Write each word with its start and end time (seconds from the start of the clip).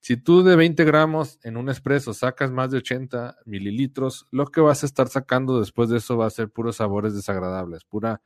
Si 0.00 0.16
tú 0.16 0.42
de 0.42 0.56
20 0.56 0.82
gramos 0.84 1.38
en 1.42 1.58
un 1.58 1.68
espresso 1.68 2.14
sacas 2.14 2.50
más 2.50 2.70
de 2.70 2.78
80 2.78 3.36
mililitros, 3.44 4.26
lo 4.30 4.46
que 4.46 4.62
vas 4.62 4.82
a 4.82 4.86
estar 4.86 5.08
sacando 5.08 5.60
después 5.60 5.90
de 5.90 5.98
eso 5.98 6.16
va 6.16 6.26
a 6.26 6.30
ser 6.30 6.48
puros 6.48 6.76
sabores 6.76 7.14
desagradables, 7.14 7.84
pura, 7.84 8.22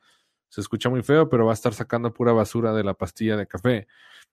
se 0.47 0.61
escucha 0.61 0.89
muy 0.89 1.03
feo, 1.03 1.27
pero 1.27 1.45
va 1.45 1.51
a 1.51 1.53
estar 1.53 1.73
sacando 1.73 2.13
pura 2.13 2.31
basura 2.31 2.73
de 2.73 2.83
la 2.83 2.93
pastilla 2.93 3.35
de 3.35 3.45
café. 3.45 3.87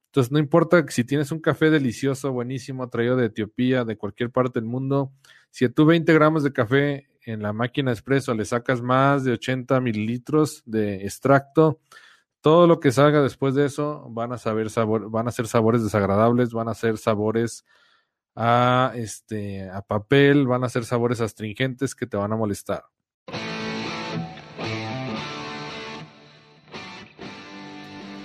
Entonces, 0.06 0.30
no 0.30 0.38
importa 0.38 0.84
si 0.88 1.04
tienes 1.04 1.32
un 1.32 1.40
café 1.40 1.70
delicioso, 1.70 2.32
buenísimo, 2.32 2.88
traído 2.90 3.16
de 3.16 3.26
Etiopía, 3.26 3.84
de 3.84 3.96
cualquier 3.96 4.30
parte 4.30 4.60
del 4.60 4.68
mundo, 4.68 5.10
si 5.50 5.64
a 5.64 5.72
tú 5.72 5.84
20 5.84 6.12
gramos 6.12 6.44
de 6.44 6.52
café 6.52 7.08
en 7.24 7.42
la 7.42 7.52
máquina 7.52 7.92
expreso 7.92 8.34
le 8.34 8.44
sacas 8.44 8.82
más 8.82 9.24
de 9.24 9.32
80 9.32 9.80
mililitros 9.80 10.62
de 10.66 11.04
extracto, 11.04 11.80
todo 12.42 12.66
lo 12.66 12.80
que 12.80 12.92
salga 12.92 13.22
después 13.22 13.54
de 13.54 13.66
eso 13.66 14.06
van 14.10 14.32
a 14.32 14.38
saber 14.38 14.70
sabor, 14.70 15.10
van 15.10 15.28
a 15.28 15.32
ser 15.32 15.46
sabores 15.48 15.82
desagradables, 15.84 16.52
van 16.52 16.68
a 16.68 16.74
ser 16.74 16.98
sabores 16.98 17.64
a 18.36 18.92
este 18.96 19.70
a 19.70 19.82
papel, 19.82 20.46
van 20.46 20.64
a 20.64 20.68
ser 20.70 20.84
sabores 20.84 21.20
astringentes 21.20 21.94
que 21.94 22.06
te 22.06 22.16
van 22.18 22.32
a 22.32 22.36
molestar. 22.36 22.84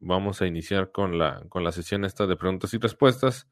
vamos 0.00 0.42
a 0.42 0.46
iniciar 0.46 0.90
con 0.90 1.18
la, 1.18 1.44
con 1.48 1.62
la 1.62 1.72
sesión 1.72 2.04
esta 2.04 2.26
de 2.26 2.36
preguntas 2.36 2.74
y 2.74 2.78
respuestas. 2.78 3.48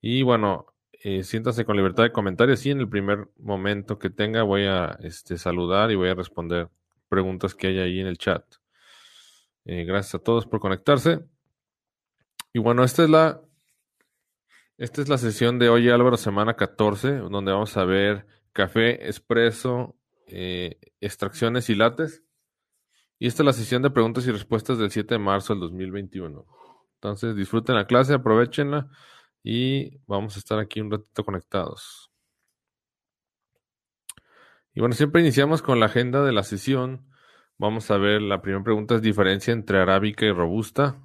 Y 0.00 0.22
bueno, 0.22 0.66
eh, 0.92 1.24
siéntase 1.24 1.64
con 1.64 1.76
libertad 1.76 2.04
de 2.04 2.12
comentarios 2.12 2.64
y 2.64 2.70
en 2.70 2.80
el 2.80 2.88
primer 2.88 3.28
momento 3.38 3.98
que 3.98 4.10
tenga 4.10 4.42
voy 4.44 4.64
a 4.66 4.96
este, 5.02 5.36
saludar 5.36 5.90
y 5.90 5.96
voy 5.96 6.08
a 6.08 6.14
responder 6.14 6.68
preguntas 7.08 7.54
que 7.54 7.66
hay 7.66 7.78
ahí 7.78 8.00
en 8.00 8.06
el 8.06 8.18
chat. 8.18 8.44
Eh, 9.64 9.84
gracias 9.84 10.14
a 10.16 10.18
todos 10.18 10.46
por 10.46 10.60
conectarse. 10.60 11.20
Y 12.52 12.58
bueno, 12.58 12.84
esta 12.84 13.02
es 13.04 13.10
la, 13.10 13.42
esta 14.78 15.02
es 15.02 15.08
la 15.08 15.18
sesión 15.18 15.58
de 15.58 15.68
hoy, 15.68 15.88
Álvaro, 15.90 16.16
semana 16.16 16.54
14, 16.54 17.16
donde 17.18 17.52
vamos 17.52 17.76
a 17.76 17.84
ver 17.84 18.26
café, 18.52 19.08
espresso, 19.08 19.96
eh, 20.26 20.78
extracciones 21.00 21.70
y 21.70 21.74
lates. 21.74 22.22
Y 23.22 23.28
esta 23.28 23.44
es 23.44 23.46
la 23.46 23.52
sesión 23.52 23.82
de 23.82 23.90
preguntas 23.90 24.26
y 24.26 24.32
respuestas 24.32 24.78
del 24.78 24.90
7 24.90 25.14
de 25.14 25.18
marzo 25.20 25.52
del 25.52 25.60
2021. 25.60 26.44
Entonces, 26.94 27.36
disfruten 27.36 27.76
la 27.76 27.86
clase, 27.86 28.14
aprovechenla 28.14 28.88
y 29.44 29.96
vamos 30.08 30.34
a 30.34 30.40
estar 30.40 30.58
aquí 30.58 30.80
un 30.80 30.90
ratito 30.90 31.22
conectados. 31.24 32.10
Y 34.74 34.80
bueno, 34.80 34.96
siempre 34.96 35.20
iniciamos 35.20 35.62
con 35.62 35.78
la 35.78 35.86
agenda 35.86 36.24
de 36.24 36.32
la 36.32 36.42
sesión 36.42 37.06
Vamos 37.58 37.92
a 37.92 37.96
ver, 37.96 38.22
la 38.22 38.42
primera 38.42 38.64
pregunta 38.64 38.96
es 38.96 39.02
diferencia 39.02 39.52
entre 39.52 39.78
arábica 39.78 40.26
y 40.26 40.32
robusta. 40.32 41.00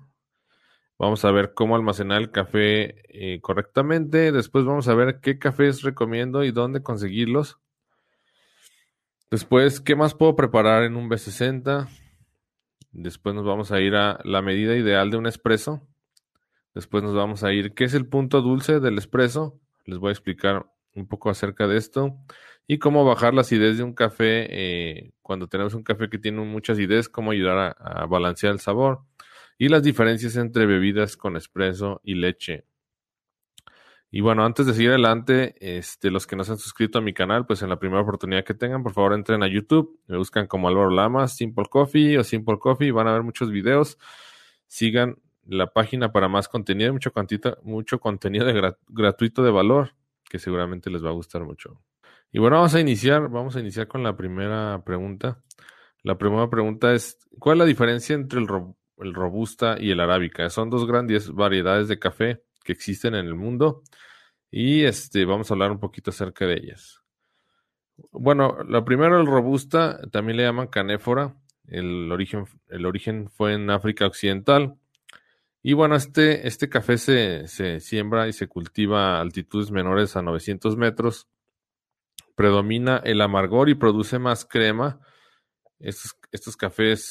Vamos 0.97 1.23
a 1.23 1.29
ver 1.29 1.53
cómo 1.53 1.75
almacenar 1.75 2.19
el 2.19 2.31
café 2.31 2.95
eh, 3.09 3.39
correctamente. 3.41 4.31
Después 4.31 4.65
vamos 4.65 4.87
a 4.87 4.95
ver 4.95 5.19
qué 5.19 5.37
cafés 5.37 5.83
recomiendo 5.83 6.43
y 6.43 6.49
dónde 6.49 6.81
conseguirlos. 6.81 7.59
Después, 9.29 9.79
¿qué 9.79 9.95
más 9.95 10.15
puedo 10.15 10.35
preparar 10.35 10.81
en 10.81 10.95
un 10.95 11.11
B60? 11.11 12.06
Después 12.97 13.35
nos 13.35 13.45
vamos 13.45 13.71
a 13.71 13.79
ir 13.79 13.93
a 13.93 14.19
la 14.23 14.41
medida 14.41 14.75
ideal 14.75 15.11
de 15.11 15.17
un 15.17 15.27
espresso. 15.27 15.87
Después 16.73 17.03
nos 17.03 17.13
vamos 17.13 17.43
a 17.43 17.53
ir, 17.53 17.75
¿qué 17.75 17.83
es 17.83 17.93
el 17.93 18.07
punto 18.07 18.41
dulce 18.41 18.79
del 18.79 18.97
espresso? 18.97 19.59
Les 19.85 19.99
voy 19.99 20.09
a 20.09 20.13
explicar 20.13 20.65
un 20.95 21.07
poco 21.07 21.29
acerca 21.29 21.67
de 21.67 21.77
esto 21.77 22.17
y 22.65 22.79
cómo 22.79 23.05
bajar 23.05 23.35
la 23.35 23.41
acidez 23.41 23.77
de 23.77 23.83
un 23.83 23.93
café 23.93 24.47
eh, 24.49 25.11
cuando 25.21 25.47
tenemos 25.47 25.75
un 25.75 25.83
café 25.83 26.09
que 26.09 26.17
tiene 26.17 26.41
mucha 26.41 26.73
acidez, 26.73 27.07
cómo 27.07 27.29
ayudar 27.29 27.75
a, 27.79 28.05
balancear 28.07 28.53
el 28.53 28.59
sabor 28.59 29.01
y 29.59 29.69
las 29.69 29.83
diferencias 29.83 30.35
entre 30.35 30.65
bebidas 30.65 31.17
con 31.17 31.37
espresso 31.37 32.01
y 32.03 32.15
leche. 32.15 32.65
Y 34.09 34.21
bueno, 34.21 34.45
antes 34.45 34.65
de 34.65 34.73
seguir 34.73 34.89
adelante, 34.89 35.55
este, 35.59 36.11
los 36.11 36.25
que 36.25 36.35
no 36.37 36.43
se 36.45 36.53
han 36.53 36.57
suscrito 36.57 36.99
a 36.99 37.01
mi 37.01 37.13
canal, 37.13 37.45
pues 37.45 37.61
en 37.61 37.69
la 37.69 37.77
primera 37.77 38.01
oportunidad 38.01 38.45
que 38.45 38.53
tengan, 38.53 38.81
por 38.81 38.93
favor 38.93 39.13
entren 39.13 39.43
a 39.43 39.47
YouTube, 39.47 39.99
me 40.07 40.17
buscan 40.17 40.47
como 40.47 40.69
Álvaro 40.69 40.89
Lamas, 40.89 41.35
Simple 41.35 41.65
Coffee 41.69 42.17
o 42.17 42.23
Simple 42.23 42.57
Coffee, 42.57 42.91
van 42.91 43.07
a 43.07 43.13
ver 43.13 43.23
muchos 43.23 43.51
videos. 43.51 43.97
Sigan 44.65 45.17
la 45.45 45.67
página 45.67 46.11
para 46.11 46.27
más 46.29 46.47
contenido, 46.47 46.93
mucho, 46.93 47.11
mucho 47.63 47.99
contenido 47.99 48.47
gratuito 48.87 49.43
de 49.43 49.51
valor, 49.51 49.93
que 50.29 50.39
seguramente 50.39 50.89
les 50.89 51.03
va 51.03 51.09
a 51.09 51.13
gustar 51.13 51.43
mucho. 51.43 51.81
Y 52.31 52.39
bueno, 52.39 52.57
vamos 52.57 52.75
a 52.75 52.79
iniciar, 52.79 53.29
vamos 53.29 53.55
a 53.55 53.59
iniciar 53.59 53.87
con 53.87 54.03
la 54.03 54.15
primera 54.15 54.83
pregunta. 54.85 55.41
La 56.03 56.17
primera 56.17 56.49
pregunta 56.49 56.93
es, 56.93 57.17
¿cuál 57.39 57.57
es 57.57 57.59
la 57.59 57.65
diferencia 57.65 58.15
entre 58.15 58.39
el, 58.39 58.47
robusta 59.13 59.77
y 59.79 59.91
el 59.91 59.99
arábica? 59.99 60.49
Son 60.49 60.69
dos 60.69 60.85
grandes 60.85 61.31
variedades 61.31 61.87
de 61.87 61.99
café 61.99 62.43
que 62.67 62.73
existen 62.73 63.15
en 63.15 63.25
el 63.25 63.33
mundo 63.33 63.81
y 64.51 64.83
este, 64.83 65.23
vamos 65.23 65.49
a 65.49 65.53
hablar 65.53 65.71
un 65.71 65.79
poquito 65.79 66.11
acerca 66.11 66.45
de 66.45 66.55
ellas. 66.55 67.01
Bueno, 68.11 68.57
la 68.67 68.83
primera, 68.83 69.17
el 69.19 69.25
robusta, 69.25 69.99
también 70.11 70.37
le 70.37 70.43
llaman 70.43 70.67
canéfora. 70.67 71.35
El 71.67 72.11
origen, 72.11 72.45
el 72.67 72.85
origen 72.85 73.29
fue 73.29 73.53
en 73.53 73.69
África 73.69 74.05
Occidental. 74.05 74.75
Y 75.63 75.73
bueno, 75.73 75.95
este, 75.95 76.47
este 76.47 76.69
café 76.69 76.97
se, 76.97 77.47
se 77.47 77.79
siembra 77.79 78.27
y 78.27 78.33
se 78.33 78.47
cultiva 78.47 79.17
a 79.17 79.21
altitudes 79.21 79.71
menores 79.71 80.15
a 80.15 80.21
900 80.21 80.75
metros 80.77 81.27
predomina 82.37 83.01
el 83.03 83.19
amargor 83.21 83.67
y 83.67 83.73
produce 83.73 84.19
más 84.19 84.45
crema. 84.45 84.99
Estos, 85.79 86.55
cafés 86.55 87.03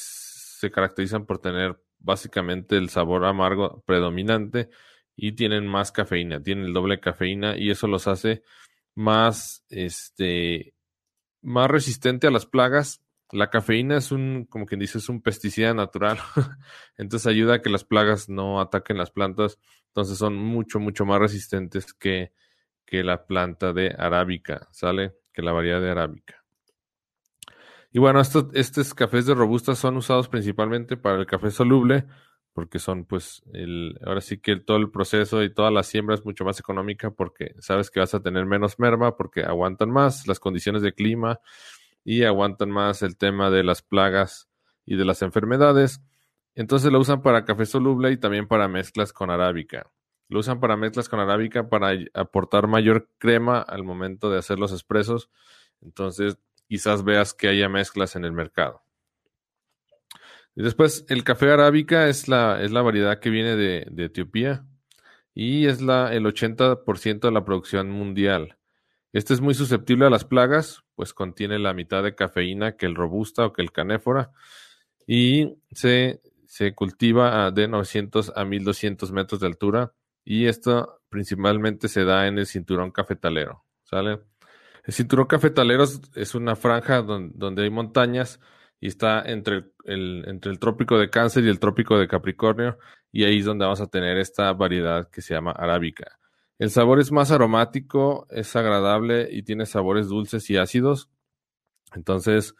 se 0.61 0.71
caracterizan 0.71 1.27
por 1.27 1.41
tener 1.41 1.83
básicamente 1.99 2.77
el 2.77 2.91
sabor 2.91 3.25
amargo 3.25 3.83
predominante 3.85 4.71
y 5.17 5.33
tienen 5.33 5.67
más 5.67 5.93
cafeína, 5.93 6.43
tienen 6.43 6.67
el 6.67 6.75
doble 6.75 7.01
cafeína 7.01 7.57
y 7.57 7.71
eso 7.71 7.87
los 7.87 8.07
hace 8.07 8.43
más, 8.95 9.65
este, 9.71 10.75
más 11.43 11.71
resistente 11.71 12.27
a 12.27 12.31
las 12.31 12.47
plagas. 12.47 13.03
La 13.33 13.51
cafeína 13.51 13.97
es 13.97 14.13
un, 14.13 14.45
como 14.45 14.67
quien 14.67 14.81
dice, 14.81 14.99
es 14.99 15.09
un 15.09 15.23
pesticida 15.23 15.75
natural. 15.75 16.19
Entonces 16.99 17.27
ayuda 17.27 17.55
a 17.55 17.63
que 17.63 17.71
las 17.71 17.85
plagas 17.85 18.29
no 18.29 18.61
ataquen 18.61 18.99
las 18.99 19.11
plantas. 19.11 19.59
Entonces 19.89 20.19
son 20.19 20.37
mucho, 20.37 20.79
mucho 20.79 21.07
más 21.07 21.19
resistentes 21.19 21.95
que, 21.95 22.33
que 22.85 23.03
la 23.03 23.27
planta 23.27 23.73
de 23.73 23.95
arábica, 23.99 24.69
¿sale? 24.71 25.15
Que 25.33 25.43
la 25.43 25.53
variedad 25.53 25.81
de 25.81 25.91
arábica. 25.91 26.45
Y 27.91 27.99
bueno, 27.99 28.21
estos, 28.21 28.47
estos 28.53 28.93
cafés 28.93 29.25
de 29.25 29.35
robusta 29.35 29.75
son 29.75 29.97
usados 29.97 30.29
principalmente 30.29 30.99
para 30.99 31.17
el 31.19 31.27
café 31.27 31.51
soluble, 31.51 32.07
porque 32.57 32.79
son 32.79 33.05
pues 33.05 33.43
el, 33.53 34.01
ahora 34.03 34.23
sí 34.23 34.39
que 34.39 34.57
todo 34.57 34.79
el 34.79 34.91
proceso 34.91 35.43
y 35.43 35.53
toda 35.53 35.71
la 35.71 35.83
siembra 35.83 36.15
es 36.15 36.25
mucho 36.25 36.43
más 36.43 36.59
económica 36.59 37.11
porque 37.11 37.55
sabes 37.59 37.91
que 37.91 38.01
vas 38.01 38.15
a 38.15 38.23
tener 38.23 38.47
menos 38.47 38.79
merma 38.79 39.15
porque 39.15 39.43
aguantan 39.43 39.91
más 39.91 40.27
las 40.27 40.41
condiciones 40.41 40.81
de 40.81 40.95
clima 40.95 41.39
y 42.03 42.25
aguantan 42.25 42.71
más 42.71 43.03
el 43.03 43.19
tema 43.19 43.51
de 43.51 43.63
las 43.63 43.83
plagas 43.83 44.49
y 44.87 44.97
de 44.97 45.05
las 45.05 45.21
enfermedades. 45.21 46.01
Entonces 46.55 46.91
lo 46.91 46.99
usan 46.99 47.21
para 47.21 47.45
café 47.45 47.67
soluble 47.67 48.11
y 48.11 48.17
también 48.17 48.49
para 48.49 48.69
mezclas 48.69 49.13
con 49.13 49.29
arábica. 49.29 49.91
Lo 50.31 50.39
usan 50.39 50.59
para 50.59 50.79
mezclas 50.79 51.11
con 51.11 51.21
arábica 51.21 51.69
para 51.69 51.91
aportar 52.15 52.69
mayor 52.69 53.11
crema 53.19 53.61
al 53.61 53.85
momento 53.85 54.31
de 54.31 54.39
hacer 54.39 54.59
los 54.59 54.73
expresos. 54.73 55.29
Entonces, 55.83 56.39
quizás 56.69 57.05
veas 57.05 57.35
que 57.35 57.49
haya 57.49 57.69
mezclas 57.69 58.17
en 58.17 58.25
el 58.25 58.33
mercado. 58.33 58.86
Y 60.57 60.63
después, 60.63 61.05
el 61.09 61.23
café 61.23 61.53
arábica 61.53 62.09
es 62.09 62.29
la, 62.29 62.63
es 62.63 62.73
la 62.73 62.83
variedad 62.83 63.21
que 63.21 63.31
viene 63.31 63.55
de, 63.57 63.87
Etiopía 64.05 64.65
y 65.35 65.67
es 65.67 65.83
la, 65.83 66.15
el 66.15 66.25
80% 66.25 67.21
de 67.21 67.31
la 67.31 67.45
producción 67.45 67.91
mundial. 67.91 68.57
Este 69.13 69.35
es 69.35 69.41
muy 69.41 69.55
susceptible 69.55 70.07
a 70.07 70.11
las 70.11 70.25
plagas, 70.25 70.83
pues 70.95 71.13
contiene 71.13 71.59
la 71.59 71.75
mitad 71.75 72.03
de 72.03 72.15
cafeína 72.15 72.77
que 72.77 72.87
el 72.87 72.95
robusta 72.95 73.45
o 73.45 73.53
que 73.53 73.63
el 73.63 73.71
canéfora 73.71 74.33
y 75.07 75.59
se, 75.71 76.21
se 76.47 76.75
cultiva 76.75 77.51
de 77.51 77.69
900 77.69 78.33
a 78.35 78.45
1200 78.45 79.13
metros 79.13 79.41
de 79.41 79.47
altura 79.47 79.93
y 80.25 80.47
esto 80.47 81.01
principalmente 81.09 81.89
se 81.89 82.05
da 82.05 82.27
en 82.27 82.39
el 82.39 82.47
cinturón 82.47 82.91
cafetalero, 82.91 83.65
¿sale? 83.85 84.21
El 84.85 84.93
cinturón 84.93 85.27
cafetalero 85.27 85.85
es 86.15 86.35
una 86.35 86.57
franja 86.57 87.03
donde, 87.03 87.63
hay 87.63 87.71
montañas 87.71 88.41
y 88.81 88.89
está 88.89 89.23
entre 89.23 89.65
el, 89.85 90.25
entre 90.27 90.53
el 90.53 90.59
trópico 90.59 90.99
de 90.99 91.11
Cáncer 91.11 91.45
y 91.45 91.49
el 91.49 91.59
trópico 91.59 91.99
de 91.99 92.09
Capricornio 92.09 92.79
y 93.13 93.25
ahí 93.25 93.39
es 93.39 93.45
donde 93.47 93.65
vamos 93.65 93.81
a 93.81 93.87
tener 93.87 94.19
esta 94.19 94.53
variedad 94.53 95.09
que 95.09 95.23
se 95.23 95.35
llama 95.35 95.53
arábica. 95.53 96.19
El 96.59 96.71
sabor 96.71 97.01
es 97.01 97.13
más 97.13 97.31
aromático, 97.31 98.27
es 98.31 98.55
agradable 98.57 99.29
y 99.31 99.43
tiene 99.43 99.67
sabores 99.67 100.09
dulces 100.09 100.49
y 100.51 100.57
ácidos. 100.57 101.11
Entonces, 101.95 102.55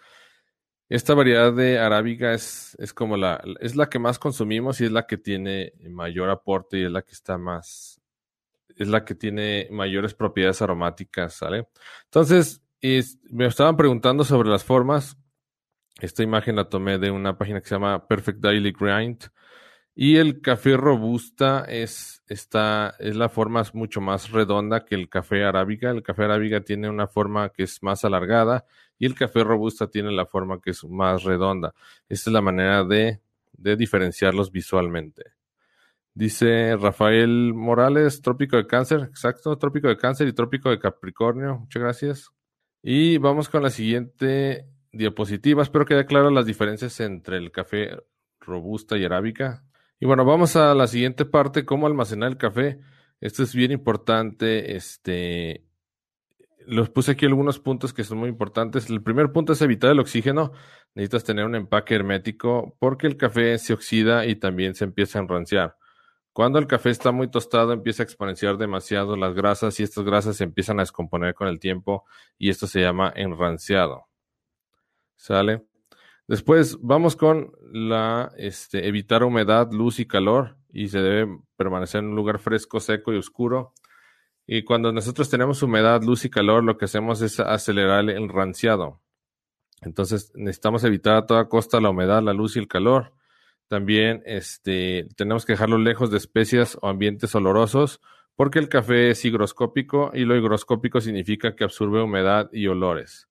esta 0.89 1.15
variedad 1.15 1.53
de 1.53 1.79
arábiga 1.79 2.33
es, 2.33 2.77
es 2.79 2.95
como 2.95 3.17
la, 3.17 3.43
es 3.61 3.75
la 3.77 3.89
que 3.89 3.99
más 3.99 4.19
consumimos 4.19 4.81
y 4.81 4.85
es 4.85 4.93
la 4.93 5.07
que 5.07 5.19
tiene 5.19 5.73
mayor 5.91 6.31
aporte 6.31 6.79
y 6.79 6.85
es 6.85 6.91
la 6.91 7.03
que 7.03 7.13
está 7.13 7.39
más, 7.39 8.01
es 8.77 8.89
la 8.89 9.05
que 9.05 9.15
tiene 9.15 9.69
mayores 9.71 10.15
propiedades 10.15 10.63
aromáticas, 10.63 11.35
¿sale? 11.35 11.69
Entonces, 12.05 12.63
me 13.31 13.47
estaban 13.47 13.77
preguntando 13.77 14.25
sobre 14.25 14.49
las 14.49 14.65
formas. 14.65 15.19
Esta 16.01 16.23
imagen 16.23 16.57
la 16.57 16.69
tomé 16.69 16.99
de 16.99 17.11
una 17.11 17.39
página 17.39 17.61
que 17.61 17.69
se 17.69 17.75
llama 17.75 18.07
Perfect 18.07 18.41
Daily 18.41 18.73
Grind. 18.73 19.31
Y 19.95 20.17
el 20.17 20.43
café 20.43 20.77
robusta 20.77 21.65
es, 21.67 22.23
es 22.29 22.49
la 22.53 23.29
forma 23.31 23.63
mucho 23.73 24.03
más 24.03 24.31
redonda 24.31 24.85
que 24.85 24.95
el 24.95 25.09
café 25.09 25.45
arábiga. 25.45 25.91
El 25.91 26.03
café 26.03 26.25
arábiga 26.25 26.61
tiene 26.61 26.91
una 26.91 27.07
forma 27.07 27.49
que 27.49 27.63
es 27.63 27.83
más 27.83 28.05
alargada 28.05 28.67
y 28.99 29.07
el 29.07 29.15
café 29.15 29.43
robusta 29.43 29.89
tiene 29.89 30.13
la 30.13 30.27
forma 30.27 30.61
que 30.61 30.71
es 30.71 30.85
más 30.85 31.23
redonda. 31.23 31.75
Esta 32.11 32.29
es 32.29 32.35
la 32.35 32.43
manera 32.43 32.85
de, 32.85 33.23
de 33.53 33.77
diferenciarlos 33.77 34.53
visualmente. 34.53 35.33
Dice 36.13 36.77
Rafael 36.77 37.55
Morales, 37.55 38.21
trópico 38.21 38.59
de 38.59 38.67
cáncer, 38.67 39.01
exacto, 39.01 39.57
trópico 39.57 39.89
de 39.89 39.97
cáncer 39.97 40.29
y 40.29 40.33
trópico 40.35 40.69
de 40.69 40.79
Capricornio. 40.79 41.59
Muchas 41.61 41.83
gracias. 41.83 42.31
Y 42.83 43.17
vamos 43.19 43.49
con 43.49 43.63
la 43.63 43.71
siguiente 43.71 44.67
diapositiva. 44.97 45.63
Espero 45.63 45.85
que 45.85 45.95
quede 45.95 46.07
claro 46.07 46.31
las 46.31 46.47
diferencias 46.47 46.99
entre 47.01 47.37
el 47.37 47.53
café 47.53 47.91
robusta 48.41 48.97
y 48.97 49.05
arábica. 49.05 49.65
Y 49.99 50.07
bueno, 50.07 50.25
vamos 50.25 50.57
a 50.57 50.75
la 50.75 50.87
siguiente 50.87 51.25
parte, 51.25 51.65
cómo 51.65 51.87
almacenar 51.87 52.31
el 52.31 52.37
café. 52.37 52.81
Esto 53.21 53.43
es 53.43 53.55
bien 53.55 53.73
importante. 53.73 54.77
Este, 54.77 55.65
los 56.67 56.91
puse 56.91 57.13
aquí 57.13 57.27
algunos 57.27 57.59
puntos 57.59 57.95
que 57.95 58.05
son 58.05 58.19
muy 58.19 58.29
importantes. 58.29 58.91
El 58.91 59.03
primer 59.03 59.33
punto 59.33 59.53
es 59.53 59.63
evitar 59.63 59.91
el 59.91 60.01
oxígeno. 60.01 60.53
Necesitas 60.95 61.25
tener 61.25 61.45
un 61.45 61.55
empaque 61.55 61.95
hermético 61.95 62.77
porque 62.79 63.07
el 63.07 63.17
café 63.17 63.57
se 63.59 63.73
oxida 63.73 64.27
y 64.27 64.37
también 64.37 64.75
se 64.75 64.85
empieza 64.85 65.19
a 65.19 65.23
enranciar. 65.23 65.77
Cuando 66.33 66.59
el 66.59 66.67
café 66.67 66.91
está 66.91 67.13
muy 67.13 67.31
tostado, 67.31 67.73
empieza 67.73 68.03
a 68.03 68.05
exponenciar 68.05 68.59
demasiado 68.59 69.17
las 69.17 69.35
grasas 69.35 69.81
y 69.81 69.83
estas 69.83 70.05
grasas 70.05 70.37
se 70.37 70.45
empiezan 70.45 70.79
a 70.79 70.83
descomponer 70.83 71.35
con 71.35 71.49
el 71.49 71.59
tiempo 71.59 72.05
y 72.37 72.51
esto 72.51 72.67
se 72.67 72.81
llama 72.81 73.11
enranciado. 73.17 74.06
¿Sale? 75.17 75.65
Después 76.29 76.79
vamos 76.81 77.15
con 77.15 77.53
la 77.73 78.33
este, 78.37 78.89
evitar 78.89 79.23
humedad, 79.23 79.71
luz 79.71 80.01
y 80.01 80.07
calor 80.07 80.57
y 80.73 80.89
se 80.89 81.01
debe 81.01 81.39
permanecer 81.57 82.01
en 82.01 82.11
un 82.11 82.17
lugar 82.17 82.39
fresco, 82.39 82.81
seco 82.81 83.13
y 83.13 83.17
oscuro. 83.17 83.73
Y 84.47 84.63
cuando 84.63 84.93
nosotros 84.93 85.31
tenemos 85.31 85.63
humedad, 85.63 86.03
luz 86.03 86.25
y 86.25 86.31
calor, 86.31 86.65
lo 86.65 86.77
que 86.77 86.85
hacemos 86.85 87.23
es 87.23 87.41
acelerar 87.41 88.09
el 88.11 88.29
ranciado. 88.29 89.01
Entonces 89.83 90.33
necesitamos 90.35 90.85
evitar 90.85 91.17
a 91.17 91.27
toda 91.27 91.49
costa 91.49 91.81
la 91.81 91.91
humedad, 91.91 92.23
la 92.23 92.33
luz 92.33 92.57
y 92.57 92.59
el 92.59 92.69
calor. 92.69 93.13
También 93.69 94.23
este, 94.27 95.09
tenemos 95.17 95.45
que 95.45 95.53
dejarlo 95.53 95.79
lejos 95.79 96.11
de 96.11 96.19
especias 96.19 96.79
o 96.83 96.89
ambientes 96.89 97.35
olorosos 97.35 98.01
porque 98.37 98.59
el 98.59 98.69
café 98.69 99.11
es 99.11 99.25
higroscópico 99.25 100.11
y 100.13 100.25
lo 100.25 100.37
higroscópico 100.37 101.01
significa 101.01 101.57
que 101.57 101.65
absorbe 101.65 102.03
humedad 102.03 102.49
y 102.53 102.67
olores. 102.67 103.29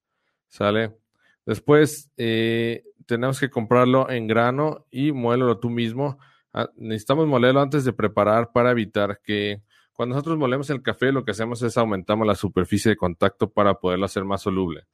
¿Sale? 0.48 0.96
Después 1.46 2.12
eh, 2.18 2.84
tenemos 3.06 3.40
que 3.40 3.50
comprarlo 3.50 4.10
en 4.10 4.28
grano 4.28 4.86
y 4.90 5.12
muélelo 5.12 5.60
tú 5.60 5.70
mismo. 5.70 6.18
Ah, 6.54 6.70
necesitamos 6.76 7.28
molerlo 7.28 7.62
antes 7.62 7.86
de 7.86 7.94
preparar 7.94 8.52
para 8.52 8.72
evitar 8.72 9.20
que 9.24 9.62
cuando 9.94 10.16
nosotros 10.16 10.38
molemos 10.38 10.70
el 10.70 10.82
café 10.82 11.12
lo 11.12 11.24
que 11.24 11.32
hacemos 11.32 11.62
es 11.62 11.78
aumentamos 11.78 12.28
la 12.28 12.36
superficie 12.36 12.90
de 12.90 12.98
contacto 12.98 13.50
para 13.50 13.76
poderlo 13.76 14.06
hacer 14.06 14.26
más 14.26 14.42
soluble. 14.42 14.88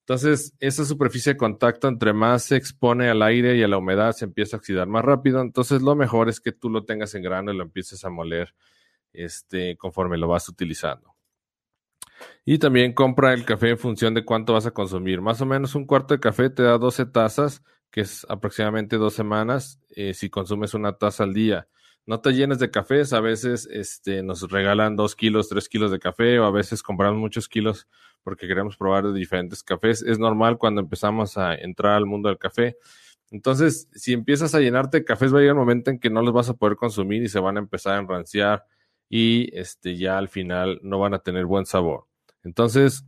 Entonces, 0.00 0.54
esa 0.58 0.84
superficie 0.84 1.34
de 1.34 1.38
contacto, 1.38 1.86
entre 1.86 2.12
más 2.12 2.42
se 2.42 2.56
expone 2.56 3.08
al 3.08 3.22
aire 3.22 3.56
y 3.56 3.62
a 3.62 3.68
la 3.68 3.78
humedad, 3.78 4.12
se 4.12 4.24
empieza 4.24 4.56
a 4.56 4.58
oxidar 4.58 4.88
más 4.88 5.04
rápido. 5.04 5.40
Entonces, 5.40 5.80
lo 5.80 5.94
mejor 5.94 6.28
es 6.28 6.40
que 6.40 6.50
tú 6.50 6.70
lo 6.70 6.84
tengas 6.84 7.14
en 7.14 7.22
grano 7.22 7.52
y 7.52 7.56
lo 7.56 7.62
empieces 7.62 8.04
a 8.04 8.10
moler 8.10 8.52
este, 9.12 9.76
conforme 9.76 10.18
lo 10.18 10.26
vas 10.26 10.48
utilizando. 10.48 11.11
Y 12.44 12.58
también 12.58 12.92
compra 12.92 13.32
el 13.32 13.44
café 13.44 13.70
en 13.70 13.78
función 13.78 14.14
de 14.14 14.24
cuánto 14.24 14.52
vas 14.54 14.66
a 14.66 14.72
consumir. 14.72 15.20
Más 15.20 15.40
o 15.40 15.46
menos 15.46 15.74
un 15.74 15.86
cuarto 15.86 16.14
de 16.14 16.20
café 16.20 16.50
te 16.50 16.62
da 16.62 16.78
12 16.78 17.06
tazas, 17.06 17.62
que 17.90 18.00
es 18.00 18.26
aproximadamente 18.28 18.96
dos 18.96 19.14
semanas, 19.14 19.80
eh, 19.90 20.14
si 20.14 20.30
consumes 20.30 20.74
una 20.74 20.94
taza 20.94 21.24
al 21.24 21.34
día. 21.34 21.68
No 22.04 22.20
te 22.20 22.32
llenes 22.32 22.58
de 22.58 22.70
cafés, 22.70 23.12
a 23.12 23.20
veces 23.20 23.68
este, 23.70 24.22
nos 24.24 24.50
regalan 24.50 24.96
dos 24.96 25.14
kilos, 25.14 25.48
tres 25.48 25.68
kilos 25.68 25.92
de 25.92 26.00
café, 26.00 26.40
o 26.40 26.44
a 26.44 26.50
veces 26.50 26.82
compramos 26.82 27.20
muchos 27.20 27.48
kilos 27.48 27.86
porque 28.24 28.48
queremos 28.48 28.76
probar 28.76 29.04
de 29.04 29.12
diferentes 29.12 29.62
cafés. 29.62 30.02
Es 30.02 30.18
normal 30.18 30.58
cuando 30.58 30.80
empezamos 30.80 31.38
a 31.38 31.54
entrar 31.54 31.94
al 31.94 32.06
mundo 32.06 32.28
del 32.28 32.38
café. 32.38 32.76
Entonces, 33.30 33.88
si 33.92 34.12
empiezas 34.12 34.54
a 34.54 34.60
llenarte 34.60 34.98
de 34.98 35.04
cafés, 35.04 35.32
va 35.32 35.38
a 35.38 35.40
llegar 35.40 35.54
un 35.54 35.60
momento 35.60 35.90
en 35.90 35.98
que 35.98 36.10
no 36.10 36.22
los 36.22 36.34
vas 36.34 36.48
a 36.48 36.54
poder 36.54 36.76
consumir 36.76 37.22
y 37.22 37.28
se 37.28 37.40
van 37.40 37.56
a 37.56 37.60
empezar 37.60 37.96
a 37.96 38.00
enranciar 38.00 38.64
y 39.08 39.56
este, 39.56 39.96
ya 39.96 40.18
al 40.18 40.28
final 40.28 40.80
no 40.82 40.98
van 40.98 41.14
a 41.14 41.20
tener 41.20 41.46
buen 41.46 41.66
sabor. 41.66 42.06
Entonces, 42.44 43.04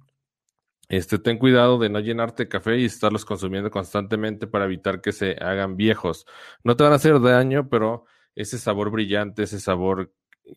este, 0.89 1.19
ten 1.19 1.39
cuidado 1.39 1.79
de 1.79 1.89
no 1.89 2.01
llenarte 2.01 2.45
de 2.45 2.49
café 2.49 2.79
y 2.79 2.85
estarlos 2.85 3.25
consumiendo 3.25 3.71
constantemente 3.71 4.47
para 4.47 4.67
evitar 4.67 5.01
que 5.01 5.13
se 5.13 5.33
hagan 5.41 5.77
viejos. 5.77 6.27
No 6.63 6.77
te 6.77 6.85
van 6.85 6.93
a 6.93 6.97
hacer 6.97 7.21
daño, 7.21 7.69
pero 7.69 8.05
ese 8.35 8.59
sabor 8.59 8.91
brillante, 8.91 9.45
ese 9.45 9.61
sabor 9.61 10.13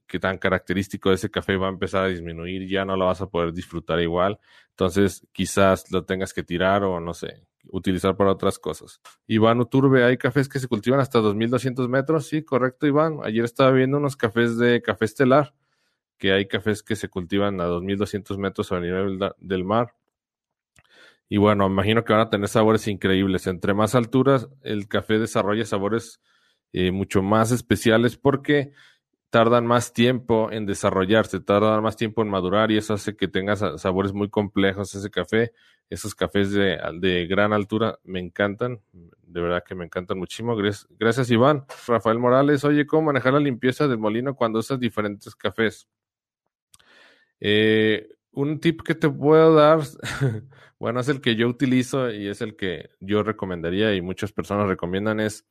que 0.05 0.19
tan 0.19 0.37
característico 0.37 1.09
de 1.09 1.15
ese 1.15 1.31
café 1.31 1.55
va 1.55 1.67
a 1.67 1.71
empezar 1.71 2.03
a 2.03 2.07
disminuir, 2.07 2.67
ya 2.67 2.83
no 2.83 2.97
lo 2.97 3.05
vas 3.05 3.21
a 3.21 3.29
poder 3.29 3.53
disfrutar 3.53 4.01
igual. 4.01 4.39
Entonces, 4.71 5.25
quizás 5.31 5.89
lo 5.91 6.03
tengas 6.05 6.33
que 6.33 6.43
tirar 6.43 6.83
o 6.83 6.99
no 6.99 7.13
sé, 7.13 7.45
utilizar 7.69 8.17
para 8.17 8.31
otras 8.31 8.59
cosas. 8.59 8.99
Iván 9.27 9.61
Uturbe, 9.61 10.03
hay 10.03 10.17
cafés 10.17 10.49
que 10.49 10.59
se 10.59 10.67
cultivan 10.67 10.99
hasta 10.99 11.19
2200 11.19 11.87
metros. 11.87 12.27
Sí, 12.27 12.43
correcto, 12.43 12.85
Iván. 12.85 13.19
Ayer 13.23 13.45
estaba 13.45 13.71
viendo 13.71 13.97
unos 13.97 14.17
cafés 14.17 14.57
de 14.57 14.81
café 14.81 15.05
estelar 15.05 15.53
que 16.17 16.33
hay 16.33 16.47
cafés 16.47 16.83
que 16.83 16.95
se 16.95 17.09
cultivan 17.09 17.61
a 17.61 17.65
2200 17.65 18.37
metros 18.37 18.71
a 18.71 18.79
nivel 18.79 19.19
del 19.39 19.63
mar. 19.63 19.93
Y 21.29 21.37
bueno, 21.37 21.67
imagino 21.67 22.03
que 22.03 22.13
van 22.13 22.21
a 22.21 22.29
tener 22.29 22.47
sabores 22.47 22.87
increíbles. 22.87 23.47
Entre 23.47 23.73
más 23.73 23.95
alturas, 23.95 24.49
el 24.63 24.87
café 24.87 25.19
desarrolla 25.19 25.65
sabores 25.65 26.21
eh, 26.73 26.91
mucho 26.91 27.21
más 27.21 27.51
especiales 27.51 28.17
porque 28.17 28.71
tardan 29.29 29.65
más 29.65 29.91
tiempo 29.91 30.51
en 30.51 30.65
desarrollarse, 30.65 31.41
tardan 31.41 31.83
más 31.83 31.97
tiempo 31.97 32.21
en 32.21 32.29
madurar 32.29 32.71
y 32.71 32.77
eso 32.77 32.93
hace 32.93 33.15
que 33.15 33.27
tenga 33.27 33.55
sabores 33.77 34.13
muy 34.13 34.29
complejos 34.29 34.95
ese 34.95 35.09
café. 35.09 35.51
Esos 35.89 36.15
cafés 36.15 36.51
de, 36.51 36.77
de 36.99 37.27
gran 37.27 37.53
altura 37.53 37.97
me 38.03 38.19
encantan, 38.19 38.81
de 38.91 39.41
verdad 39.41 39.63
que 39.65 39.75
me 39.75 39.85
encantan 39.85 40.17
muchísimo. 40.17 40.55
Gracias, 40.99 41.31
Iván. 41.31 41.65
Rafael 41.87 42.19
Morales, 42.19 42.65
oye, 42.65 42.85
¿cómo 42.85 43.03
manejar 43.03 43.33
la 43.33 43.39
limpieza 43.39 43.87
del 43.87 43.97
molino 43.97 44.35
cuando 44.35 44.59
usas 44.59 44.79
diferentes 44.79 45.33
cafés? 45.35 45.87
Eh, 47.39 48.09
un 48.31 48.59
tip 48.59 48.81
que 48.83 48.95
te 48.95 49.09
puedo 49.09 49.53
dar, 49.55 49.79
bueno, 50.79 50.99
es 50.99 51.09
el 51.09 51.21
que 51.21 51.35
yo 51.35 51.47
utilizo 51.47 52.11
y 52.11 52.27
es 52.27 52.41
el 52.41 52.55
que 52.55 52.91
yo 52.99 53.23
recomendaría 53.23 53.95
y 53.95 54.01
muchas 54.01 54.31
personas 54.31 54.67
recomiendan 54.67 55.19
es, 55.19 55.45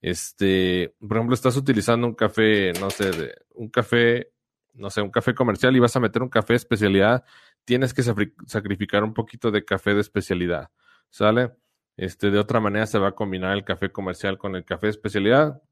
este, 0.00 0.94
por 1.00 1.16
ejemplo, 1.16 1.34
estás 1.34 1.56
utilizando 1.56 2.06
un 2.06 2.14
café, 2.14 2.72
no 2.80 2.90
sé, 2.90 3.10
de, 3.12 3.34
un 3.54 3.68
café, 3.68 4.32
no 4.74 4.90
sé, 4.90 5.02
un 5.02 5.10
café 5.10 5.34
comercial 5.34 5.76
y 5.76 5.80
vas 5.80 5.94
a 5.96 6.00
meter 6.00 6.22
un 6.22 6.28
café 6.28 6.54
de 6.54 6.58
especialidad, 6.58 7.24
tienes 7.64 7.94
que 7.94 8.02
sacrificar 8.02 9.04
un 9.04 9.14
poquito 9.14 9.50
de 9.50 9.64
café 9.64 9.94
de 9.94 10.00
especialidad, 10.00 10.70
¿sale? 11.10 11.52
Este, 11.96 12.30
de 12.30 12.38
otra 12.38 12.58
manera 12.58 12.86
se 12.86 12.98
va 12.98 13.08
a 13.08 13.14
combinar 13.14 13.52
el 13.56 13.64
café 13.64 13.92
comercial 13.92 14.38
con 14.38 14.56
el 14.56 14.64
café 14.64 14.86
de 14.86 14.92
especialidad 14.92 15.62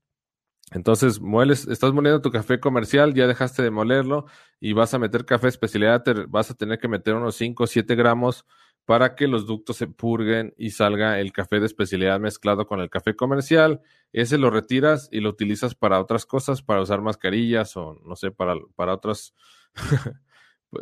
entonces, 0.72 1.20
mueles, 1.20 1.66
estás 1.66 1.92
moliendo 1.92 2.20
tu 2.20 2.30
café 2.30 2.60
comercial, 2.60 3.12
ya 3.14 3.26
dejaste 3.26 3.62
de 3.62 3.70
molerlo 3.70 4.26
y 4.60 4.72
vas 4.72 4.94
a 4.94 4.98
meter 5.00 5.24
café 5.24 5.48
especialidad, 5.48 6.04
vas 6.28 6.50
a 6.50 6.54
tener 6.54 6.78
que 6.78 6.86
meter 6.86 7.14
unos 7.14 7.34
5 7.36 7.64
o 7.64 7.66
7 7.66 7.96
gramos 7.96 8.46
para 8.84 9.14
que 9.14 9.26
los 9.26 9.46
ductos 9.46 9.76
se 9.76 9.88
purguen 9.88 10.54
y 10.56 10.70
salga 10.70 11.20
el 11.20 11.32
café 11.32 11.60
de 11.60 11.66
especialidad 11.66 12.20
mezclado 12.20 12.66
con 12.66 12.80
el 12.80 12.88
café 12.88 13.14
comercial. 13.16 13.80
Ese 14.12 14.38
lo 14.38 14.50
retiras 14.50 15.08
y 15.12 15.20
lo 15.20 15.30
utilizas 15.30 15.74
para 15.74 16.00
otras 16.00 16.24
cosas, 16.24 16.62
para 16.62 16.80
usar 16.80 17.00
mascarillas 17.00 17.76
o 17.76 18.00
no 18.04 18.16
sé, 18.16 18.30
para, 18.30 18.54
para 18.76 18.94
otras. 18.94 19.34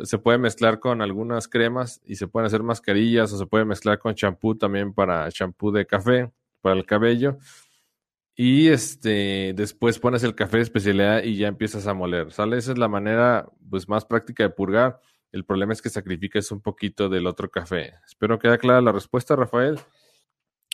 se 0.03 0.17
puede 0.19 0.37
mezclar 0.37 0.79
con 0.79 1.01
algunas 1.01 1.47
cremas 1.47 2.01
y 2.05 2.15
se 2.15 2.27
pueden 2.27 2.45
hacer 2.45 2.63
mascarillas 2.63 3.33
o 3.33 3.37
se 3.37 3.45
puede 3.47 3.65
mezclar 3.65 3.97
con 3.99 4.13
champú 4.15 4.55
también 4.55 4.93
para 4.93 5.31
champú 5.31 5.71
de 5.71 5.85
café, 5.85 6.31
para 6.61 6.75
el 6.75 6.85
cabello. 6.85 7.37
Y 8.41 8.69
este, 8.69 9.51
después 9.53 9.99
pones 9.99 10.23
el 10.23 10.33
café 10.33 10.57
de 10.57 10.63
especialidad 10.63 11.23
y 11.23 11.35
ya 11.35 11.49
empiezas 11.49 11.87
a 11.87 11.93
moler, 11.93 12.31
¿sale? 12.31 12.57
Esa 12.57 12.71
es 12.71 12.77
la 12.77 12.87
manera 12.87 13.49
pues, 13.69 13.89
más 13.89 14.05
práctica 14.05 14.43
de 14.43 14.49
purgar. 14.49 15.01
El 15.33 15.43
problema 15.43 15.73
es 15.73 15.81
que 15.81 15.89
sacrificas 15.89 16.49
un 16.53 16.61
poquito 16.61 17.09
del 17.09 17.27
otro 17.27 17.51
café. 17.51 17.95
Espero 18.07 18.39
que 18.39 18.47
haya 18.47 18.57
clara 18.57 18.79
la 18.79 18.93
respuesta, 18.93 19.35
Rafael. 19.35 19.77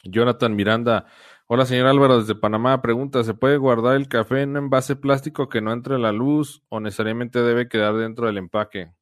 Jonathan 0.03 0.55
Miranda, 0.55 1.07
Hola, 1.47 1.65
señor 1.65 1.87
Álvaro, 1.87 2.19
desde 2.19 2.35
Panamá. 2.35 2.83
Pregunta, 2.83 3.23
¿se 3.23 3.33
puede 3.33 3.57
guardar 3.57 3.95
el 3.95 4.07
café 4.07 4.43
en 4.43 4.51
un 4.51 4.57
envase 4.57 4.95
plástico 4.95 5.49
que 5.49 5.61
no 5.61 5.73
entre 5.73 5.97
la 5.97 6.11
luz 6.11 6.61
o 6.69 6.79
necesariamente 6.79 7.41
debe 7.41 7.67
quedar 7.67 7.95
dentro 7.95 8.27
del 8.27 8.37
empaque? 8.37 8.93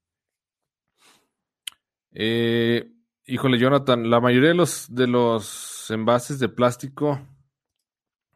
Eh, 2.12 2.89
híjole, 3.25 3.60
Jonathan, 3.60 4.10
la 4.10 4.22
mayoría 4.22 4.50
de 4.50 4.55
los, 4.55 4.88
de 4.96 5.08
los 5.08 5.91
envases 5.91 6.39
de 6.39 6.48
plástico, 6.48 7.20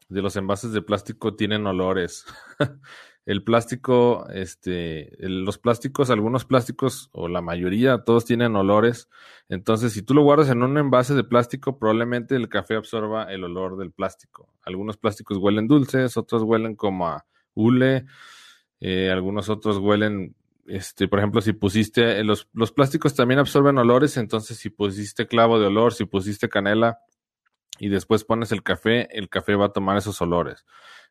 de 0.10 0.22
los 0.22 0.36
envases 0.36 0.72
de 0.72 0.82
plástico 0.82 1.36
tienen 1.36 1.68
olores. 1.68 2.26
el 3.28 3.44
plástico, 3.44 4.26
este, 4.30 5.12
los 5.20 5.58
plásticos, 5.58 6.10
algunos 6.10 6.46
plásticos, 6.46 7.10
o 7.12 7.28
la 7.28 7.42
mayoría, 7.42 8.06
todos 8.06 8.24
tienen 8.24 8.56
olores. 8.56 9.10
Entonces, 9.50 9.92
si 9.92 10.02
tú 10.02 10.14
lo 10.14 10.24
guardas 10.24 10.50
en 10.50 10.64
un 10.64 10.78
envase 10.78 11.14
de 11.14 11.26
plástico, 11.26 11.78
probablemente 11.78 12.36
el 12.36 12.48
café 12.48 12.76
absorba 12.76 13.26
el 13.26 13.44
olor 13.44 13.78
del 13.78 13.92
plástico. 13.92 14.54
Algunos 14.64 14.96
plásticos 14.96 15.38
huelen 15.40 15.68
dulces, 15.68 16.16
otros 16.16 16.44
huelen 16.44 16.76
como 16.78 17.08
a 17.08 17.26
hule, 17.54 18.06
eh, 18.80 19.10
algunos 19.12 19.50
otros 19.50 19.78
huelen, 19.78 20.36
este, 20.66 21.10
por 21.10 21.20
ejemplo, 21.20 21.42
si 21.42 21.52
pusiste, 21.52 22.24
los, 22.24 22.48
los 22.54 22.72
plásticos 22.72 23.14
también 23.14 23.42
absorben 23.42 23.78
olores, 23.78 24.16
entonces 24.16 24.58
si 24.58 24.70
pusiste 24.70 25.28
clavo 25.28 25.60
de 25.60 25.68
olor, 25.68 25.94
si 25.94 26.06
pusiste 26.06 26.48
canela, 26.48 27.00
y 27.80 27.90
después 27.90 28.24
pones 28.24 28.52
el 28.52 28.64
café, 28.64 29.08
el 29.18 29.30
café 29.30 29.56
va 29.56 29.66
a 29.68 29.74
tomar 29.74 29.98
esos 29.98 30.22
olores. 30.22 30.66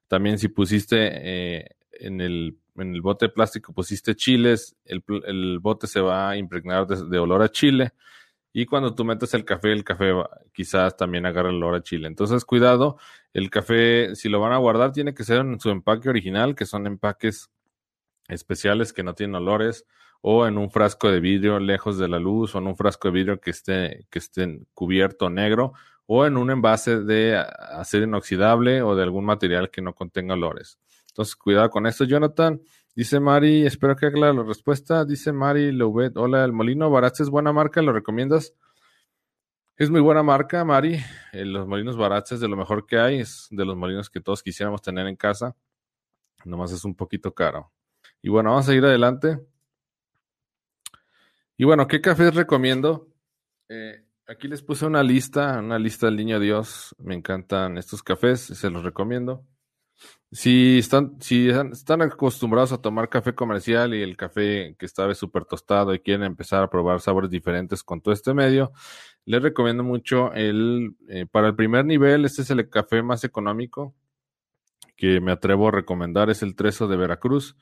También 0.09 0.39
si 0.39 0.49
pusiste 0.49 0.97
eh, 0.99 1.69
en 1.93 2.21
el, 2.21 2.59
en 2.77 2.95
el 2.95 3.03
bote 3.03 3.29
plástico 3.29 3.73
pusiste 3.73 4.15
chiles, 4.15 4.77
el, 4.85 5.59
bote 5.61 5.87
se 5.87 6.01
va 6.01 6.31
a 6.31 6.37
impregnar 6.37 6.87
de, 6.87 7.19
olor 7.19 7.43
a 7.43 7.49
chile. 7.49 7.93
Y 8.53 8.65
cuando 8.65 8.95
tú 8.95 9.05
metes 9.05 9.35
el 9.35 9.45
café, 9.45 9.73
el 9.73 9.85
café 9.85 10.13
quizás 10.53 10.97
también 10.97 11.27
agarra 11.27 11.51
el 11.51 11.57
olor 11.57 11.75
a 11.75 11.83
chile. 11.83 12.09
Entonces, 12.09 12.45
cuidado, 12.45 12.97
el 13.35 13.51
café, 13.51 14.15
si 14.15 14.31
lo 14.31 14.41
van 14.41 14.53
a 14.53 14.57
guardar, 14.57 14.93
tiene 14.93 15.13
que 15.13 15.25
ser 15.25 15.41
en 15.41 15.61
su 15.61 15.71
empaque 15.71 16.09
original, 16.09 16.55
que 16.55 16.65
son 16.65 16.87
empaques 16.87 17.51
especiales 18.29 18.95
que 18.95 19.03
no 19.03 19.15
tienen 19.15 19.37
olores, 19.37 19.85
o 20.23 20.47
en 20.47 20.57
un 20.57 20.71
frasco 20.71 21.11
de 21.11 21.21
vidrio 21.21 21.59
lejos 21.59 21.99
de 21.99 22.09
la 22.09 22.19
luz, 22.19 22.55
o 22.55 22.59
en 22.59 22.67
un 22.67 22.77
frasco 22.77 23.09
de 23.09 23.15
vidrio 23.15 23.41
que 23.41 23.51
esté, 23.51 24.07
que 24.11 24.19
esté 24.19 24.61
cubierto 24.73 25.29
negro, 25.29 25.75
o 26.07 26.25
en 26.25 26.37
un 26.37 26.51
envase 26.51 27.01
de 27.01 27.37
acero 27.37 28.05
inoxidable 28.05 28.83
o 28.83 28.95
de 28.95 29.03
algún 29.03 29.25
material 29.25 29.71
que 29.71 29.83
no 29.83 29.95
contenga 29.95 30.35
olores. 30.35 30.79
Entonces, 31.09 31.37
cuidado 31.37 31.71
con 31.71 31.87
esto, 31.87 32.05
Jonathan. 32.05 32.61
Dice 32.95 33.21
Mari, 33.21 33.67
espero 33.67 33.97
que 33.97 34.07
aclare 34.07 34.35
la 34.35 34.43
respuesta. 34.43 35.05
Dice 35.05 35.33
Mari 35.33 35.73
Loubet, 35.73 36.17
hola, 36.17 36.45
el 36.45 36.53
molino 36.53 36.91
Baratz 36.91 37.21
es 37.21 37.29
buena 37.29 37.53
marca, 37.53 37.83
¿lo 37.83 37.93
recomiendas? 37.93 38.55
Es 39.77 39.91
muy 39.91 40.01
buena 40.01 40.23
marca, 40.23 40.65
Mari. 40.65 40.99
Eh, 41.33 41.45
los 41.45 41.67
molinos 41.67 41.99
Baratz 41.99 42.33
es 42.33 42.41
de 42.41 42.49
lo 42.49 42.57
mejor 42.57 42.87
que 42.87 42.99
hay, 42.99 43.21
es 43.21 43.49
de 43.51 43.65
los 43.67 43.77
molinos 43.77 44.09
que 44.09 44.23
todos 44.23 44.43
quisiéramos 44.43 44.81
tener 44.81 45.07
en 45.07 45.17
casa. 45.17 45.55
Nomás 46.47 46.73
es 46.73 46.85
un 46.87 46.95
poquito 46.95 47.35
caro. 47.35 47.71
Y 48.23 48.31
bueno, 48.31 48.51
vamos 48.51 48.69
a 48.69 48.75
ir 48.75 48.85
adelante. 48.85 49.39
Y 51.59 51.65
bueno, 51.65 51.87
¿qué 51.87 52.01
cafés 52.01 52.35
recomiendo? 52.35 53.09
Eh, 53.69 54.06
aquí 54.27 54.49
les 54.49 54.63
puse 54.63 54.87
una 54.87 55.03
lista, 55.03 55.59
una 55.59 55.79
lista 55.79 56.07
del 56.07 56.17
niño 56.17 56.41
Dios. 56.41 56.95
Me 56.99 57.15
encantan 57.15 57.79
estos 57.79 58.03
cafés, 58.03 58.41
se 58.41 58.71
los 58.71 58.83
recomiendo. 58.83 59.45
Si 60.31 60.79
están, 60.79 61.21
si 61.21 61.49
están 61.49 62.03
acostumbrados 62.03 62.73
a 62.73 62.83
tomar 62.83 63.09
café 63.09 63.35
comercial 63.35 63.95
y 63.95 64.03
el 64.03 64.17
café 64.17 64.75
que 64.79 64.85
está 64.85 65.13
súper 65.15 65.45
tostado 65.47 65.95
y 65.95 66.01
quieren 66.01 66.25
empezar 66.25 66.63
a 66.63 66.69
probar 66.69 67.01
sabores 67.01 67.31
diferentes 67.31 67.83
con 67.83 68.01
todo 68.03 68.13
este 68.13 68.35
medio, 68.35 68.73
les 69.25 69.43
recomiendo 69.43 69.83
mucho 69.85 70.33
el, 70.35 70.97
eh, 71.09 71.27
para 71.31 71.49
el 71.49 71.57
primer 71.57 71.87
nivel, 71.87 72.25
este 72.25 72.43
es 72.43 72.51
el 72.51 72.69
café 72.69 73.03
más 73.03 73.25
económico 73.25 73.95
que 74.97 75.21
me 75.21 75.33
atrevo 75.33 75.69
a 75.69 75.73
recomendar, 75.73 76.31
es 76.31 76.43
el 76.43 76.57
Trezo 76.57 76.89
de 76.89 76.97
Veracruz. 76.97 77.57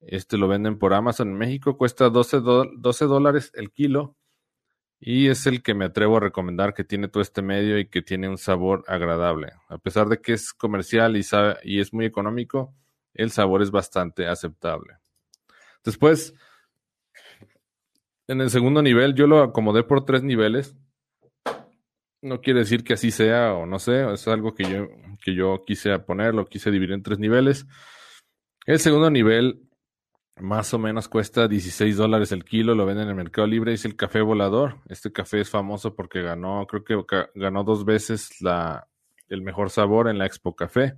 Este 0.00 0.36
lo 0.36 0.48
venden 0.48 0.78
por 0.78 0.92
Amazon 0.92 1.30
en 1.30 1.38
México, 1.38 1.78
cuesta 1.78 2.10
12, 2.10 2.40
12 2.76 3.04
dólares 3.06 3.50
el 3.54 3.72
kilo 3.72 4.16
y 5.00 5.28
es 5.28 5.46
el 5.46 5.62
que 5.62 5.74
me 5.74 5.84
atrevo 5.84 6.16
a 6.16 6.20
recomendar 6.20 6.74
que 6.74 6.84
tiene 6.84 7.08
todo 7.08 7.22
este 7.22 7.42
medio 7.42 7.78
y 7.78 7.88
que 7.88 8.02
tiene 8.02 8.28
un 8.28 8.38
sabor 8.38 8.84
agradable. 8.86 9.52
A 9.68 9.78
pesar 9.78 10.08
de 10.08 10.20
que 10.20 10.32
es 10.32 10.52
comercial 10.52 11.16
y, 11.16 11.80
es 11.80 11.92
muy 11.92 12.06
económico, 12.06 12.74
el 13.12 13.30
sabor 13.30 13.62
es 13.62 13.70
bastante 13.70 14.26
aceptable. 14.26 14.98
Después, 15.84 16.34
en 18.26 18.40
el 18.40 18.50
segundo 18.50 18.82
nivel, 18.82 19.14
yo 19.14 19.26
lo 19.26 19.42
acomodé 19.42 19.82
por 19.82 20.04
tres 20.04 20.22
niveles. 20.22 20.74
No 22.22 22.40
quiere 22.40 22.60
decir 22.60 22.82
que 22.82 22.94
así 22.94 23.10
sea 23.10 23.52
o 23.52 23.66
no 23.66 23.78
sé, 23.78 24.10
es 24.10 24.26
algo 24.28 24.54
que 24.54 24.64
yo, 24.64 24.86
que 25.22 25.34
yo 25.34 25.62
quise 25.66 25.98
poner, 25.98 26.34
lo 26.34 26.46
quise 26.46 26.70
dividir 26.70 26.94
en 26.94 27.02
tres 27.02 27.18
niveles. 27.18 27.66
El 28.64 28.78
segundo 28.78 29.10
nivel 29.10 29.68
más 30.40 30.74
o 30.74 30.78
menos 30.78 31.08
cuesta 31.08 31.46
16 31.46 31.96
dólares 31.96 32.32
el 32.32 32.44
kilo, 32.44 32.74
lo 32.74 32.86
venden 32.86 33.04
en 33.04 33.10
el 33.10 33.14
Mercado 33.14 33.46
Libre, 33.46 33.72
es 33.72 33.84
el 33.84 33.96
café 33.96 34.20
volador. 34.20 34.80
Este 34.88 35.12
café 35.12 35.40
es 35.40 35.50
famoso 35.50 35.94
porque 35.94 36.22
ganó, 36.22 36.66
creo 36.66 36.84
que 36.84 37.26
ganó 37.34 37.62
dos 37.62 37.84
veces 37.84 38.40
la, 38.40 38.88
el 39.28 39.42
mejor 39.42 39.70
sabor 39.70 40.08
en 40.08 40.18
la 40.18 40.26
Expo 40.26 40.56
Café. 40.56 40.96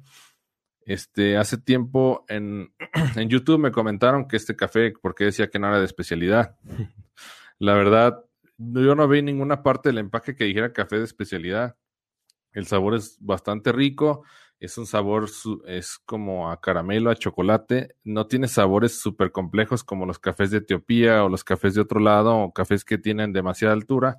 Este, 0.80 1.36
hace 1.36 1.58
tiempo 1.58 2.24
en, 2.28 2.72
en 3.16 3.28
YouTube 3.28 3.58
me 3.58 3.72
comentaron 3.72 4.26
que 4.26 4.36
este 4.36 4.56
café, 4.56 4.94
porque 5.02 5.24
decía 5.24 5.48
que 5.48 5.58
no 5.58 5.68
era 5.68 5.80
de 5.80 5.86
especialidad. 5.86 6.56
la 7.58 7.74
verdad, 7.74 8.24
yo 8.56 8.94
no 8.94 9.06
vi 9.06 9.20
ninguna 9.20 9.62
parte 9.62 9.90
del 9.90 9.98
empaque 9.98 10.34
que 10.34 10.44
dijera 10.44 10.72
café 10.72 10.98
de 10.98 11.04
especialidad. 11.04 11.76
El 12.52 12.66
sabor 12.66 12.94
es 12.94 13.18
bastante 13.20 13.70
rico 13.70 14.24
es 14.58 14.78
un 14.78 14.86
sabor, 14.86 15.28
es 15.66 15.98
como 16.06 16.50
a 16.50 16.60
caramelo, 16.60 17.10
a 17.10 17.16
chocolate. 17.16 17.94
No 18.04 18.26
tiene 18.26 18.48
sabores 18.48 18.98
súper 18.98 19.30
complejos 19.30 19.84
como 19.84 20.06
los 20.06 20.18
cafés 20.18 20.50
de 20.50 20.58
Etiopía 20.58 21.24
o 21.24 21.28
los 21.28 21.44
cafés 21.44 21.74
de 21.74 21.82
otro 21.82 22.00
lado 22.00 22.36
o 22.36 22.52
cafés 22.52 22.84
que 22.84 22.98
tienen 22.98 23.32
demasiada 23.32 23.74
altura 23.74 24.18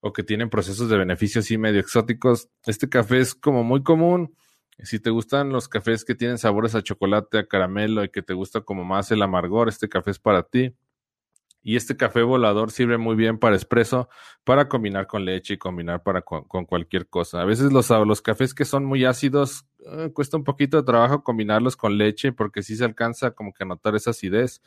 o 0.00 0.12
que 0.12 0.22
tienen 0.22 0.50
procesos 0.50 0.88
de 0.88 0.98
beneficio 0.98 1.40
así 1.40 1.58
medio 1.58 1.80
exóticos. 1.80 2.48
Este 2.66 2.88
café 2.88 3.20
es 3.20 3.34
como 3.34 3.64
muy 3.64 3.82
común. 3.82 4.34
Si 4.84 5.00
te 5.00 5.10
gustan 5.10 5.50
los 5.50 5.68
cafés 5.68 6.04
que 6.04 6.14
tienen 6.14 6.38
sabores 6.38 6.74
a 6.74 6.82
chocolate, 6.82 7.38
a 7.38 7.46
caramelo 7.46 8.04
y 8.04 8.10
que 8.10 8.22
te 8.22 8.34
gusta 8.34 8.60
como 8.60 8.84
más 8.84 9.10
el 9.10 9.22
amargor, 9.22 9.68
este 9.68 9.88
café 9.88 10.12
es 10.12 10.18
para 10.18 10.44
ti. 10.44 10.74
Y 11.68 11.76
este 11.76 11.98
café 11.98 12.22
volador 12.22 12.70
sirve 12.70 12.96
muy 12.96 13.14
bien 13.14 13.38
para 13.38 13.54
espresso, 13.54 14.08
para 14.42 14.70
combinar 14.70 15.06
con 15.06 15.26
leche 15.26 15.52
y 15.52 15.58
combinar 15.58 16.02
para 16.02 16.22
con, 16.22 16.64
cualquier 16.64 17.08
cosa. 17.08 17.42
A 17.42 17.44
veces 17.44 17.70
los, 17.74 17.90
los 17.90 18.22
cafés 18.22 18.54
que 18.54 18.64
son 18.64 18.86
muy 18.86 19.04
ácidos, 19.04 19.66
eh, 19.84 20.08
cuesta 20.14 20.38
un 20.38 20.44
poquito 20.44 20.78
de 20.78 20.84
trabajo 20.84 21.22
combinarlos 21.22 21.76
con 21.76 21.98
leche 21.98 22.32
porque 22.32 22.62
sí 22.62 22.74
se 22.74 22.86
alcanza 22.86 23.32
como 23.32 23.52
que 23.52 23.64
a 23.64 23.66
notar 23.66 23.94
esa 23.96 24.12
acidez. 24.12 24.62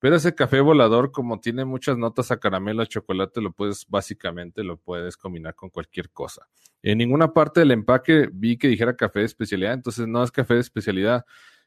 Pero 0.00 0.16
ese 0.16 0.34
café 0.34 0.60
volador, 0.60 1.12
como 1.12 1.38
tiene 1.38 1.64
muchas 1.64 1.96
notas 1.96 2.32
a 2.32 2.40
caramelo, 2.40 2.82
a 2.82 2.86
chocolate, 2.86 3.40
lo 3.40 3.52
puedes, 3.52 3.86
básicamente 3.88 4.64
lo 4.64 4.78
puedes 4.78 5.16
combinar 5.16 5.54
con 5.54 5.70
cualquier 5.70 6.10
cosa. 6.10 6.48
En 6.82 6.98
ninguna 6.98 7.32
parte 7.32 7.60
del 7.60 7.70
empaque 7.70 8.28
vi 8.32 8.58
que 8.58 8.66
dijera 8.66 8.96
café 8.96 9.20
de 9.20 9.26
especialidad, 9.26 9.74
entonces 9.74 10.08
no 10.08 10.24
es 10.24 10.32
café 10.32 10.54
de 10.54 10.60
especialidad 10.60 11.24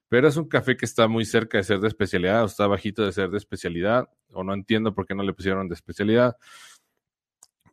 pero 0.10 0.28
es 0.28 0.38
un 0.38 0.48
café 0.48 0.78
que 0.78 0.86
está 0.86 1.08
muy 1.08 1.26
cerca 1.26 1.58
de 1.58 1.64
ser 1.64 1.80
de 1.80 1.88
especialidad 1.88 2.44
o 2.44 2.46
está 2.46 2.68
bajito 2.68 3.04
de 3.04 3.12
ser 3.12 3.30
de 3.30 3.38
especialidad 3.38 4.08
o 4.32 4.44
no 4.44 4.54
entiendo 4.54 4.94
por 4.94 5.06
qué 5.06 5.16
no 5.16 5.24
le 5.24 5.34
pusieron 5.34 5.68
de 5.68 5.76
especialidad. 5.76 6.38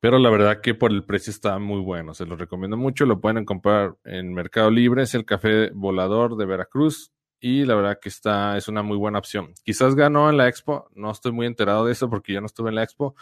Pero 0.00 0.18
la 0.18 0.30
verdad 0.30 0.60
que 0.60 0.74
por 0.74 0.90
el 0.90 1.04
precio 1.04 1.30
está 1.30 1.58
muy 1.58 1.80
bueno, 1.80 2.12
se 2.14 2.26
lo 2.26 2.34
recomiendo 2.36 2.76
mucho, 2.76 3.06
lo 3.06 3.20
pueden 3.20 3.44
comprar 3.44 3.96
en 4.04 4.34
Mercado 4.34 4.70
Libre, 4.70 5.04
es 5.04 5.14
el 5.14 5.24
café 5.24 5.70
volador 5.70 6.36
de 6.36 6.44
Veracruz 6.44 7.12
y 7.38 7.64
la 7.64 7.74
verdad 7.74 7.98
que 8.00 8.08
está 8.08 8.56
es 8.56 8.66
una 8.66 8.82
muy 8.82 8.96
buena 8.96 9.18
opción. 9.18 9.54
Quizás 9.62 9.94
ganó 9.94 10.28
en 10.28 10.36
la 10.38 10.48
Expo, 10.48 10.88
no 10.94 11.10
estoy 11.10 11.32
muy 11.32 11.46
enterado 11.46 11.84
de 11.84 11.92
eso 11.92 12.10
porque 12.10 12.32
yo 12.32 12.40
no 12.40 12.46
estuve 12.46 12.70
en 12.70 12.76
la 12.76 12.82
Expo. 12.82 13.14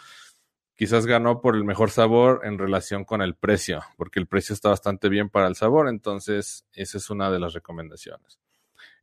Quizás 0.75 1.05
ganó 1.05 1.41
por 1.41 1.55
el 1.55 1.63
mejor 1.63 1.91
sabor 1.91 2.41
en 2.43 2.57
relación 2.57 3.05
con 3.05 3.21
el 3.21 3.35
precio, 3.35 3.81
porque 3.97 4.19
el 4.19 4.25
precio 4.25 4.53
está 4.53 4.69
bastante 4.69 5.09
bien 5.09 5.29
para 5.29 5.47
el 5.47 5.55
sabor, 5.55 5.87
entonces 5.87 6.65
esa 6.73 6.97
es 6.97 7.09
una 7.11 7.29
de 7.29 7.39
las 7.39 7.53
recomendaciones. 7.53 8.39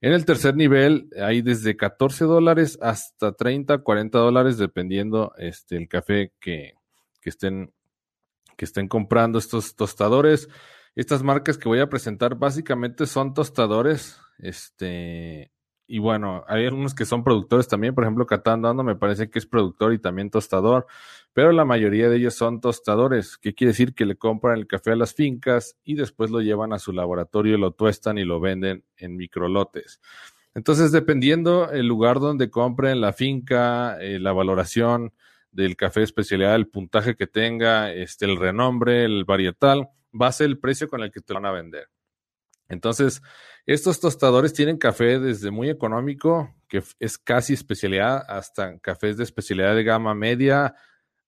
En 0.01 0.13
el 0.13 0.25
tercer 0.25 0.55
nivel 0.55 1.09
hay 1.21 1.43
desde 1.43 1.77
14 1.77 2.25
dólares 2.25 2.79
hasta 2.81 3.33
30, 3.33 3.79
40 3.79 4.19
dólares, 4.19 4.59
dependiendo 4.59 5.33
este, 5.39 5.77
el 5.77 5.89
café 5.89 6.33
que, 6.41 6.75
que, 7.21 7.31
estén, 7.31 7.73
que 8.57 8.65
estén 8.65 8.89
comprando 8.89 9.39
estos 9.39 9.75
tostadores. 9.75 10.49
Estas 10.95 11.23
marcas 11.23 11.59
que 11.59 11.69
voy 11.69 11.81
a 11.81 11.89
presentar 11.89 12.37
básicamente 12.37 13.07
son 13.07 13.35
tostadores. 13.35 14.21
Este, 14.39 15.51
y 15.89 15.99
bueno, 16.01 16.45
hay 16.47 16.67
algunos 16.67 16.95
que 16.95 17.07
son 17.07 17.25
productores 17.25 17.67
también, 17.67 17.95
por 17.95 18.05
ejemplo, 18.05 18.27
Catán 18.27 18.61
me 18.85 18.95
parece 18.95 19.31
que 19.31 19.39
es 19.39 19.47
productor 19.47 19.95
y 19.95 19.99
también 19.99 20.31
tostador, 20.31 20.87
pero 21.33 21.51
la 21.51 21.65
mayoría 21.65 22.11
de 22.11 22.19
ellos 22.19 22.35
son 22.35 22.61
tostadores, 22.61 23.39
que 23.39 23.55
quiere 23.55 23.71
decir 23.71 23.95
que 23.95 24.05
le 24.05 24.17
compran 24.17 24.59
el 24.59 24.67
café 24.67 24.93
a 24.93 24.97
las 24.97 25.15
fincas 25.15 25.79
y 25.85 25.95
después 25.95 26.31
lo 26.31 26.43
llevan 26.43 26.75
a 26.75 26.79
su 26.79 26.93
laboratorio, 26.93 27.57
lo 27.57 27.73
tuestan 27.73 28.19
y 28.19 28.25
lo 28.25 28.39
venden 28.39 28.85
en 28.99 29.17
microlotes. 29.17 30.01
Entonces, 30.55 30.93
dependiendo 30.93 31.71
el 31.71 31.87
lugar 31.87 32.21
donde 32.21 32.51
compren 32.51 33.01
la 33.01 33.15
finca, 33.15 33.99
eh, 33.99 34.19
la 34.19 34.33
valoración 34.33 35.15
del 35.53 35.75
café 35.77 36.03
especialidad, 36.03 36.55
el 36.55 36.69
puntaje 36.69 37.17
que 37.17 37.27
tenga, 37.27 37.93
este, 37.93 38.27
el 38.27 38.37
renombre, 38.37 39.05
el 39.05 39.25
varietal, 39.25 39.89
va 40.21 40.27
a 40.27 40.33
ser 40.33 40.49
el 40.49 40.59
precio 40.59 40.89
con 40.89 41.03
el 41.03 41.11
que 41.11 41.23
te 41.23 41.33
van 41.33 41.47
a 41.47 41.53
vender. 41.53 41.89
Entonces, 42.69 43.23
estos 43.67 44.01
tostadores 44.01 44.53
tienen 44.53 44.77
café 44.77 45.19
desde 45.19 45.51
muy 45.51 45.71
económico, 45.71 46.55
que 46.69 46.83
es 47.01 47.19
casi 47.19 47.55
especialidad, 47.55 48.25
hasta 48.29 48.79
cafés 48.79 49.17
de 49.17 49.25
especialidad 49.25 49.75
de 49.75 49.85
gama 49.85 50.15
media, 50.15 50.75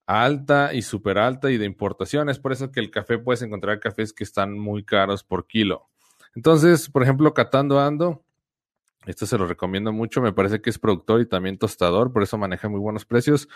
alta 0.07 0.75
y 0.75 0.83
super 0.83 1.19
alta 1.19 1.51
y 1.51 1.57
de 1.57 1.65
importación. 1.65 2.29
Es 2.29 2.39
por 2.39 2.53
eso 2.53 2.71
que 2.71 2.81
el 2.81 2.91
café 2.91 3.19
puedes 3.19 3.43
encontrar 3.43 3.81
cafés 3.81 4.13
que 4.13 4.25
están 4.25 4.59
muy 4.59 4.85
caros 4.85 5.25
por 5.25 5.47
kilo. 5.47 5.89
Entonces, 6.35 6.91
por 6.91 7.03
ejemplo, 7.03 7.33
Catando 7.33 7.81
Ando, 7.81 8.25
esto 9.07 9.27
se 9.27 9.39
lo 9.39 9.47
recomiendo 9.47 9.93
mucho, 9.93 10.21
me 10.21 10.33
parece 10.33 10.61
que 10.61 10.71
es 10.71 10.79
productor 10.79 11.21
y 11.21 11.27
también 11.27 11.59
tostador, 11.59 12.13
por 12.13 12.23
eso 12.23 12.37
maneja 12.37 12.69
muy 12.69 12.81
buenos 12.81 13.05
precios. 13.07 13.49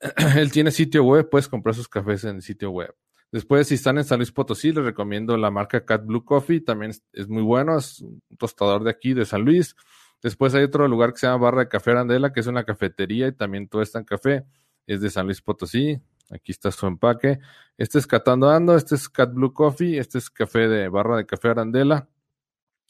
Él 0.36 0.52
tiene 0.52 0.70
sitio 0.70 1.02
web, 1.02 1.28
puedes 1.28 1.48
comprar 1.48 1.74
sus 1.74 1.88
cafés 1.88 2.24
en 2.24 2.36
el 2.36 2.42
sitio 2.42 2.70
web. 2.70 2.94
Después, 3.36 3.68
si 3.68 3.74
están 3.74 3.98
en 3.98 4.04
San 4.04 4.18
Luis 4.18 4.32
Potosí, 4.32 4.72
les 4.72 4.82
recomiendo 4.82 5.36
la 5.36 5.50
marca 5.50 5.84
Cat 5.84 6.06
Blue 6.06 6.24
Coffee, 6.24 6.62
también 6.62 6.92
es, 7.12 7.28
muy 7.28 7.42
bueno, 7.42 7.76
es 7.76 8.00
un 8.00 8.22
tostador 8.38 8.82
de 8.82 8.88
aquí, 8.88 9.12
de 9.12 9.26
San 9.26 9.42
Luis. 9.42 9.76
Después 10.22 10.54
hay 10.54 10.64
otro 10.64 10.88
lugar 10.88 11.12
que 11.12 11.18
se 11.18 11.26
llama 11.26 11.44
Barra 11.44 11.60
de 11.64 11.68
Café 11.68 11.90
Arandela, 11.90 12.32
que 12.32 12.40
es 12.40 12.46
una 12.46 12.64
cafetería 12.64 13.28
y 13.28 13.32
también 13.32 13.68
todo 13.68 13.82
está 13.82 13.98
en 13.98 14.06
café, 14.06 14.46
es 14.86 15.02
de 15.02 15.10
San 15.10 15.26
Luis 15.26 15.42
Potosí. 15.42 16.00
Aquí 16.30 16.50
está 16.50 16.70
su 16.70 16.86
empaque. 16.86 17.38
Este 17.76 17.98
es 17.98 18.06
Catando 18.06 18.48
Ando, 18.48 18.74
este 18.74 18.94
es 18.94 19.06
Cat 19.06 19.34
Blue 19.34 19.52
Coffee, 19.52 19.98
este 19.98 20.16
es 20.16 20.30
café 20.30 20.66
de 20.66 20.88
Barra 20.88 21.18
de 21.18 21.26
Café 21.26 21.48
Arandela. 21.48 22.08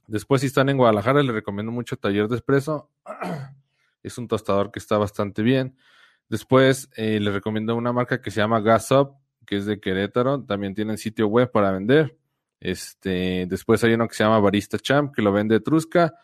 Después, 0.06 0.42
si 0.42 0.46
están 0.46 0.68
en 0.68 0.76
Guadalajara, 0.76 1.24
les 1.24 1.34
recomiendo 1.34 1.72
mucho 1.72 1.96
Taller 1.96 2.28
de 2.28 2.36
Espresso. 2.36 2.88
es 4.04 4.16
un 4.16 4.28
tostador 4.28 4.70
que 4.70 4.78
está 4.78 4.96
bastante 4.96 5.42
bien. 5.42 5.76
Después, 6.28 6.88
eh, 6.94 7.18
les 7.18 7.34
recomiendo 7.34 7.74
una 7.74 7.92
marca 7.92 8.22
que 8.22 8.30
se 8.30 8.40
llama 8.40 8.60
Gas 8.60 8.92
Up, 8.92 9.16
que 9.46 9.56
es 9.56 9.66
de 9.66 9.80
Querétaro, 9.80 10.42
también 10.42 10.74
tienen 10.74 10.98
sitio 10.98 11.28
web 11.28 11.50
para 11.50 11.72
vender. 11.72 12.18
Este, 12.60 13.46
después 13.48 13.82
hay 13.84 13.94
uno 13.94 14.08
que 14.08 14.14
se 14.14 14.24
llama 14.24 14.40
Barista 14.40 14.78
Champ, 14.78 15.14
que 15.14 15.22
lo 15.22 15.32
vende 15.32 15.60
Trusca. 15.60 16.14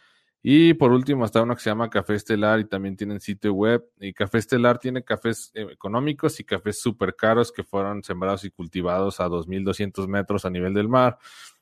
Y 0.45 0.75
por 0.75 0.91
último 0.91 1.25
está 1.25 1.41
uno 1.43 1.55
que 1.55 1.63
se 1.63 1.71
llama 1.71 1.89
Café 1.89 2.15
Estelar 2.15 2.59
y 2.59 2.65
también 2.65 2.97
tienen 2.97 3.21
sitio 3.21 3.55
web. 3.55 3.85
Y 4.01 4.13
Café 4.13 4.39
Estelar 4.39 4.79
tiene 4.79 5.05
cafés 5.05 5.53
eh, 5.55 5.69
económicos 5.71 6.41
y 6.41 6.45
cafés 6.45 6.81
súper 6.81 7.15
caros 7.15 7.53
que 7.53 7.63
fueron 7.63 8.03
sembrados 8.03 8.45
y 8.45 8.51
cultivados 8.51 9.21
a 9.21 9.29
2.200 9.29 10.09
metros 10.09 10.45
a 10.45 10.51
nivel 10.51 10.75
del 10.75 10.89
mar. 10.89 11.19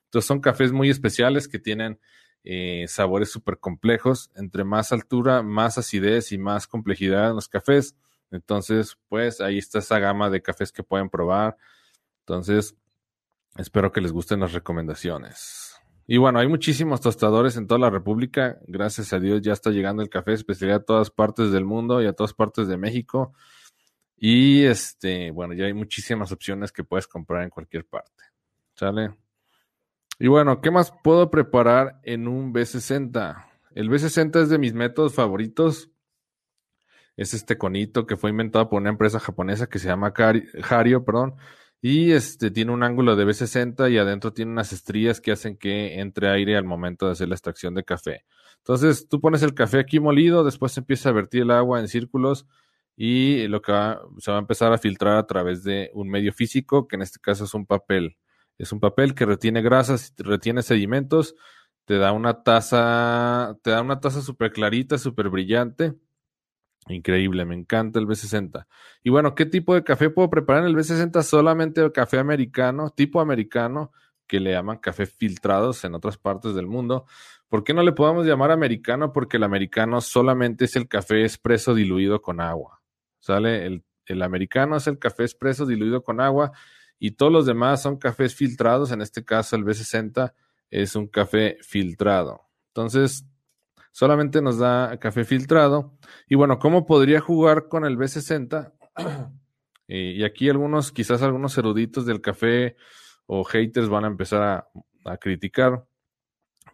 Entonces 0.06 0.26
son 0.26 0.40
cafés 0.40 0.72
muy 0.72 0.88
especiales 0.88 1.46
que 1.46 1.58
tienen 1.58 2.00
eh, 2.42 2.86
sabores 2.88 3.30
súper 3.30 3.58
complejos. 3.58 4.30
Entre 4.34 4.64
más 4.64 4.92
altura, 4.92 5.42
más 5.42 5.76
acidez 5.76 6.32
y 6.32 6.38
más 6.38 6.66
complejidad 6.66 7.28
en 7.28 7.36
los 7.36 7.48
cafés. 7.48 7.94
Entonces, 8.30 8.96
pues 9.08 9.40
ahí 9.40 9.58
está 9.58 9.80
esa 9.80 9.98
gama 9.98 10.30
de 10.30 10.42
cafés 10.42 10.72
que 10.72 10.82
pueden 10.82 11.08
probar. 11.10 11.56
Entonces, 12.20 12.76
espero 13.56 13.92
que 13.92 14.00
les 14.00 14.12
gusten 14.12 14.40
las 14.40 14.52
recomendaciones. 14.52 15.76
Y 16.06 16.16
bueno, 16.16 16.40
hay 16.40 16.48
muchísimos 16.48 17.00
tostadores 17.00 17.56
en 17.56 17.66
toda 17.66 17.78
la 17.78 17.90
República. 17.90 18.58
Gracias 18.66 19.12
a 19.12 19.20
Dios 19.20 19.42
ya 19.42 19.52
está 19.52 19.70
llegando 19.70 20.02
el 20.02 20.08
café 20.08 20.32
especial 20.32 20.72
a 20.72 20.80
todas 20.80 21.10
partes 21.10 21.52
del 21.52 21.64
mundo 21.64 22.02
y 22.02 22.06
a 22.06 22.12
todas 22.12 22.34
partes 22.34 22.66
de 22.66 22.76
México. 22.76 23.32
Y 24.16 24.64
este, 24.64 25.30
bueno, 25.30 25.54
ya 25.54 25.66
hay 25.66 25.72
muchísimas 25.72 26.32
opciones 26.32 26.72
que 26.72 26.84
puedes 26.84 27.06
comprar 27.06 27.44
en 27.44 27.50
cualquier 27.50 27.86
parte. 27.86 28.24
¿Sale? 28.74 29.14
Y 30.18 30.28
bueno, 30.28 30.60
¿qué 30.60 30.70
más 30.70 30.92
puedo 31.02 31.30
preparar 31.30 32.00
en 32.02 32.28
un 32.28 32.52
B60? 32.52 33.46
El 33.74 33.88
B60 33.88 34.42
es 34.42 34.48
de 34.50 34.58
mis 34.58 34.74
métodos 34.74 35.14
favoritos 35.14 35.90
es 37.20 37.34
este 37.34 37.58
conito 37.58 38.06
que 38.06 38.16
fue 38.16 38.30
inventado 38.30 38.70
por 38.70 38.80
una 38.80 38.88
empresa 38.88 39.20
japonesa 39.20 39.66
que 39.66 39.78
se 39.78 39.88
llama 39.88 40.14
Hario, 40.16 41.04
perdón, 41.04 41.34
y 41.82 42.12
este 42.12 42.50
tiene 42.50 42.72
un 42.72 42.82
ángulo 42.82 43.14
de 43.14 43.26
B60 43.26 43.92
y 43.92 43.98
adentro 43.98 44.32
tiene 44.32 44.52
unas 44.52 44.72
estrías 44.72 45.20
que 45.20 45.30
hacen 45.30 45.58
que 45.58 46.00
entre 46.00 46.30
aire 46.30 46.56
al 46.56 46.64
momento 46.64 47.04
de 47.04 47.12
hacer 47.12 47.28
la 47.28 47.34
extracción 47.34 47.74
de 47.74 47.84
café. 47.84 48.24
Entonces 48.56 49.06
tú 49.06 49.20
pones 49.20 49.42
el 49.42 49.52
café 49.52 49.80
aquí 49.80 50.00
molido, 50.00 50.44
después 50.44 50.76
empieza 50.78 51.10
a 51.10 51.12
vertir 51.12 51.42
el 51.42 51.50
agua 51.50 51.80
en 51.80 51.88
círculos 51.88 52.46
y 52.96 53.46
lo 53.48 53.60
que 53.60 53.72
se 54.18 54.30
va 54.30 54.38
a 54.38 54.40
empezar 54.40 54.72
a 54.72 54.78
filtrar 54.78 55.18
a 55.18 55.26
través 55.26 55.62
de 55.62 55.90
un 55.92 56.08
medio 56.08 56.32
físico, 56.32 56.88
que 56.88 56.96
en 56.96 57.02
este 57.02 57.18
caso 57.20 57.44
es 57.44 57.52
un 57.52 57.66
papel. 57.66 58.16
Es 58.56 58.72
un 58.72 58.80
papel 58.80 59.14
que 59.14 59.26
retiene 59.26 59.60
grasas, 59.60 60.14
retiene 60.16 60.62
sedimentos, 60.62 61.34
te 61.84 61.98
da 61.98 62.12
una 62.12 62.42
taza, 62.42 63.58
te 63.62 63.72
da 63.72 63.82
una 63.82 64.00
taza 64.00 64.22
súper 64.22 64.52
clarita, 64.52 64.96
súper 64.96 65.28
brillante 65.28 65.94
Increíble, 66.88 67.44
me 67.44 67.54
encanta 67.54 67.98
el 67.98 68.06
B60. 68.06 68.66
Y 69.02 69.10
bueno, 69.10 69.34
¿qué 69.34 69.46
tipo 69.46 69.74
de 69.74 69.84
café 69.84 70.10
puedo 70.10 70.30
preparar 70.30 70.62
en 70.62 70.70
el 70.70 70.76
B60? 70.76 71.22
Solamente 71.22 71.80
el 71.80 71.92
café 71.92 72.18
americano, 72.18 72.90
tipo 72.90 73.20
americano, 73.20 73.92
que 74.26 74.40
le 74.40 74.52
llaman 74.52 74.78
café 74.78 75.06
filtrados 75.06 75.84
en 75.84 75.94
otras 75.94 76.16
partes 76.16 76.54
del 76.54 76.66
mundo. 76.66 77.04
¿Por 77.48 77.64
qué 77.64 77.74
no 77.74 77.82
le 77.82 77.92
podemos 77.92 78.26
llamar 78.26 78.52
americano? 78.52 79.12
Porque 79.12 79.36
el 79.36 79.42
americano 79.42 80.00
solamente 80.00 80.66
es 80.66 80.76
el 80.76 80.88
café 80.88 81.22
expreso 81.22 81.74
diluido 81.74 82.22
con 82.22 82.40
agua. 82.40 82.80
¿Sale? 83.18 83.66
El, 83.66 83.84
el 84.06 84.22
americano 84.22 84.76
es 84.76 84.86
el 84.86 84.98
café 84.98 85.24
expreso 85.24 85.66
diluido 85.66 86.02
con 86.02 86.20
agua 86.20 86.52
y 86.98 87.12
todos 87.12 87.32
los 87.32 87.46
demás 87.46 87.82
son 87.82 87.96
cafés 87.96 88.34
filtrados. 88.34 88.92
En 88.92 89.02
este 89.02 89.24
caso, 89.24 89.56
el 89.56 89.64
B60 89.64 90.32
es 90.70 90.94
un 90.94 91.08
café 91.08 91.58
filtrado. 91.62 92.48
Entonces, 92.68 93.26
solamente 93.92 94.42
nos 94.42 94.58
da 94.58 94.98
café 94.98 95.24
filtrado. 95.24 95.96
Y 96.28 96.34
bueno, 96.34 96.58
¿cómo 96.58 96.86
podría 96.86 97.20
jugar 97.20 97.68
con 97.68 97.84
el 97.84 97.96
B60? 97.96 98.72
y 99.88 100.24
aquí 100.24 100.48
algunos, 100.48 100.92
quizás 100.92 101.22
algunos 101.22 101.56
eruditos 101.58 102.06
del 102.06 102.20
café 102.20 102.76
o 103.26 103.44
haters 103.44 103.88
van 103.88 104.04
a 104.04 104.08
empezar 104.08 104.42
a, 104.42 105.16
criticar. 105.18 105.84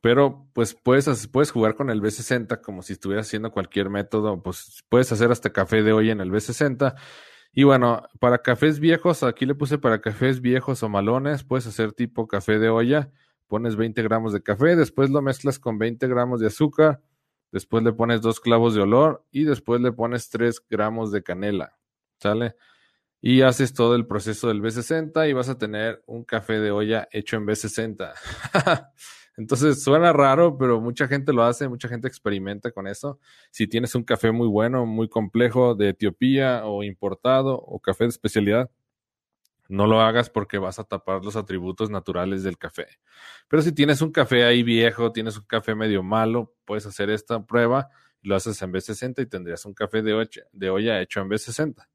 Pero 0.02 0.46
pues 0.52 0.74
puedes, 0.74 1.26
puedes 1.29 1.50
jugar 1.50 1.74
con 1.74 1.90
el 1.90 2.02
B60 2.02 2.61
como 2.61 2.83
si 2.83 2.92
estuvieras 2.92 3.26
haciendo 3.26 3.50
cualquier 3.50 3.88
método. 3.88 4.42
Pues 4.42 4.85
puedes 4.88 5.11
hacer 5.12 5.31
hasta 5.31 5.52
café 5.52 5.83
de 5.83 5.92
hoy 5.92 6.11
en 6.11 6.20
el 6.20 6.31
B60. 6.31 6.94
Y 7.52 7.64
bueno, 7.64 8.02
para 8.20 8.38
cafés 8.38 8.79
viejos, 8.79 9.22
aquí 9.22 9.46
le 9.46 9.55
puse 9.55 9.79
para 9.79 10.00
cafés 10.00 10.40
viejos 10.40 10.83
o 10.83 10.88
malones, 10.88 11.44
puedes 11.44 11.66
hacer 11.66 11.92
tipo 11.92 12.29
café 12.29 12.59
de 12.59 12.68
olla 12.68 13.11
pones 13.46 13.76
20 13.76 14.02
gramos 14.02 14.33
de 14.33 14.42
café, 14.42 14.76
después 14.76 15.11
lo 15.11 15.22
mezclas 15.22 15.59
con 15.59 15.79
20 15.79 16.07
gramos 16.09 16.40
de 16.40 16.48
azúcar, 16.48 17.00
después 17.52 17.82
le 17.85 17.92
pones 17.92 18.20
dos 18.20 18.40
clavos 18.40 18.74
de 18.74 18.82
olor 18.82 19.24
y 19.30 19.44
después 19.44 19.80
le 19.80 19.92
pones 19.92 20.28
3 20.30 20.62
gramos 20.68 21.12
de 21.12 21.22
canela, 21.22 21.78
¿sale? 22.20 22.56
Y 23.20 23.42
haces 23.42 23.74
todo 23.74 23.94
el 23.96 24.06
proceso 24.06 24.48
del 24.48 24.62
B60 24.62 25.28
y 25.28 25.32
vas 25.32 25.48
a 25.48 25.59
tener 25.59 26.02
un 26.06 26.24
café 26.24 26.61
de 26.61 26.70
olla 26.70 27.09
hecho 27.11 27.37
en 27.37 27.46
B60. 27.46 28.12
Entonces 29.37 29.82
suena 29.82 30.12
raro, 30.12 30.56
pero 30.56 30.80
mucha 30.80 31.09
gente 31.09 31.32
lo 31.32 31.42
hace, 31.42 31.68
mucha 31.68 31.88
gente 31.88 32.09
experimenta 32.09 32.70
con 32.70 32.87
eso. 32.87 33.20
Si 33.50 33.66
tienes 33.66 33.94
un 33.94 34.02
café 34.02 34.32
muy 34.32 34.48
bueno, 34.48 34.87
muy 34.87 35.09
complejo 35.09 35.74
de 35.74 35.90
Etiopía 35.90 36.64
o 36.64 36.82
importado 36.82 37.54
o 37.54 37.78
café 37.80 38.04
de 38.04 38.11
especialidad, 38.11 38.70
no 39.68 39.87
lo 39.87 40.00
hagas 40.00 40.31
porque 40.31 40.59
vas 40.59 40.79
a 40.79 40.85
tapar 40.85 41.24
los 41.24 41.37
atributos 41.37 41.90
naturales 41.90 42.42
del 42.42 42.59
café. 42.59 42.87
Pero 43.48 43.62
si 43.62 43.72
tienes 43.72 44.00
un 44.02 44.12
café 44.12 44.44
ahí 44.44 44.62
viejo, 44.62 45.12
tienes 45.12 45.37
un 45.37 45.44
café 45.44 45.74
medio 45.74 46.02
malo, 46.02 46.55
puedes 46.64 46.87
hacer 46.87 47.11
esta 47.11 47.44
prueba 47.44 47.90
lo 48.26 48.35
haces 48.35 48.61
en 48.62 48.72
B60 48.72 49.22
y 49.22 49.26
tendrías 49.26 49.64
un 49.64 49.72
café 49.74 50.02
de, 50.02 50.29
de 50.52 50.70
olla 50.70 51.00
hecho 51.00 51.20
en 51.20 51.29
B60. 51.29 51.87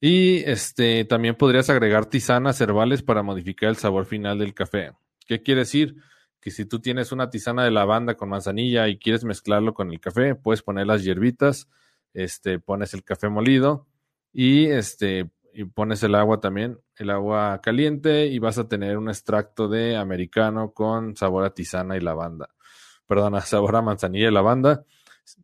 Y 0.00 0.38
este 0.38 1.04
también 1.04 1.36
podrías 1.36 1.70
agregar 1.70 2.06
tisanas 2.06 2.60
herbales 2.60 3.02
para 3.02 3.22
modificar 3.22 3.70
el 3.70 3.76
sabor 3.76 4.06
final 4.06 4.38
del 4.38 4.54
café. 4.54 4.92
¿Qué 5.24 5.42
quiere 5.42 5.60
decir? 5.60 5.96
Que 6.40 6.50
si 6.50 6.66
tú 6.66 6.80
tienes 6.80 7.12
una 7.12 7.30
tisana 7.30 7.64
de 7.64 7.70
lavanda 7.70 8.16
con 8.16 8.28
manzanilla 8.28 8.88
y 8.88 8.98
quieres 8.98 9.24
mezclarlo 9.24 9.72
con 9.72 9.90
el 9.90 10.00
café, 10.00 10.34
puedes 10.34 10.62
poner 10.62 10.86
las 10.86 11.02
hierbitas, 11.02 11.68
este, 12.12 12.58
pones 12.58 12.92
el 12.94 13.04
café 13.04 13.28
molido 13.28 13.86
y 14.32 14.66
este 14.66 15.30
y 15.58 15.64
pones 15.64 16.02
el 16.02 16.14
agua 16.14 16.38
también, 16.38 16.78
el 16.96 17.08
agua 17.08 17.62
caliente 17.62 18.26
y 18.26 18.38
vas 18.38 18.58
a 18.58 18.68
tener 18.68 18.98
un 18.98 19.08
extracto 19.08 19.68
de 19.68 19.96
americano 19.96 20.72
con 20.72 21.16
sabor 21.16 21.44
a 21.44 21.54
tisana 21.54 21.96
y 21.96 22.00
lavanda. 22.00 22.50
Perdona, 23.06 23.40
sabor 23.40 23.76
a 23.76 23.80
manzanilla 23.80 24.28
y 24.28 24.32
lavanda. 24.32 24.84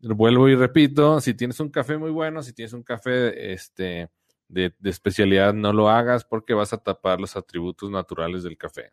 Vuelvo 0.03 0.51
y 0.51 0.55
repito, 0.55 1.19
si 1.23 1.33
tienes 1.33 1.61
un 1.61 1.71
café 1.71 1.97
muy 1.97 2.11
bueno, 2.11 2.43
si 2.43 2.53
tienes 2.53 2.75
un 2.75 2.83
café 2.83 3.55
este, 3.55 4.11
de, 4.49 4.75
de 4.79 4.91
especialidad, 4.91 5.55
no 5.55 5.73
lo 5.73 5.89
hagas 5.89 6.27
porque 6.27 6.53
vas 6.53 6.75
a 6.75 6.79
tapar 6.79 7.19
los 7.19 7.35
atributos 7.35 7.91
naturales 7.91 8.43
del 8.43 8.59
café. 8.59 8.93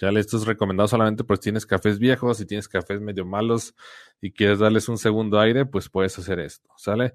Ya 0.00 0.08
esto 0.08 0.38
es 0.38 0.44
recomendado 0.44 0.88
solamente 0.88 1.22
pues 1.22 1.38
tienes 1.38 1.66
cafés 1.66 2.00
viejos, 2.00 2.38
si 2.38 2.46
tienes 2.46 2.66
cafés 2.66 3.00
medio 3.00 3.24
malos 3.24 3.76
y 4.20 4.32
quieres 4.32 4.58
darles 4.58 4.88
un 4.88 4.98
segundo 4.98 5.38
aire, 5.38 5.66
pues 5.66 5.88
puedes 5.88 6.18
hacer 6.18 6.40
esto, 6.40 6.68
¿sale? 6.76 7.14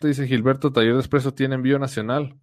Dice 0.00 0.26
Gilberto, 0.26 0.72
Taller 0.72 0.94
de 0.94 1.00
Expreso 1.00 1.34
tiene 1.34 1.56
envío 1.56 1.78
nacional. 1.78 2.38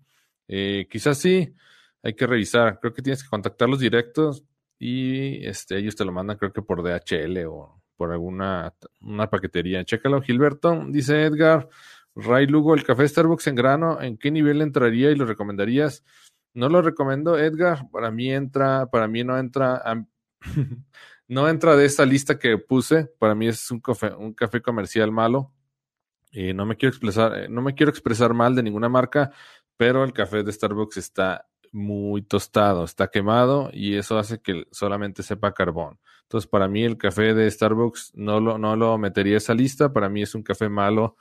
Eh, 0.47 0.87
quizás 0.89 1.17
sí, 1.17 1.55
hay 2.03 2.13
que 2.13 2.27
revisar. 2.27 2.79
Creo 2.79 2.93
que 2.93 3.01
tienes 3.01 3.23
que 3.23 3.29
contactar 3.29 3.69
los 3.69 3.79
directos 3.79 4.43
y 4.77 5.45
este, 5.45 5.77
ellos 5.77 5.95
te 5.95 6.05
lo 6.05 6.11
mandan, 6.11 6.37
creo 6.37 6.51
que 6.51 6.61
por 6.61 6.83
DHL 6.83 7.45
o 7.47 7.81
por 7.95 8.11
alguna 8.11 8.73
una 9.01 9.29
paquetería. 9.29 9.85
Chécalo, 9.85 10.21
Gilberto. 10.21 10.85
Dice 10.89 11.23
Edgar, 11.23 11.69
Ray 12.15 12.47
Lugo, 12.47 12.73
el 12.73 12.83
café 12.83 13.07
Starbucks 13.07 13.47
en 13.47 13.55
grano, 13.55 14.01
¿en 14.01 14.17
qué 14.17 14.31
nivel 14.31 14.61
entraría 14.61 15.11
y 15.11 15.15
lo 15.15 15.25
recomendarías? 15.25 16.03
No 16.53 16.69
lo 16.69 16.81
recomiendo, 16.81 17.37
Edgar. 17.37 17.89
Para 17.91 18.11
mí 18.11 18.31
entra, 18.31 18.87
para 18.87 19.07
mí 19.07 19.23
no 19.23 19.37
entra, 19.37 19.81
no 21.27 21.49
entra 21.49 21.75
de 21.75 21.85
esta 21.85 22.05
lista 22.05 22.37
que 22.39 22.57
puse. 22.57 23.05
Para 23.19 23.35
mí 23.35 23.47
es 23.47 23.71
un 23.71 23.79
café, 23.81 24.13
un 24.13 24.33
café 24.33 24.61
comercial 24.61 25.11
malo. 25.11 25.51
Y 26.36 26.54
no 26.54 26.65
me 26.65 26.76
quiero 26.76 26.91
expresar, 26.91 27.38
eh, 27.38 27.48
no 27.50 27.62
me 27.62 27.74
quiero 27.74 27.89
expresar 27.89 28.34
mal 28.34 28.56
de 28.56 28.63
ninguna 28.63 28.89
marca, 28.89 29.32
pero 29.78 30.04
el 30.04 30.13
café 30.13 30.43
de 30.43 30.52
Starbucks 30.52 30.98
está 30.98 31.48
muy 31.71 32.21
tostado, 32.21 32.84
está 32.84 33.08
quemado 33.10 33.69
y 33.74 33.95
eso 33.95 34.17
hace 34.17 34.39
que 34.39 34.65
solamente 34.71 35.24
sepa 35.24 35.54
carbón. 35.54 36.00
Entonces, 36.24 36.50
para 36.50 36.67
mí 36.67 36.84
el 36.84 36.98
café 36.98 37.34
de 37.34 37.50
Starbucks 37.50 38.12
no 38.15 38.39
lo, 38.39 38.58
no 38.58 38.76
lo 38.76 38.98
metería 38.98 39.36
a 39.36 39.38
esa 39.38 39.54
lista, 39.54 39.93
para 39.93 40.10
mí 40.10 40.21
es 40.21 40.36
un 40.36 40.43
café 40.43 40.69
malo 40.69 41.15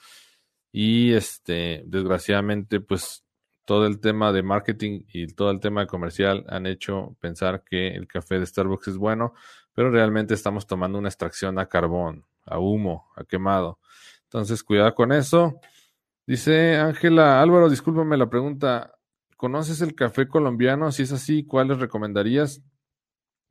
y 0.72 1.12
este, 1.12 1.84
desgraciadamente, 1.86 2.80
pues 2.80 3.24
todo 3.64 3.86
el 3.86 4.00
tema 4.00 4.32
de 4.32 4.42
marketing 4.42 5.04
y 5.12 5.28
todo 5.28 5.50
el 5.50 5.60
tema 5.60 5.86
comercial 5.86 6.44
han 6.48 6.66
hecho 6.66 7.16
pensar 7.20 7.62
que 7.64 7.88
el 7.88 8.06
café 8.08 8.40
de 8.40 8.46
Starbucks 8.46 8.88
es 8.88 8.96
bueno, 8.96 9.34
pero 9.72 9.90
realmente 9.90 10.34
estamos 10.34 10.66
tomando 10.66 10.98
una 10.98 11.08
extracción 11.08 11.58
a 11.58 11.68
carbón, 11.68 12.24
a 12.44 12.58
humo, 12.58 13.10
a 13.16 13.24
quemado. 13.24 13.78
Entonces, 14.24 14.62
cuidado 14.62 14.94
con 14.94 15.12
eso. 15.12 15.60
Dice 16.26 16.76
Ángela 16.76 17.42
Álvaro, 17.42 17.68
discúlpame 17.68 18.16
la 18.16 18.30
pregunta. 18.30 18.94
¿Conoces 19.36 19.80
el 19.82 19.94
café 19.94 20.26
colombiano? 20.26 20.90
Si 20.90 21.02
es 21.02 21.12
así, 21.12 21.44
¿cuáles 21.44 21.78
recomendarías? 21.78 22.62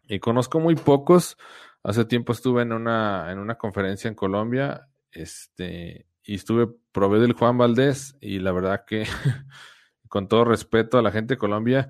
Y 0.07 0.19
conozco 0.19 0.59
muy 0.59 0.75
pocos. 0.75 1.37
Hace 1.83 2.05
tiempo 2.05 2.33
estuve 2.33 2.61
en 2.63 2.73
una, 2.73 3.31
en 3.31 3.39
una 3.39 3.55
conferencia 3.55 4.07
en 4.07 4.15
Colombia, 4.15 4.87
este, 5.11 6.07
y 6.23 6.35
estuve, 6.35 6.69
probé 6.91 7.19
del 7.19 7.33
Juan 7.33 7.57
Valdés, 7.57 8.15
y 8.21 8.39
la 8.39 8.53
verdad 8.53 8.85
que, 8.87 9.05
con 10.07 10.27
todo 10.27 10.45
respeto 10.45 10.97
a 10.97 11.01
la 11.01 11.11
gente 11.11 11.33
de 11.33 11.37
Colombia, 11.37 11.89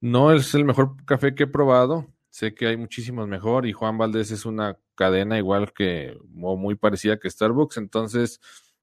no 0.00 0.32
es 0.32 0.54
el 0.54 0.66
mejor 0.66 1.02
café 1.06 1.34
que 1.34 1.44
he 1.44 1.48
probado. 1.48 2.06
Sé 2.28 2.54
que 2.54 2.66
hay 2.66 2.76
muchísimos 2.76 3.26
mejor, 3.26 3.66
y 3.66 3.72
Juan 3.72 3.96
Valdés 3.96 4.30
es 4.30 4.44
una 4.44 4.78
cadena 4.96 5.38
igual 5.38 5.72
que, 5.72 6.18
o 6.42 6.56
muy 6.56 6.74
parecida 6.74 7.18
que 7.18 7.30
Starbucks, 7.30 7.76
entonces 7.76 8.40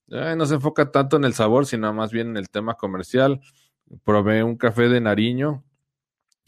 no 0.07 0.45
se 0.45 0.55
enfoca 0.55 0.91
tanto 0.91 1.17
en 1.17 1.25
el 1.25 1.33
sabor, 1.33 1.65
sino 1.65 1.91
más 1.93 2.11
bien 2.11 2.29
en 2.29 2.37
el 2.37 2.49
tema 2.49 2.75
comercial 2.75 3.41
probé 4.03 4.43
un 4.43 4.57
café 4.57 4.89
de 4.89 5.01
Nariño. 5.01 5.63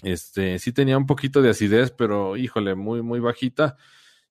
Este, 0.04 0.60
sí 0.60 0.72
tenía 0.72 0.98
un 0.98 1.06
poquito 1.06 1.42
de 1.42 1.50
acidez, 1.50 1.92
pero 1.92 2.38
híjole, 2.38 2.76
muy, 2.76 3.02
muy 3.02 3.20
bajita. 3.20 3.78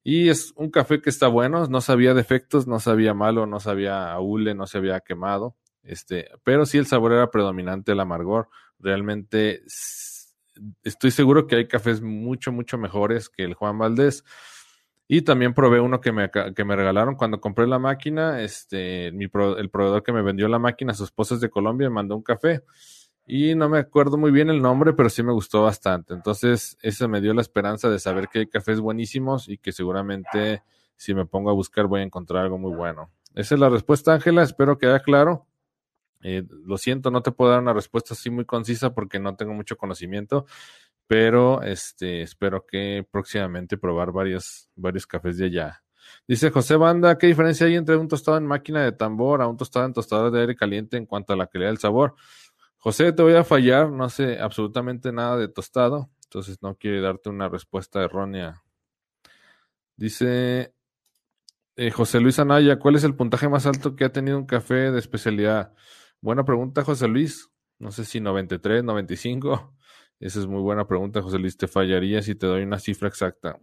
Y 0.02 0.28
es 0.28 0.52
un 0.56 0.70
café 0.70 1.00
que 1.00 1.10
está 1.10 1.28
bueno, 1.28 1.66
no 1.66 1.80
sabía 1.80 2.14
defectos, 2.14 2.66
no 2.66 2.78
sabía 2.78 3.14
malo, 3.14 3.46
no 3.46 3.60
sabía 3.60 4.12
aule, 4.12 4.54
no 4.54 4.66
se 4.66 4.78
había 4.78 5.00
quemado. 5.00 5.56
Este, 5.82 6.28
pero 6.44 6.66
sí 6.66 6.78
el 6.78 6.86
sabor 6.86 7.12
era 7.12 7.30
predominante, 7.30 7.92
el 7.92 8.00
amargor. 8.00 8.48
Realmente 8.78 9.62
estoy 10.82 11.10
seguro 11.10 11.46
que 11.46 11.56
hay 11.56 11.68
cafés 11.68 12.02
mucho, 12.02 12.52
mucho 12.52 12.76
mejores 12.78 13.28
que 13.30 13.44
el 13.44 13.54
Juan 13.54 13.78
Valdés. 13.78 14.24
Y 15.06 15.22
también 15.22 15.52
probé 15.52 15.80
uno 15.80 16.00
que 16.00 16.12
me, 16.12 16.30
que 16.30 16.64
me 16.64 16.76
regalaron 16.76 17.14
cuando 17.14 17.40
compré 17.40 17.66
la 17.66 17.78
máquina. 17.78 18.40
Este, 18.40 19.12
mi 19.12 19.24
el 19.24 19.70
proveedor 19.70 20.02
que 20.02 20.12
me 20.12 20.22
vendió 20.22 20.48
la 20.48 20.58
máquina, 20.58 20.94
su 20.94 21.04
esposa 21.04 21.34
es 21.34 21.40
de 21.40 21.50
Colombia, 21.50 21.88
me 21.88 21.94
mandó 21.94 22.16
un 22.16 22.22
café. 22.22 22.62
Y 23.26 23.54
no 23.54 23.68
me 23.68 23.78
acuerdo 23.78 24.16
muy 24.18 24.30
bien 24.30 24.50
el 24.50 24.60
nombre, 24.60 24.92
pero 24.92 25.08
sí 25.08 25.22
me 25.22 25.32
gustó 25.32 25.62
bastante. 25.62 26.14
Entonces, 26.14 26.76
eso 26.82 27.08
me 27.08 27.20
dio 27.20 27.32
la 27.34 27.40
esperanza 27.40 27.88
de 27.88 27.98
saber 27.98 28.28
que 28.28 28.40
hay 28.40 28.46
cafés 28.46 28.80
buenísimos 28.80 29.48
y 29.48 29.58
que 29.58 29.72
seguramente 29.72 30.62
si 30.96 31.14
me 31.14 31.26
pongo 31.26 31.50
a 31.50 31.54
buscar 31.54 31.86
voy 31.86 32.00
a 32.00 32.04
encontrar 32.04 32.44
algo 32.44 32.58
muy 32.58 32.74
bueno. 32.74 33.10
Esa 33.34 33.54
es 33.54 33.60
la 33.60 33.68
respuesta, 33.68 34.14
Ángela. 34.14 34.42
Espero 34.42 34.78
que 34.78 34.86
haya 34.86 35.00
claro. 35.00 35.46
Eh, 36.22 36.42
lo 36.64 36.78
siento, 36.78 37.10
no 37.10 37.22
te 37.22 37.32
puedo 37.32 37.50
dar 37.50 37.60
una 37.60 37.74
respuesta 37.74 38.14
así 38.14 38.30
muy 38.30 38.46
concisa 38.46 38.94
porque 38.94 39.18
no 39.18 39.36
tengo 39.36 39.52
mucho 39.52 39.76
conocimiento, 39.76 40.46
pero 41.06 41.62
este, 41.62 42.22
espero 42.22 42.64
que 42.66 43.06
próximamente 43.10 43.76
probar 43.78 44.12
varios, 44.12 44.70
varios 44.74 45.06
cafés 45.06 45.38
de 45.38 45.46
allá. 45.46 45.82
Dice 46.28 46.50
José 46.50 46.76
Banda, 46.76 47.18
¿qué 47.18 47.26
diferencia 47.26 47.66
hay 47.66 47.76
entre 47.76 47.96
un 47.96 48.08
tostado 48.08 48.36
en 48.36 48.46
máquina 48.46 48.82
de 48.82 48.92
tambor 48.92 49.42
a 49.42 49.48
un 49.48 49.56
tostado 49.56 49.86
en 49.86 49.92
tostador 49.92 50.30
de 50.30 50.40
aire 50.40 50.56
caliente 50.56 50.96
en 50.96 51.06
cuanto 51.06 51.32
a 51.32 51.36
la 51.36 51.46
calidad 51.46 51.70
del 51.70 51.78
sabor? 51.78 52.14
José, 52.78 53.12
te 53.12 53.22
voy 53.22 53.34
a 53.34 53.44
fallar, 53.44 53.90
no 53.90 54.08
sé 54.08 54.38
absolutamente 54.38 55.12
nada 55.12 55.36
de 55.38 55.48
tostado, 55.48 56.10
entonces 56.24 56.58
no 56.62 56.76
quiero 56.76 57.02
darte 57.02 57.30
una 57.30 57.48
respuesta 57.48 58.02
errónea. 58.02 58.62
Dice 59.96 60.74
eh, 61.76 61.90
José 61.90 62.20
Luis 62.20 62.38
Anaya, 62.38 62.78
¿cuál 62.78 62.96
es 62.96 63.04
el 63.04 63.16
puntaje 63.16 63.48
más 63.48 63.66
alto 63.66 63.96
que 63.96 64.04
ha 64.04 64.12
tenido 64.12 64.38
un 64.38 64.46
café 64.46 64.92
de 64.92 64.98
especialidad? 64.98 65.74
Buena 66.20 66.44
pregunta, 66.44 66.84
José 66.84 67.08
Luis. 67.08 67.50
No 67.78 67.90
sé 67.90 68.04
si 68.04 68.20
93, 68.20 68.84
95. 68.84 69.73
Esa 70.24 70.40
es 70.40 70.46
muy 70.46 70.62
buena 70.62 70.86
pregunta, 70.86 71.20
José 71.20 71.38
Luis. 71.38 71.54
Te 71.54 71.68
fallaría 71.68 72.22
si 72.22 72.34
te 72.34 72.46
doy 72.46 72.62
una 72.62 72.78
cifra 72.78 73.08
exacta. 73.08 73.58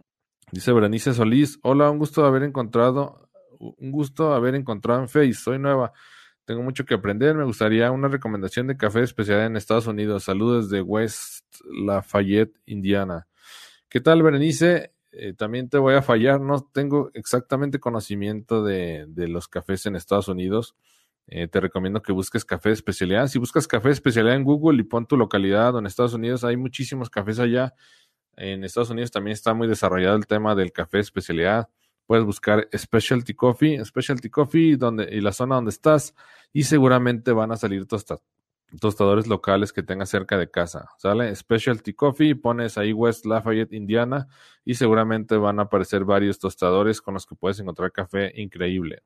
Dice 0.52 0.72
Berenice 0.72 1.12
Solís, 1.12 1.58
hola, 1.64 1.90
un 1.90 1.98
gusto 1.98 2.24
haber 2.24 2.44
encontrado, 2.44 3.28
un 3.58 3.90
gusto 3.90 4.32
haber 4.32 4.54
encontrado 4.54 5.00
en 5.00 5.08
Face, 5.08 5.34
soy 5.34 5.58
nueva. 5.58 5.92
Tengo 6.44 6.62
mucho 6.62 6.84
que 6.84 6.94
aprender. 6.94 7.34
Me 7.34 7.42
gustaría 7.42 7.90
una 7.90 8.06
recomendación 8.06 8.68
de 8.68 8.76
café 8.76 9.02
especial 9.02 9.40
en 9.40 9.56
Estados 9.56 9.88
Unidos. 9.88 10.22
Saludos 10.22 10.70
de 10.70 10.82
West 10.82 11.46
Lafayette, 11.84 12.56
Indiana. 12.66 13.26
¿Qué 13.88 14.00
tal, 14.00 14.22
Berenice? 14.22 14.92
Eh, 15.10 15.34
también 15.34 15.68
te 15.68 15.78
voy 15.78 15.94
a 15.94 16.02
fallar. 16.02 16.40
No 16.40 16.60
tengo 16.72 17.10
exactamente 17.14 17.80
conocimiento 17.80 18.62
de, 18.62 19.08
los 19.16 19.48
cafés 19.48 19.86
en 19.86 19.96
Estados 19.96 20.28
Unidos. 20.28 20.76
Eh, 21.26 21.48
te 21.48 21.60
recomiendo 21.60 22.02
que 22.02 22.12
busques 22.12 22.44
café 22.44 22.70
de 22.70 22.74
especialidad. 22.74 23.26
Si 23.28 23.38
buscas 23.38 23.66
café 23.66 23.90
especialidad 23.90 24.36
en 24.36 24.44
Google 24.44 24.80
y 24.80 24.84
pon 24.84 25.06
tu 25.06 25.16
localidad 25.16 25.78
en 25.78 25.86
Estados 25.86 26.14
Unidos, 26.14 26.44
hay 26.44 26.56
muchísimos 26.56 27.10
cafés 27.10 27.38
allá. 27.38 27.74
En 28.36 28.64
Estados 28.64 28.90
Unidos 28.90 29.10
también 29.10 29.32
está 29.32 29.54
muy 29.54 29.68
desarrollado 29.68 30.16
el 30.16 30.26
tema 30.26 30.54
del 30.54 30.72
café 30.72 30.98
especialidad 30.98 31.68
puedes 32.06 32.24
buscar 32.24 32.68
Specialty 32.76 33.34
Coffee, 33.34 33.82
Specialty 33.84 34.28
Coffee 34.28 34.76
donde, 34.76 35.08
y 35.10 35.20
la 35.20 35.32
zona 35.32 35.56
donde 35.56 35.70
estás 35.70 36.14
y 36.52 36.64
seguramente 36.64 37.32
van 37.32 37.52
a 37.52 37.56
salir 37.56 37.86
tostadores 37.86 39.26
locales 39.26 39.72
que 39.72 39.82
tengas 39.82 40.10
cerca 40.10 40.36
de 40.36 40.50
casa. 40.50 40.90
¿Sale? 40.98 41.34
Specialty 41.34 41.94
Coffee, 41.94 42.34
pones 42.34 42.76
ahí 42.78 42.92
West 42.92 43.24
Lafayette, 43.24 43.72
Indiana 43.72 44.28
y 44.64 44.74
seguramente 44.74 45.36
van 45.36 45.58
a 45.58 45.62
aparecer 45.62 46.04
varios 46.04 46.38
tostadores 46.38 47.00
con 47.00 47.14
los 47.14 47.26
que 47.26 47.34
puedes 47.34 47.58
encontrar 47.60 47.92
café 47.92 48.32
increíble. 48.40 49.02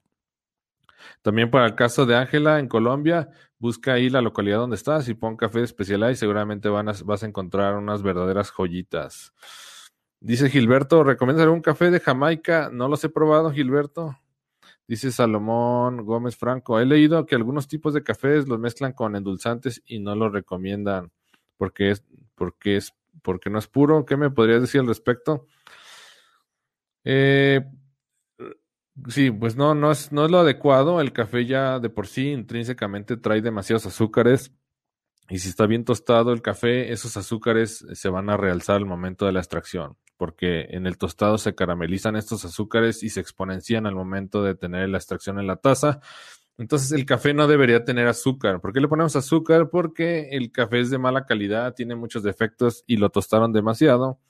También 1.23 1.51
para 1.51 1.67
el 1.67 1.75
caso 1.75 2.07
de 2.07 2.17
Ángela 2.17 2.59
en 2.59 2.69
Colombia, 2.69 3.29
busca 3.59 3.95
ahí 3.95 4.11
la 4.11 4.21
localidad 4.23 4.59
donde 4.59 4.77
estás 4.77 5.09
y 5.09 5.15
pon 5.15 5.37
café 5.37 5.59
de 5.59 5.65
especialidad 5.65 6.11
y 6.11 6.17
seguramente 6.17 6.69
van 6.69 6.91
vas 7.05 7.23
a 7.23 7.27
encontrar 7.27 7.77
unas 7.77 8.03
verdaderas 8.03 8.51
joyitas. 8.51 9.33
Dice 10.21 10.49
Gilberto, 10.49 11.05
¿recomiendas 11.05 11.45
algún 11.45 11.61
café 11.61 11.91
de 11.91 12.01
Jamaica? 12.01 12.71
No 12.73 12.89
los 12.89 13.05
he 13.05 13.09
probado, 13.09 13.51
Gilberto. 13.53 14.17
Dice 14.89 15.11
Salomón 15.11 16.05
Gómez 16.05 16.37
Franco, 16.37 16.79
he 16.79 16.87
leído 16.87 17.27
que 17.27 17.35
algunos 17.35 17.67
tipos 17.67 17.93
de 17.93 18.05
cafés 18.05 18.47
los 18.47 18.59
mezclan 18.59 18.93
con 18.93 19.17
endulzantes 19.17 19.83
y 19.85 19.99
no 19.99 20.15
los 20.15 20.33
recomiendan 20.33 21.11
porque 21.57 21.91
es, 21.91 22.05
porque 22.35 22.77
es, 22.77 22.95
porque 23.23 23.51
no 23.51 23.59
es 23.59 23.67
puro. 23.67 24.05
¿Qué 24.05 24.17
me 24.17 24.31
podrías 24.31 24.61
decir 24.61 24.81
al 24.81 24.87
respecto? 24.87 25.47
Eh, 27.05 27.65
sí, 29.09 29.31
pues 29.31 29.57
no, 29.57 29.75
no 29.75 29.91
es, 29.91 30.13
no 30.13 30.25
es 30.25 30.31
lo 30.31 30.39
adecuado. 30.39 31.01
El 31.01 31.13
café 31.13 31.47
ya 31.47 31.79
de 31.79 31.91
por 31.91 32.07
sí 32.07 32.31
intrínsecamente 32.31 33.17
trae 33.17 33.41
demasiados 33.41 33.87
azúcares 33.87 34.53
y 35.29 35.39
si 35.41 35.49
está 35.49 35.67
bien 35.67 35.85
tostado 35.85 36.33
el 36.33 36.41
café, 36.41 36.93
esos 36.93 37.17
azúcares 37.17 37.85
se 37.93 38.09
van 38.09 38.31
a 38.31 38.37
realzar 38.37 38.77
al 38.77 38.87
momento 38.87 39.27
de 39.27 39.33
la 39.33 39.41
extracción, 39.41 39.97
porque 40.17 40.69
en 40.71 40.87
el 40.87 40.99
tostado 40.99 41.37
se 41.37 41.55
caramelizan 41.55 42.15
estos 42.15 42.45
azúcares 42.45 43.03
y 43.03 43.09
se 43.09 43.21
exponencian 43.21 43.87
al 43.87 43.97
momento 43.97 44.45
de 44.45 44.55
tener 44.55 44.89
la 44.89 44.99
extracción 44.99 45.41
en 45.41 45.49
la 45.49 45.57
taza. 45.57 46.01
Entonces 46.59 46.93
el 46.93 47.05
café 47.07 47.35
no 47.35 47.49
debería 47.49 47.85
tener 47.85 48.07
azúcar. 48.07 48.61
¿Por 48.61 48.73
qué 48.73 48.81
le 48.81 48.89
ponemos 48.89 49.17
azúcar? 49.17 49.69
Porque 49.69 50.29
el 50.31 50.53
café 50.53 50.81
es 50.81 50.91
de 50.91 50.99
mala 50.99 51.27
calidad, 51.27 51.75
tiene 51.75 51.97
muchos 51.97 52.23
defectos 52.23 52.85
y 52.87 52.97
lo 52.97 53.11
tostaron 53.11 53.53
demasiado. 53.53 54.21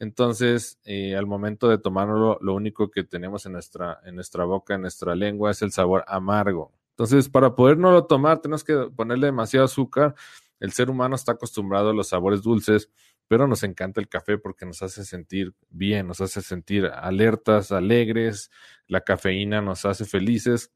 Entonces, 0.00 0.80
eh, 0.84 1.14
al 1.14 1.26
momento 1.26 1.68
de 1.68 1.76
tomarlo, 1.76 2.38
lo 2.40 2.54
único 2.54 2.90
que 2.90 3.04
tenemos 3.04 3.44
en 3.44 3.52
nuestra, 3.52 4.00
en 4.04 4.14
nuestra 4.14 4.44
boca, 4.44 4.74
en 4.74 4.80
nuestra 4.80 5.14
lengua, 5.14 5.50
es 5.50 5.60
el 5.60 5.72
sabor 5.72 6.04
amargo. 6.08 6.72
Entonces, 6.92 7.28
para 7.28 7.54
podernoslo 7.54 8.06
tomar, 8.06 8.40
tenemos 8.40 8.64
que 8.64 8.74
ponerle 8.96 9.26
demasiado 9.26 9.66
azúcar. 9.66 10.14
El 10.58 10.72
ser 10.72 10.88
humano 10.88 11.16
está 11.16 11.32
acostumbrado 11.32 11.90
a 11.90 11.94
los 11.94 12.08
sabores 12.08 12.40
dulces, 12.40 12.90
pero 13.28 13.46
nos 13.46 13.62
encanta 13.62 14.00
el 14.00 14.08
café 14.08 14.38
porque 14.38 14.64
nos 14.64 14.82
hace 14.82 15.04
sentir 15.04 15.52
bien, 15.68 16.06
nos 16.06 16.22
hace 16.22 16.40
sentir 16.40 16.86
alertas, 16.86 17.70
alegres. 17.70 18.50
La 18.86 19.02
cafeína 19.02 19.60
nos 19.60 19.84
hace 19.84 20.06
felices. 20.06 20.72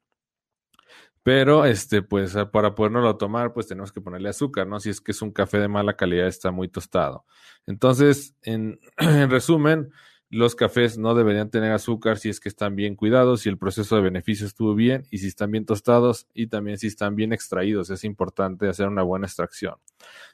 Pero, 1.25 1.65
este, 1.65 2.03
pues, 2.03 2.37
para 2.53 2.75
podernoslo 2.75 3.17
tomar, 3.17 3.55
pues 3.55 3.67
tenemos 3.67 3.91
que 3.91 4.03
ponerle 4.03 4.29
azúcar, 4.29 4.67
¿no? 4.67 4.79
Si 4.79 4.91
es 4.91 5.01
que 5.01 5.13
es 5.13 5.23
un 5.23 5.33
café 5.33 5.59
de 5.59 5.69
mala 5.69 5.97
calidad, 5.97 6.29
está 6.29 6.51
muy 6.51 6.69
tostado. 6.69 7.25
Entonces, 7.67 8.37
en, 8.43 8.79
en 8.99 9.31
resumen, 9.31 9.91
los 10.29 10.55
cafés 10.55 10.99
no 10.99 11.15
deberían 11.15 11.49
tener 11.49 11.73
azúcar 11.73 12.19
si 12.19 12.29
es 12.29 12.41
que 12.41 12.49
están 12.51 12.77
bien 12.77 12.95
cuidados, 12.95 13.43
si 13.43 13.49
el 13.49 13.57
proceso 13.57 13.97
de 13.97 14.03
beneficio 14.03 14.47
estuvo 14.47 14.75
bien 14.75 15.07
y 15.11 15.19
si 15.19 15.29
están 15.29 15.51
bien 15.51 15.65
tostados 15.65 16.27
y 16.35 16.49
también 16.49 16.77
si 16.77 16.89
están 16.89 17.17
bien 17.17 17.33
extraídos. 17.33 17.89
Es 17.89 18.05
importante 18.05 18.69
hacer 18.69 18.89
una 18.89 19.03
buena 19.03 19.27
extracción. 19.27 19.77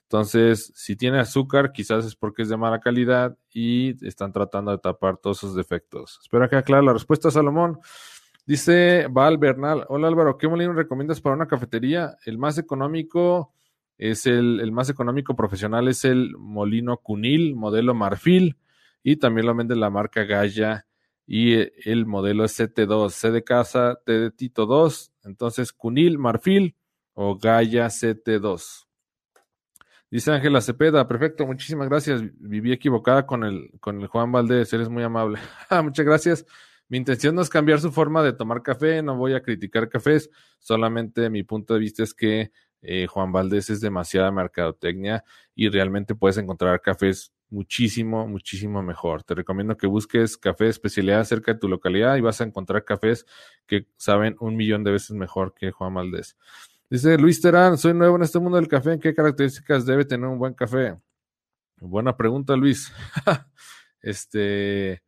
Entonces, 0.03 0.72
si 0.74 0.96
tiene 0.96 1.20
azúcar, 1.20 1.70
quizás 1.72 2.05
es 2.05 2.16
porque 2.16 2.42
es 2.42 2.48
de 2.48 2.57
mala 2.57 2.81
calidad 2.81 3.37
y 3.53 4.05
están 4.05 4.33
tratando 4.33 4.72
de 4.72 4.79
tapar 4.79 5.18
todos 5.18 5.38
esos 5.38 5.55
defectos. 5.55 6.18
Espero 6.22 6.48
que 6.48 6.57
aclare 6.57 6.83
la 6.85 6.94
respuesta, 6.94 7.31
Salomón. 7.31 7.79
Dice 8.50 9.06
Val 9.08 9.38
Bernal, 9.38 9.84
hola 9.86 10.08
Álvaro, 10.08 10.36
¿qué 10.36 10.48
molino 10.48 10.72
recomiendas 10.72 11.20
para 11.20 11.36
una 11.36 11.46
cafetería? 11.46 12.16
El 12.26 12.36
más 12.36 12.58
económico 12.58 13.54
es 13.96 14.26
el, 14.26 14.58
el 14.58 14.72
más 14.72 14.90
económico 14.90 15.36
profesional 15.36 15.86
es 15.86 16.04
el 16.04 16.36
molino 16.36 16.96
Cunil, 16.96 17.54
modelo 17.54 17.94
Marfil, 17.94 18.56
y 19.04 19.18
también 19.18 19.46
lo 19.46 19.54
vende 19.54 19.76
la 19.76 19.88
marca 19.88 20.24
Gaya 20.24 20.84
y 21.28 21.58
el 21.88 22.06
modelo 22.06 22.44
es 22.44 22.58
CT2, 22.58 23.10
C 23.10 23.30
de 23.30 23.44
casa, 23.44 24.00
T 24.04 24.18
de 24.18 24.30
Tito 24.32 24.66
2, 24.66 25.12
entonces 25.22 25.72
Cunil, 25.72 26.18
Marfil 26.18 26.74
o 27.14 27.38
Gaya 27.38 27.86
CT2. 27.86 28.88
Dice 30.10 30.32
Ángela 30.32 30.60
Cepeda, 30.60 31.06
perfecto, 31.06 31.46
muchísimas 31.46 31.88
gracias. 31.88 32.20
Viví 32.40 32.72
equivocada 32.72 33.26
con 33.26 33.44
el, 33.44 33.70
con 33.78 34.00
el 34.00 34.08
Juan 34.08 34.32
Valdés, 34.32 34.72
eres 34.72 34.88
muy 34.88 35.04
amable. 35.04 35.38
Ah, 35.70 35.82
muchas 35.82 36.04
gracias. 36.04 36.44
Mi 36.90 36.98
intención 36.98 37.37
no 37.37 37.40
es 37.40 37.48
cambiar 37.48 37.81
su 37.81 37.92
forma 37.92 38.20
de 38.22 38.33
tomar 38.33 38.62
café, 38.62 39.00
no 39.00 39.16
voy 39.16 39.35
a 39.35 39.42
criticar 39.42 39.88
cafés, 39.88 40.29
solamente 40.59 41.31
mi 41.31 41.44
punto 41.44 41.74
de 41.74 41.81
vista 41.81 42.03
es 42.03 42.12
que 42.12 42.50
eh, 42.83 43.07
Juan 43.07 43.31
Valdés 43.31 43.70
es 43.70 43.81
demasiada 43.81 44.33
mercadotecnia 44.33 45.22
y 45.55 45.68
realmente 45.68 46.16
puedes 46.16 46.37
encontrar 46.37 46.81
cafés 46.81 47.33
muchísimo, 47.48 48.26
muchísimo 48.26 48.83
mejor. 48.83 49.22
Te 49.22 49.37
recomiendo 49.37 49.76
que 49.76 49.87
busques 49.87 50.37
café 50.37 50.66
especialidad 50.68 51.22
cerca 51.22 51.53
de 51.53 51.61
tu 51.61 51.68
localidad 51.68 52.16
y 52.16 52.22
vas 52.22 52.40
a 52.40 52.44
encontrar 52.44 52.85
cafés 52.85 53.24
que 53.68 53.87
saben 53.96 54.35
un 54.40 54.57
millón 54.57 54.83
de 54.83 54.90
veces 54.90 55.12
mejor 55.12 55.55
que 55.55 55.70
Juan 55.70 55.94
Valdés. 55.94 56.37
Dice 56.90 57.16
Luis 57.18 57.40
Terán, 57.40 57.79
soy 57.79 57.94
nuevo 57.94 58.16
en 58.16 58.22
este 58.22 58.40
mundo 58.40 58.57
del 58.57 58.66
café. 58.66 58.94
¿En 58.94 59.00
qué 59.00 59.14
características 59.14 59.87
debe 59.87 60.05
tener 60.05 60.26
un 60.26 60.40
buen 60.40 60.55
café? 60.55 60.96
Buena 61.81 62.16
pregunta, 62.16 62.57
Luis. 62.57 62.92
este, 64.00 65.03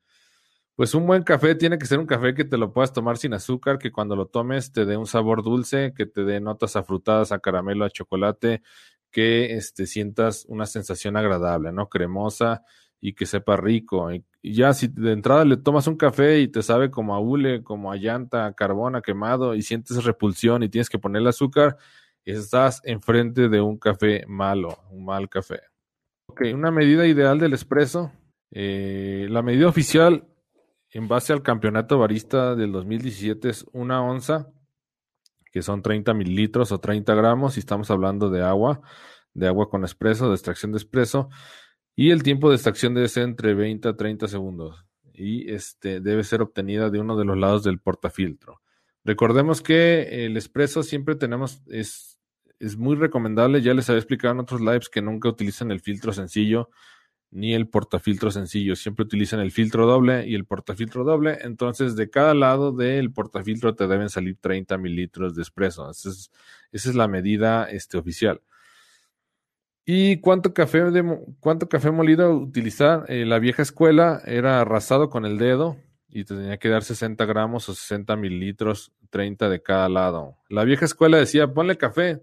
pues 0.74 0.94
un 0.94 1.06
buen 1.06 1.22
café 1.22 1.54
tiene 1.54 1.78
que 1.78 1.86
ser 1.86 1.98
un 1.98 2.06
café 2.06 2.34
que 2.34 2.44
te 2.44 2.56
lo 2.56 2.72
puedas 2.72 2.92
tomar 2.92 3.18
sin 3.18 3.34
azúcar, 3.34 3.78
que 3.78 3.92
cuando 3.92 4.16
lo 4.16 4.26
tomes 4.26 4.72
te 4.72 4.84
dé 4.86 4.96
un 4.96 5.06
sabor 5.06 5.42
dulce, 5.42 5.92
que 5.94 6.06
te 6.06 6.24
dé 6.24 6.40
notas 6.40 6.76
afrutadas 6.76 7.30
a 7.32 7.40
caramelo, 7.40 7.84
a 7.84 7.90
chocolate, 7.90 8.62
que 9.10 9.54
este, 9.54 9.86
sientas 9.86 10.46
una 10.48 10.66
sensación 10.66 11.16
agradable, 11.16 11.72
¿no? 11.72 11.88
Cremosa 11.88 12.62
y 13.00 13.12
que 13.12 13.26
sepa 13.26 13.56
rico. 13.56 14.10
Y, 14.12 14.24
ya 14.42 14.72
si 14.72 14.88
de 14.88 15.12
entrada 15.12 15.44
le 15.44 15.56
tomas 15.56 15.86
un 15.86 15.96
café 15.96 16.40
y 16.40 16.48
te 16.48 16.62
sabe 16.62 16.90
como 16.90 17.14
a 17.14 17.20
hule, 17.20 17.62
como 17.62 17.92
a 17.92 17.96
llanta, 17.96 18.46
a 18.46 18.54
carbón, 18.54 18.96
a 18.96 19.02
quemado 19.02 19.54
y 19.54 19.62
sientes 19.62 20.02
repulsión 20.04 20.62
y 20.62 20.68
tienes 20.68 20.88
que 20.88 20.98
ponerle 20.98 21.28
azúcar, 21.28 21.76
estás 22.24 22.80
enfrente 22.84 23.48
de 23.48 23.60
un 23.60 23.78
café 23.78 24.24
malo, 24.26 24.78
un 24.90 25.04
mal 25.04 25.28
café. 25.28 25.60
Ok, 26.28 26.42
una 26.54 26.70
medida 26.70 27.06
ideal 27.06 27.38
del 27.38 27.52
espresso. 27.52 28.10
Eh, 28.50 29.26
la 29.30 29.42
medida 29.42 29.68
oficial 29.68 30.31
en 30.92 31.08
base 31.08 31.32
al 31.32 31.42
campeonato 31.42 31.98
barista 31.98 32.54
del 32.54 32.70
2017 32.70 33.48
es 33.48 33.64
una 33.72 34.02
onza, 34.02 34.52
que 35.50 35.62
son 35.62 35.82
30 35.82 36.12
mililitros 36.14 36.70
o 36.70 36.80
30 36.80 37.14
gramos, 37.14 37.56
y 37.56 37.60
estamos 37.60 37.90
hablando 37.90 38.30
de 38.30 38.42
agua, 38.42 38.82
de 39.32 39.48
agua 39.48 39.70
con 39.70 39.84
espresso, 39.84 40.28
de 40.28 40.34
extracción 40.34 40.72
de 40.72 40.78
espresso. 40.78 41.30
Y 41.96 42.10
el 42.10 42.22
tiempo 42.22 42.50
de 42.50 42.56
extracción 42.56 42.94
debe 42.94 43.08
ser 43.08 43.24
entre 43.24 43.54
20 43.54 43.88
a 43.88 43.96
30 43.96 44.28
segundos. 44.28 44.84
Y 45.14 45.50
este 45.50 46.00
debe 46.00 46.24
ser 46.24 46.42
obtenida 46.42 46.90
de 46.90 47.00
uno 47.00 47.16
de 47.16 47.24
los 47.24 47.38
lados 47.38 47.64
del 47.64 47.80
portafiltro. 47.80 48.60
Recordemos 49.04 49.62
que 49.62 50.26
el 50.26 50.36
espresso 50.36 50.82
siempre 50.82 51.16
tenemos, 51.16 51.62
es, 51.68 52.18
es 52.58 52.76
muy 52.76 52.96
recomendable, 52.96 53.62
ya 53.62 53.74
les 53.74 53.88
había 53.88 53.98
explicado 53.98 54.34
en 54.34 54.40
otros 54.40 54.60
lives 54.60 54.88
que 54.88 55.02
nunca 55.02 55.28
utilizan 55.28 55.70
el 55.70 55.80
filtro 55.80 56.12
sencillo 56.12 56.70
ni 57.32 57.54
el 57.54 57.66
portafiltro 57.66 58.30
sencillo, 58.30 58.76
siempre 58.76 59.04
utilizan 59.04 59.40
el 59.40 59.50
filtro 59.50 59.86
doble 59.86 60.28
y 60.28 60.34
el 60.34 60.44
portafiltro 60.44 61.02
doble, 61.02 61.38
entonces 61.40 61.96
de 61.96 62.10
cada 62.10 62.34
lado 62.34 62.72
del 62.72 63.10
portafiltro 63.10 63.74
te 63.74 63.88
deben 63.88 64.10
salir 64.10 64.36
30 64.38 64.76
mililitros 64.78 65.34
de 65.34 65.42
espresso, 65.42 65.90
esa 65.90 66.10
es, 66.10 66.30
esa 66.72 66.90
es 66.90 66.94
la 66.94 67.08
medida 67.08 67.64
este, 67.64 67.96
oficial. 67.96 68.42
¿Y 69.84 70.18
cuánto 70.18 70.54
café, 70.54 70.82
cuánto 71.40 71.68
café 71.68 71.90
molido 71.90 72.32
utilizar? 72.36 73.04
Eh, 73.08 73.24
la 73.26 73.40
vieja 73.40 73.62
escuela 73.62 74.22
era 74.26 74.60
arrasado 74.60 75.10
con 75.10 75.24
el 75.24 75.38
dedo 75.38 75.76
y 76.08 76.24
te 76.24 76.34
tenía 76.34 76.58
que 76.58 76.68
dar 76.68 76.84
60 76.84 77.24
gramos 77.24 77.68
o 77.68 77.74
60 77.74 78.14
mililitros, 78.16 78.92
30 79.10 79.48
de 79.48 79.62
cada 79.62 79.88
lado. 79.88 80.36
La 80.48 80.64
vieja 80.64 80.84
escuela 80.84 81.16
decía, 81.16 81.52
ponle 81.52 81.78
café. 81.78 82.22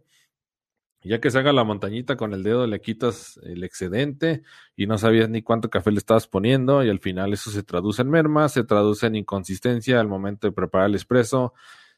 Ya 1.02 1.22
que 1.22 1.32
se 1.32 1.40
haga 1.40 1.54
la 1.54 1.64
montañita 1.64 2.18
con 2.18 2.34
el 2.34 2.44
dedo, 2.44 2.68
le 2.68 2.82
quitas 2.82 3.40
el 3.44 3.64
excedente 3.64 4.44
y 4.76 4.86
no 4.86 4.98
sabías 4.98 5.30
ni 5.30 5.42
cuánto 5.42 5.70
café 5.70 5.92
le 5.92 5.98
estabas 5.98 6.28
poniendo 6.28 6.84
y 6.84 6.90
al 6.90 7.00
final 7.00 7.32
eso 7.32 7.52
se 7.52 7.64
traduce 7.64 8.02
en 8.02 8.10
merma, 8.10 8.50
se 8.50 8.66
traduce 8.66 9.08
en 9.08 9.16
inconsistencia 9.16 10.00
al 10.02 10.10
momento 10.10 10.48
de 10.48 10.52
preparar 10.52 10.90
el 10.90 10.96
espresso, 10.96 11.54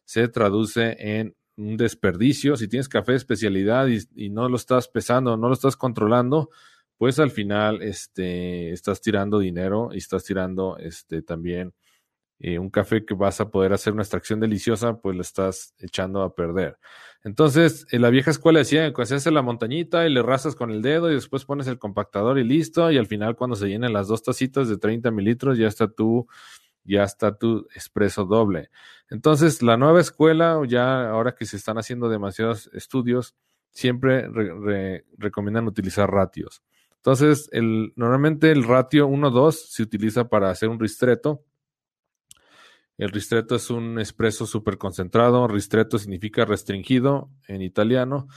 se 0.06 0.28
traduce 0.28 0.96
en 1.00 1.36
un 1.58 1.78
desperdicio. 1.78 2.56
Si 2.56 2.68
tienes 2.68 2.90
café 2.90 3.14
de 3.14 3.18
especialidad 3.18 3.88
y, 3.88 4.30
no 4.30 4.48
lo 4.50 4.56
estás 4.56 4.88
pesando, 4.88 5.36
no 5.36 5.48
lo 5.48 5.54
estás 5.54 5.76
controlando, 5.76 6.52
pues 6.98 7.18
al 7.18 7.32
final 7.32 7.82
este, 7.82 8.72
estás 8.72 9.02
tirando 9.02 9.40
dinero 9.40 9.90
y 9.94 9.98
estás 9.98 10.24
tirando 10.24 10.78
este, 10.78 11.24
también 11.24 11.74
eh, 12.42 12.58
un 12.58 12.70
café 12.70 13.06
que 13.06 13.14
vas 13.14 13.40
a 13.40 13.52
poder 13.52 13.72
hacer 13.72 13.94
una 13.94 14.02
extracción 14.02 14.40
deliciosa, 14.40 14.98
pues 15.00 15.16
lo 15.16 15.22
estás 15.22 15.76
echando 15.80 16.24
a 16.24 16.34
perder. 16.34 16.78
Entonces, 17.24 17.86
en 17.92 18.02
la 18.02 18.10
vieja 18.10 18.32
escuela 18.32 18.60
decía 18.60 18.92
que 18.94 19.06
se 19.06 19.16
hace 19.16 19.30
la 19.30 19.44
montañita 19.44 20.08
y 20.08 20.12
le 20.12 20.24
rasas 20.24 20.56
con 20.56 20.72
el 20.72 20.82
dedo 20.82 21.12
y 21.12 21.14
después 21.14 21.46
pones 21.46 21.68
el 21.68 21.78
compactador 21.78 22.40
y 22.40 22.44
listo. 22.44 22.92
Y 22.92 22.98
al 22.98 23.06
final, 23.06 23.36
cuando 23.36 23.56
se 23.56 23.68
llenen 23.68 23.94
las 23.94 24.08
dos 24.08 24.24
tacitas 24.24 24.68
de 24.68 24.78
30 24.78 25.12
mililitros, 25.12 25.58
ya 25.58 25.68
está 25.68 25.88
tu 25.88 26.28
ya 26.84 27.04
está 27.04 27.38
tu 27.38 27.68
expreso 27.76 28.26
doble. 28.26 28.72
Entonces, 29.10 29.62
la 29.62 29.78
nueva 29.78 30.02
escuela, 30.02 30.60
ya 30.68 31.12
ahora 31.12 31.36
que 31.36 31.46
se 31.46 31.58
están 31.58 31.78
haciendo 31.78 32.10
demasiados 32.10 32.72
estudios, 32.74 33.36
siempre 33.70 34.28
recomiendan 35.18 35.68
utilizar 35.68 36.10
ratios. 36.10 36.64
Entonces, 36.96 37.50
el, 37.52 37.94
normalmente 37.96 38.52
el 38.52 38.64
ratio 38.64 39.08
1-2 39.08 39.52
se 39.52 39.84
utiliza 39.84 40.28
para 40.30 40.50
hacer 40.50 40.70
un 40.70 40.80
ristreto. 40.80 41.44
El 43.02 43.10
ristretto 43.10 43.56
es 43.56 43.72
un 43.72 43.98
expreso 43.98 44.46
súper 44.46 44.78
concentrado. 44.78 45.48
Ristretto 45.48 45.98
significa 45.98 46.46
restringido 46.46 47.32
en 47.48 47.64
italiano. 47.64 48.28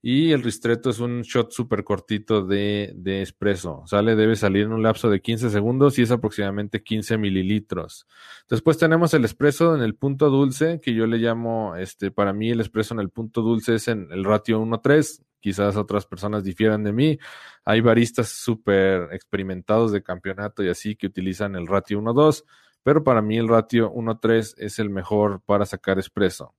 Y 0.00 0.32
el 0.32 0.42
ristretto 0.42 0.88
es 0.88 0.98
un 0.98 1.20
shot 1.20 1.50
súper 1.50 1.84
cortito 1.84 2.42
de, 2.42 2.94
de 2.96 3.20
espresso. 3.20 3.82
Sale, 3.84 4.16
debe 4.16 4.34
salir 4.34 4.62
en 4.62 4.72
un 4.72 4.82
lapso 4.82 5.10
de 5.10 5.20
15 5.20 5.50
segundos 5.50 5.98
y 5.98 6.02
es 6.02 6.10
aproximadamente 6.10 6.82
15 6.82 7.18
mililitros. 7.18 8.06
Después 8.48 8.78
tenemos 8.78 9.12
el 9.12 9.26
espresso 9.26 9.74
en 9.74 9.82
el 9.82 9.94
punto 9.94 10.30
dulce, 10.30 10.80
que 10.80 10.94
yo 10.94 11.06
le 11.06 11.18
llamo, 11.18 11.76
este, 11.76 12.10
para 12.10 12.32
mí 12.32 12.48
el 12.48 12.60
espresso 12.60 12.94
en 12.94 13.00
el 13.00 13.10
punto 13.10 13.42
dulce 13.42 13.74
es 13.74 13.88
en 13.88 14.10
el 14.10 14.24
ratio 14.24 14.58
1-3. 14.58 15.22
Quizás 15.38 15.76
otras 15.76 16.06
personas 16.06 16.44
difieran 16.44 16.82
de 16.82 16.94
mí. 16.94 17.18
Hay 17.66 17.82
baristas 17.82 18.30
súper 18.30 19.12
experimentados 19.12 19.92
de 19.92 20.02
campeonato 20.02 20.64
y 20.64 20.70
así 20.70 20.96
que 20.96 21.08
utilizan 21.08 21.56
el 21.56 21.66
ratio 21.66 22.00
1-2, 22.00 22.44
pero 22.84 23.02
para 23.02 23.20
mí 23.20 23.36
el 23.36 23.48
ratio 23.48 23.92
1-3 23.92 24.54
es 24.58 24.78
el 24.78 24.90
mejor 24.90 25.40
para 25.44 25.66
sacar 25.66 25.98
espresso. 25.98 26.54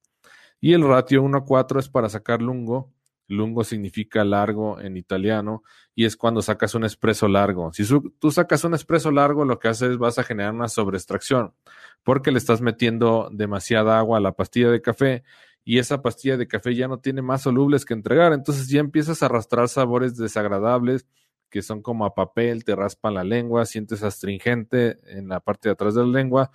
Y 0.60 0.74
el 0.74 0.86
ratio 0.86 1.24
1-4 1.24 1.80
es 1.80 1.88
para 1.88 2.10
sacar 2.10 2.42
lungo 2.42 2.92
Lungo 3.28 3.64
significa 3.64 4.24
largo 4.24 4.80
en 4.80 4.98
italiano 4.98 5.64
y 5.96 6.06
es 6.06 6.16
cuando 6.16 6.42
sacas 6.42 6.76
un 6.76 6.84
espresso 6.84 7.28
largo. 7.28 7.72
Si 7.74 7.84
tú 8.20 8.32
sacas 8.32 8.64
un 8.64 8.76
espresso 8.76 9.12
largo, 9.12 9.46
lo 9.46 9.58
que 9.58 9.68
haces 9.68 9.92
es 9.92 9.98
vas 9.98 10.20
a 10.20 10.24
generar 10.24 10.54
una 10.54 10.68
sobreextracción 10.68 11.54
porque 12.04 12.32
le 12.32 12.38
estás 12.38 12.62
metiendo 12.62 13.30
demasiada 13.32 13.98
agua 13.98 14.20
a 14.20 14.22
la 14.22 14.34
pastilla 14.34 14.70
de 14.70 14.82
café 14.82 15.24
y 15.64 15.80
esa 15.80 16.04
pastilla 16.04 16.38
de 16.38 16.48
café 16.48 16.76
ya 16.76 16.88
no 16.88 17.00
tiene 17.00 17.24
más 17.24 17.42
solubles 17.42 17.84
que 17.84 17.96
entregar. 17.96 18.32
Entonces 18.34 18.68
ya 18.70 18.80
empiezas 18.80 19.24
a 19.24 19.26
arrastrar 19.26 19.70
sabores 19.70 20.16
desagradables 20.16 21.08
que 21.50 21.62
son 21.62 21.82
como 21.82 22.06
a 22.06 22.14
papel, 22.16 22.64
te 22.64 22.76
raspan 22.76 23.14
la 23.16 23.24
lengua, 23.24 23.66
sientes 23.66 24.04
astringente 24.04 25.00
en 25.06 25.28
la 25.28 25.40
parte 25.40 25.70
de 25.70 25.74
atrás 25.74 25.96
de 25.96 26.02
la 26.02 26.12
lengua. 26.12 26.52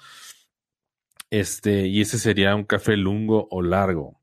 Este, 1.30 1.86
y 1.86 2.00
ese 2.00 2.18
sería 2.18 2.54
un 2.54 2.64
café 2.64 2.96
lungo 2.96 3.46
o 3.50 3.62
largo. 3.62 4.20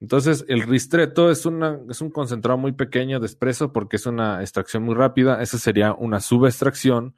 Entonces, 0.00 0.44
el 0.48 0.62
ristretto 0.62 1.30
es, 1.30 1.38
es 1.40 2.00
un 2.00 2.10
concentrado 2.10 2.58
muy 2.58 2.72
pequeño 2.72 3.18
de 3.18 3.26
espresso 3.26 3.72
porque 3.72 3.96
es 3.96 4.06
una 4.06 4.40
extracción 4.40 4.82
muy 4.82 4.94
rápida. 4.94 5.42
Esa 5.42 5.58
sería 5.58 5.94
una 5.94 6.20
subextracción 6.20 7.14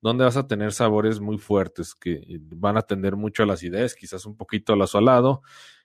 donde 0.00 0.24
vas 0.24 0.36
a 0.36 0.46
tener 0.48 0.72
sabores 0.72 1.20
muy 1.20 1.38
fuertes 1.38 1.94
que 1.94 2.40
van 2.56 2.76
a 2.76 2.82
tender 2.82 3.16
mucho 3.16 3.42
a 3.42 3.46
la 3.46 3.54
acidez, 3.54 3.94
quizás 3.94 4.26
un 4.26 4.36
poquito 4.36 4.72
al 4.72 4.82
azulado. 4.82 5.42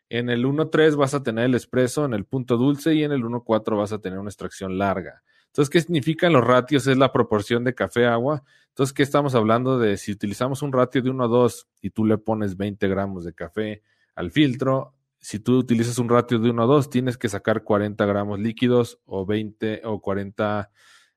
En 0.10 0.30
el 0.30 0.46
1.3 0.46 0.96
vas 0.96 1.14
a 1.14 1.22
tener 1.22 1.46
el 1.46 1.56
espresso, 1.56 2.06
en 2.06 2.14
el 2.14 2.26
punto 2.26 2.58
dulce 2.58 2.96
y 2.96 3.04
en 3.04 3.12
el 3.12 3.24
1.4 3.24 3.78
vas 3.78 3.92
a 3.92 4.00
tener 4.00 4.18
una 4.18 4.30
extracción 4.30 4.78
larga. 4.78 5.22
Entonces, 5.48 5.70
¿qué 5.70 5.82
significan 5.82 6.34
los 6.34 6.46
ratios? 6.46 6.88
Es 6.88 6.98
la 6.98 7.12
proporción 7.12 7.64
de 7.64 7.74
café-agua. 7.74 8.44
Entonces, 8.70 8.94
¿qué 8.94 9.04
estamos 9.04 9.34
hablando 9.36 9.80
de 9.80 9.98
si 9.98 10.12
utilizamos 10.12 10.62
un 10.62 10.72
ratio 10.72 11.02
de 11.02 11.10
1 11.10 11.24
a 11.24 11.28
2 11.28 11.68
y 11.82 11.90
tú 11.90 12.06
le 12.06 12.18
pones 12.18 12.58
20 12.58 12.88
gramos 12.88 13.26
de 13.26 13.34
café 13.34 13.82
al 14.16 14.32
filtro, 14.32 14.94
si 15.20 15.40
tú 15.40 15.58
utilizas 15.58 15.98
un 16.00 16.10
ratio 16.10 16.40
de 16.40 16.50
1 16.50 16.64
a 16.64 16.66
2, 16.66 16.90
tienes 16.90 17.18
que 17.18 17.30
sacar 17.30 17.64
40 17.64 18.06
gramos 18.06 18.40
líquidos 18.40 19.00
o 19.06 19.26
20 19.26 19.82
o 19.86 20.00
40 20.02 20.72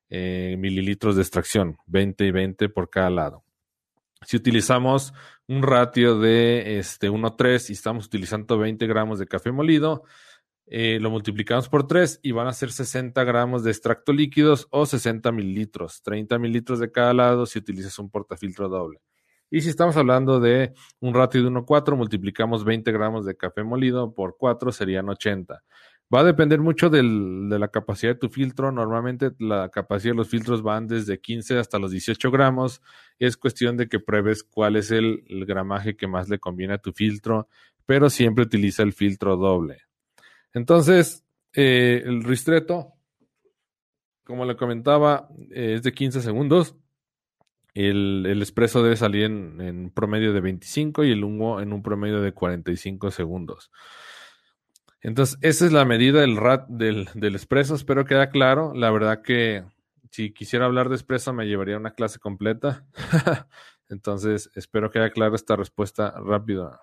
eh, 0.08 0.56
mililitros 0.58 1.16
de 1.16 1.22
extracción, 1.22 1.76
20 1.86 2.26
y 2.26 2.30
20 2.30 2.68
por 2.70 2.90
cada 2.90 3.10
lado. 3.10 3.44
Si 4.22 4.36
utilizamos 4.36 5.14
un 5.48 5.62
ratio 5.62 6.18
de 6.18 6.78
este, 6.78 7.08
1 7.08 7.26
a 7.26 7.36
3 7.36 7.70
y 7.70 7.72
estamos 7.72 8.06
utilizando 8.06 8.58
20 8.58 8.86
gramos 8.86 9.18
de 9.18 9.26
café 9.26 9.50
molido, 9.50 10.04
eh, 10.66 10.98
lo 11.00 11.10
multiplicamos 11.10 11.68
por 11.68 11.86
3 11.86 12.20
y 12.22 12.32
van 12.32 12.46
a 12.46 12.52
ser 12.52 12.70
60 12.70 13.22
gramos 13.24 13.64
de 13.64 13.70
extracto 13.70 14.12
líquidos 14.12 14.68
o 14.70 14.86
60 14.86 15.32
mililitros, 15.32 16.02
30 16.02 16.38
mililitros 16.38 16.78
de 16.78 16.92
cada 16.92 17.12
lado 17.12 17.46
si 17.46 17.58
utilizas 17.58 17.98
un 17.98 18.10
portafiltro 18.10 18.68
doble. 18.68 19.00
Y 19.50 19.62
si 19.62 19.68
estamos 19.68 19.96
hablando 19.96 20.38
de 20.38 20.74
un 21.00 21.12
ratio 21.12 21.42
de 21.42 21.48
1 21.48 21.58
a 21.58 21.66
4, 21.66 21.96
multiplicamos 21.96 22.64
20 22.64 22.92
gramos 22.92 23.26
de 23.26 23.36
café 23.36 23.64
molido 23.64 24.14
por 24.14 24.36
4, 24.38 24.70
serían 24.70 25.08
80. 25.08 25.64
Va 26.12 26.20
a 26.20 26.24
depender 26.24 26.60
mucho 26.60 26.88
de 26.90 27.02
la 27.02 27.68
capacidad 27.68 28.12
de 28.12 28.18
tu 28.18 28.28
filtro. 28.28 28.72
Normalmente 28.72 29.30
la 29.38 29.68
capacidad 29.68 30.12
de 30.12 30.18
los 30.18 30.28
filtros 30.28 30.62
van 30.62 30.86
desde 30.88 31.20
15 31.20 31.58
hasta 31.58 31.78
los 31.78 31.92
18 31.92 32.30
gramos. 32.30 32.80
Es 33.18 33.36
cuestión 33.36 33.76
de 33.76 33.88
que 33.88 34.00
pruebes 34.00 34.42
cuál 34.44 34.76
es 34.76 34.90
el 34.90 35.22
gramaje 35.46 35.96
que 35.96 36.08
más 36.08 36.28
le 36.28 36.38
conviene 36.38 36.74
a 36.74 36.78
tu 36.78 36.92
filtro, 36.92 37.48
pero 37.86 38.10
siempre 38.10 38.44
utiliza 38.44 38.82
el 38.82 38.92
filtro 38.92 39.36
doble. 39.36 39.89
Entonces, 40.52 41.24
eh, 41.54 42.02
el 42.04 42.24
ristreto, 42.24 42.94
como 44.24 44.44
le 44.44 44.56
comentaba, 44.56 45.28
eh, 45.50 45.74
es 45.76 45.82
de 45.82 45.92
15 45.92 46.22
segundos. 46.22 46.76
El, 47.74 48.26
expreso 48.40 48.82
debe 48.82 48.96
salir 48.96 49.24
en, 49.24 49.60
en, 49.60 49.90
promedio 49.90 50.32
de 50.32 50.40
25 50.40 51.04
y 51.04 51.12
el 51.12 51.22
humo 51.22 51.60
en 51.60 51.72
un 51.72 51.82
promedio 51.82 52.20
de 52.20 52.32
45 52.32 53.10
segundos. 53.10 53.70
Entonces, 55.02 55.38
esa 55.40 55.66
es 55.66 55.72
la 55.72 55.84
medida 55.84 56.20
del 56.20 56.36
rat 56.36 56.68
del, 56.68 57.08
del 57.14 57.34
expreso. 57.34 57.74
Espero 57.74 58.04
quede 58.04 58.28
claro. 58.28 58.74
La 58.74 58.90
verdad 58.90 59.22
que 59.22 59.64
si 60.10 60.32
quisiera 60.32 60.66
hablar 60.66 60.88
de 60.88 60.96
expreso 60.96 61.32
me 61.32 61.46
llevaría 61.46 61.76
una 61.76 61.94
clase 61.94 62.18
completa. 62.18 62.84
entonces, 63.88 64.50
espero 64.54 64.90
que 64.90 65.10
clara 65.10 65.34
esta 65.36 65.56
respuesta 65.56 66.12
rápida. 66.18 66.80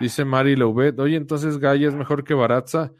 Dice 0.00 0.24
Mari 0.24 0.54
Loubet, 0.54 0.98
oye, 1.00 1.16
entonces 1.16 1.58
Gaia 1.58 1.88
es 1.88 1.94
mejor 1.94 2.22
que 2.22 2.34
Baratza. 2.34 2.92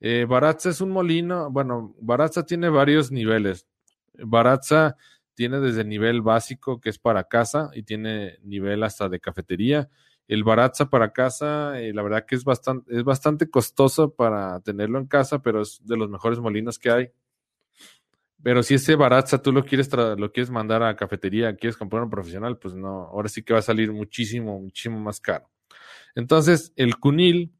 Eh, 0.00 0.26
Baratza 0.28 0.68
es 0.70 0.80
un 0.80 0.90
molino, 0.90 1.50
bueno, 1.50 1.94
Baratza 2.00 2.44
tiene 2.44 2.68
varios 2.68 3.10
niveles. 3.10 3.66
Baratza 4.14 4.96
tiene 5.34 5.60
desde 5.60 5.84
nivel 5.84 6.20
básico, 6.20 6.80
que 6.80 6.90
es 6.90 6.98
para 6.98 7.24
casa, 7.24 7.70
y 7.74 7.84
tiene 7.84 8.38
nivel 8.42 8.82
hasta 8.82 9.08
de 9.08 9.20
cafetería. 9.20 9.88
El 10.28 10.44
Baratza 10.44 10.90
para 10.90 11.12
casa, 11.12 11.80
eh, 11.80 11.92
la 11.94 12.02
verdad 12.02 12.26
que 12.26 12.34
es 12.34 12.44
bastante, 12.44 12.94
es 12.96 13.04
bastante 13.04 13.48
costoso 13.48 14.14
para 14.14 14.60
tenerlo 14.60 14.98
en 14.98 15.06
casa, 15.06 15.40
pero 15.40 15.62
es 15.62 15.80
de 15.84 15.96
los 15.96 16.10
mejores 16.10 16.38
molinos 16.38 16.78
que 16.78 16.90
hay. 16.90 17.10
Pero 18.42 18.62
si 18.62 18.74
ese 18.74 18.96
Baratza 18.96 19.40
tú 19.40 19.52
lo 19.52 19.64
quieres, 19.64 19.90
lo 19.92 20.32
quieres 20.32 20.50
mandar 20.50 20.82
a 20.82 20.96
cafetería, 20.96 21.54
quieres 21.56 21.76
comprar 21.76 22.02
un 22.02 22.10
profesional, 22.10 22.58
pues 22.58 22.74
no, 22.74 23.04
ahora 23.04 23.28
sí 23.28 23.42
que 23.42 23.52
va 23.52 23.60
a 23.60 23.62
salir 23.62 23.92
muchísimo, 23.92 24.58
muchísimo 24.58 24.98
más 24.98 25.20
caro. 25.20 25.48
Entonces, 26.14 26.72
el 26.76 26.96
Cunil, 26.96 27.54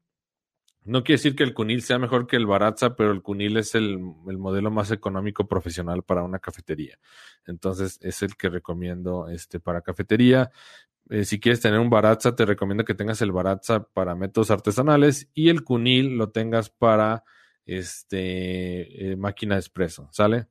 no 0.83 1.03
quiere 1.03 1.17
decir 1.17 1.35
que 1.35 1.43
el 1.43 1.53
Cunil 1.53 1.81
sea 1.81 1.99
mejor 1.99 2.27
que 2.27 2.35
el 2.35 2.45
Baratza, 2.45 2.95
pero 2.95 3.11
el 3.11 3.21
Cunil 3.21 3.57
es 3.57 3.75
el, 3.75 3.99
modelo 3.99 4.71
más 4.71 4.91
económico 4.91 5.47
profesional 5.47 6.03
para 6.03 6.23
una 6.23 6.39
cafetería. 6.39 6.99
Entonces, 7.45 7.99
es 8.01 8.21
el 8.21 8.35
que 8.35 8.49
recomiendo 8.49 9.29
este, 9.29 9.59
para 9.59 9.81
cafetería. 9.81 10.51
Eh, 11.09 11.25
si 11.25 11.39
quieres 11.39 11.61
tener 11.61 11.79
un 11.79 11.89
Baratza, 11.89 12.35
te 12.35 12.45
recomiendo 12.45 12.85
que 12.85 12.95
tengas 12.95 13.21
el 13.21 13.31
Baratza 13.31 13.83
para 13.83 14.15
métodos 14.15 14.51
artesanales 14.51 15.29
y 15.33 15.49
el 15.49 15.63
Cunil 15.63 16.17
lo 16.17 16.29
tengas 16.31 16.69
para 16.69 17.23
este, 17.65 19.11
eh, 19.11 19.15
máquina 19.15 19.55
de 19.55 19.59
espresso. 19.59 20.09
¿Sale? 20.11 20.47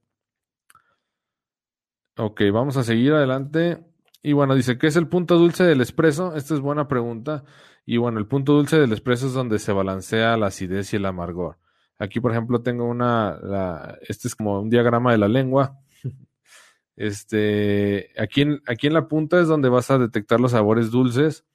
Ok, 2.16 2.42
vamos 2.52 2.76
a 2.76 2.84
seguir 2.84 3.12
adelante. 3.12 3.82
Y 4.22 4.34
bueno, 4.34 4.54
dice, 4.54 4.78
¿qué 4.78 4.86
es 4.86 4.96
el 4.96 5.08
punto 5.08 5.38
dulce 5.38 5.64
del 5.64 5.80
espresso? 5.80 6.36
Esta 6.36 6.54
es 6.54 6.60
buena 6.60 6.86
pregunta. 6.86 7.44
Y 7.84 7.96
bueno, 7.96 8.18
el 8.18 8.26
punto 8.26 8.52
dulce 8.52 8.78
del 8.78 8.92
espresso 8.92 9.26
es 9.26 9.32
donde 9.32 9.58
se 9.58 9.72
balancea 9.72 10.36
la 10.36 10.46
acidez 10.46 10.92
y 10.92 10.96
el 10.96 11.06
amargor. 11.06 11.58
Aquí, 11.98 12.20
por 12.20 12.32
ejemplo, 12.32 12.62
tengo 12.62 12.84
una, 12.84 13.98
este 14.02 14.28
es 14.28 14.34
como 14.34 14.60
un 14.60 14.70
diagrama 14.70 15.12
de 15.12 15.18
la 15.18 15.28
lengua. 15.28 15.78
Este, 16.94 18.10
aquí 18.18 18.42
en, 18.42 18.62
aquí 18.66 18.86
en 18.86 18.92
la 18.92 19.08
punta 19.08 19.40
es 19.40 19.48
donde 19.48 19.70
vas 19.70 19.90
a 19.90 19.98
detectar 19.98 20.40
los 20.40 20.50
sabores 20.50 20.90
dulces. 20.90 21.46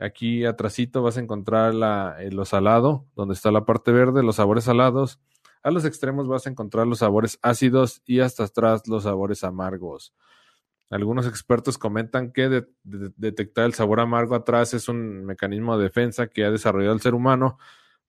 Aquí 0.00 0.44
atrásito 0.44 1.02
vas 1.02 1.16
a 1.16 1.20
encontrar 1.20 1.72
la, 1.72 2.16
eh, 2.18 2.32
lo 2.32 2.44
salado, 2.44 3.06
donde 3.14 3.34
está 3.34 3.52
la 3.52 3.64
parte 3.64 3.92
verde, 3.92 4.24
los 4.24 4.36
sabores 4.36 4.64
salados. 4.64 5.20
A 5.62 5.70
los 5.70 5.84
extremos 5.84 6.26
vas 6.26 6.46
a 6.46 6.50
encontrar 6.50 6.88
los 6.88 6.98
sabores 6.98 7.38
ácidos 7.42 8.02
y 8.04 8.18
hasta 8.18 8.44
atrás 8.44 8.88
los 8.88 9.04
sabores 9.04 9.44
amargos. 9.44 10.12
Algunos 10.92 11.26
expertos 11.26 11.78
comentan 11.78 12.32
que 12.32 12.66
detectar 12.84 13.64
el 13.64 13.72
sabor 13.72 13.98
amargo 13.98 14.34
atrás 14.34 14.74
es 14.74 14.90
un 14.90 15.24
mecanismo 15.24 15.78
de 15.78 15.84
defensa 15.84 16.26
que 16.26 16.44
ha 16.44 16.50
desarrollado 16.50 16.92
el 16.92 17.00
ser 17.00 17.14
humano 17.14 17.56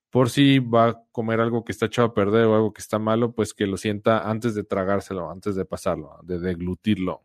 por 0.10 0.30
si 0.30 0.60
va 0.60 0.90
a 0.90 1.04
comer 1.14 1.40
algo 1.40 1.64
que 1.64 1.72
está 1.72 1.86
echado 1.86 2.10
a 2.10 2.14
perder 2.14 2.46
o 2.46 2.56
algo 2.56 2.74
que 2.74 2.82
está 2.82 3.00
malo, 3.00 3.32
pues 3.32 3.54
que 3.54 3.68
lo 3.68 3.78
sienta 3.78 4.30
antes 4.30 4.54
de 4.54 4.66
tragárselo, 4.66 5.32
antes 5.32 5.56
de 5.56 5.64
pasarlo, 5.64 6.20
de 6.24 6.40
deglutirlo. 6.40 7.24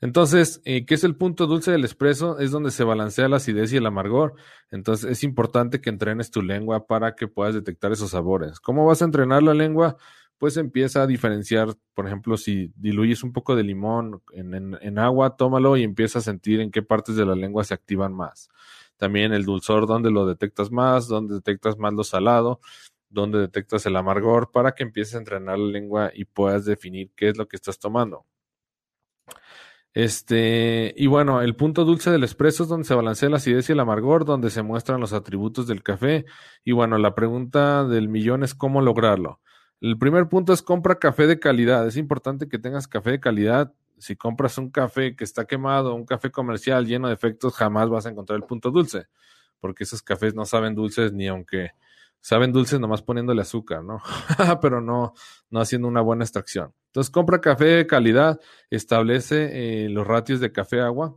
Entonces, 0.00 0.62
eh, 0.64 0.86
¿qué 0.86 0.94
es 0.94 1.04
el 1.04 1.16
punto 1.16 1.46
dulce 1.46 1.70
del 1.70 1.84
espresso? 1.84 2.38
Es 2.38 2.50
donde 2.50 2.70
se 2.70 2.84
balancea 2.84 3.28
la 3.28 3.36
acidez 3.36 3.70
y 3.74 3.76
el 3.76 3.86
amargor. 3.86 4.34
Entonces, 4.70 5.10
es 5.10 5.24
importante 5.24 5.82
que 5.82 5.90
entrenes 5.90 6.30
tu 6.30 6.40
lengua 6.40 6.86
para 6.86 7.14
que 7.14 7.28
puedas 7.28 7.54
detectar 7.54 7.92
esos 7.92 8.12
sabores. 8.12 8.60
¿Cómo 8.60 8.86
vas 8.86 9.02
a 9.02 9.04
entrenar 9.04 9.42
la 9.42 9.52
lengua? 9.52 9.98
Pues 10.38 10.56
empieza 10.56 11.02
a 11.02 11.06
diferenciar, 11.06 11.74
por 11.94 12.06
ejemplo, 12.06 12.36
si 12.36 12.72
diluyes 12.76 13.22
un 13.22 13.32
poco 13.32 13.56
de 13.56 13.62
limón 13.62 14.22
en, 14.32 14.98
agua, 14.98 15.36
tómalo 15.36 15.76
y 15.76 15.82
empieza 15.82 16.18
a 16.18 16.22
sentir 16.22 16.60
en 16.60 16.70
qué 16.70 16.82
partes 16.82 17.16
de 17.16 17.24
la 17.24 17.34
lengua 17.34 17.64
se 17.64 17.74
activan 17.74 18.12
más. 18.14 18.48
También 18.96 19.32
el 19.32 19.44
dulzor, 19.44 19.86
donde 19.86 20.10
lo 20.10 20.26
detectas 20.26 20.70
más, 20.70 21.08
donde 21.08 21.34
detectas 21.36 21.78
más 21.78 21.92
lo 21.94 22.04
salado, 22.04 22.60
donde 23.08 23.38
detectas 23.38 23.86
el 23.86 23.96
amargor, 23.96 24.50
para 24.52 24.72
que 24.72 24.82
empieces 24.82 25.14
a 25.14 25.18
entrenar 25.18 25.58
la 25.58 25.70
lengua 25.70 26.10
y 26.14 26.24
puedas 26.26 26.64
definir 26.64 27.10
qué 27.16 27.30
es 27.30 27.38
lo 27.38 27.48
que 27.48 27.56
estás 27.56 27.78
tomando. 27.78 28.26
Este, 29.96 30.92
y 30.94 31.06
bueno, 31.06 31.40
el 31.40 31.56
punto 31.56 31.86
dulce 31.86 32.10
del 32.10 32.24
espresso 32.24 32.64
es 32.64 32.68
donde 32.68 32.86
se 32.86 32.94
balancea 32.94 33.30
la 33.30 33.38
acidez 33.38 33.70
y 33.70 33.72
el 33.72 33.80
amargor, 33.80 34.26
donde 34.26 34.50
se 34.50 34.62
muestran 34.62 35.00
los 35.00 35.14
atributos 35.14 35.66
del 35.66 35.82
café. 35.82 36.26
Y 36.64 36.72
bueno, 36.72 36.98
la 36.98 37.14
pregunta 37.14 37.84
del 37.84 38.10
millón 38.10 38.42
es 38.42 38.54
cómo 38.54 38.82
lograrlo. 38.82 39.40
El 39.80 39.98
primer 39.98 40.28
punto 40.28 40.52
es 40.52 40.62
compra 40.62 40.98
café 40.98 41.26
de 41.26 41.38
calidad. 41.38 41.86
Es 41.86 41.96
importante 41.96 42.48
que 42.48 42.58
tengas 42.58 42.88
café 42.88 43.10
de 43.12 43.20
calidad. 43.20 43.74
Si 43.98 44.16
compras 44.16 44.58
un 44.58 44.70
café 44.70 45.16
que 45.16 45.24
está 45.24 45.46
quemado, 45.46 45.94
un 45.94 46.06
café 46.06 46.30
comercial 46.30 46.86
lleno 46.86 47.08
de 47.08 47.14
efectos, 47.14 47.54
jamás 47.54 47.88
vas 47.88 48.06
a 48.06 48.10
encontrar 48.10 48.36
el 48.36 48.44
punto 48.44 48.70
dulce, 48.70 49.06
porque 49.60 49.84
esos 49.84 50.02
cafés 50.02 50.34
no 50.34 50.44
saben 50.44 50.74
dulces 50.74 51.12
ni 51.12 51.28
aunque 51.28 51.70
saben 52.20 52.52
dulces 52.52 52.80
nomás 52.80 53.02
poniéndole 53.02 53.42
azúcar, 53.42 53.84
¿no? 53.84 54.00
Pero 54.60 54.80
no, 54.80 55.14
no 55.50 55.60
haciendo 55.60 55.88
una 55.88 56.00
buena 56.00 56.24
extracción. 56.24 56.74
Entonces 56.86 57.10
compra 57.10 57.40
café 57.40 57.64
de 57.66 57.86
calidad, 57.86 58.40
establece 58.70 59.84
eh, 59.84 59.88
los 59.88 60.06
ratios 60.06 60.40
de 60.40 60.52
café 60.52 60.80
agua, 60.80 61.16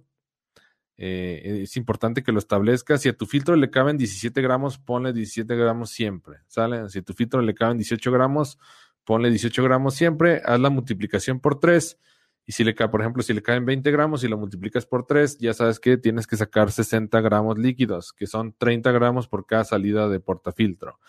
eh, 1.01 1.61
es 1.63 1.77
importante 1.77 2.23
que 2.23 2.33
lo 2.33 2.39
establezcas. 2.39 3.01
Si 3.01 3.07
a 3.07 3.15
tu 3.15 3.25
filtro 3.25 3.55
le 3.55 3.69
caben 3.69 3.97
17 3.97 4.41
gramos, 4.41 4.77
ponle 4.77 5.13
17 5.13 5.55
gramos 5.55 5.91
siempre. 5.91 6.39
Si 6.47 6.59
a 6.99 7.01
tu 7.01 7.13
filtro 7.13 7.41
le 7.41 7.55
caben 7.55 7.77
18 7.77 8.11
gramos, 8.11 8.59
ponle 9.05 9.29
18 9.29 9.63
gramos 9.63 9.95
siempre. 9.95 10.41
Haz 10.43 10.59
la 10.59 10.69
multiplicación 10.69 11.39
por 11.39 11.57
3. 11.57 11.97
Y 12.45 12.51
si 12.51 12.65
le 12.65 12.75
cae, 12.75 12.89
por 12.89 12.99
ejemplo, 12.99 13.23
si 13.23 13.33
le 13.33 13.41
caen 13.41 13.65
20 13.65 13.89
gramos 13.91 14.25
y 14.25 14.27
lo 14.27 14.37
multiplicas 14.37 14.85
por 14.85 15.05
3, 15.05 15.37
ya 15.37 15.53
sabes 15.53 15.79
que 15.79 15.97
tienes 15.97 16.27
que 16.27 16.35
sacar 16.35 16.69
60 16.69 17.21
gramos 17.21 17.57
líquidos, 17.57 18.11
que 18.11 18.27
son 18.27 18.53
30 18.57 18.91
gramos 18.91 19.29
por 19.29 19.45
cada 19.45 19.63
salida 19.63 20.09
de 20.09 20.19
portafiltro. 20.19 20.99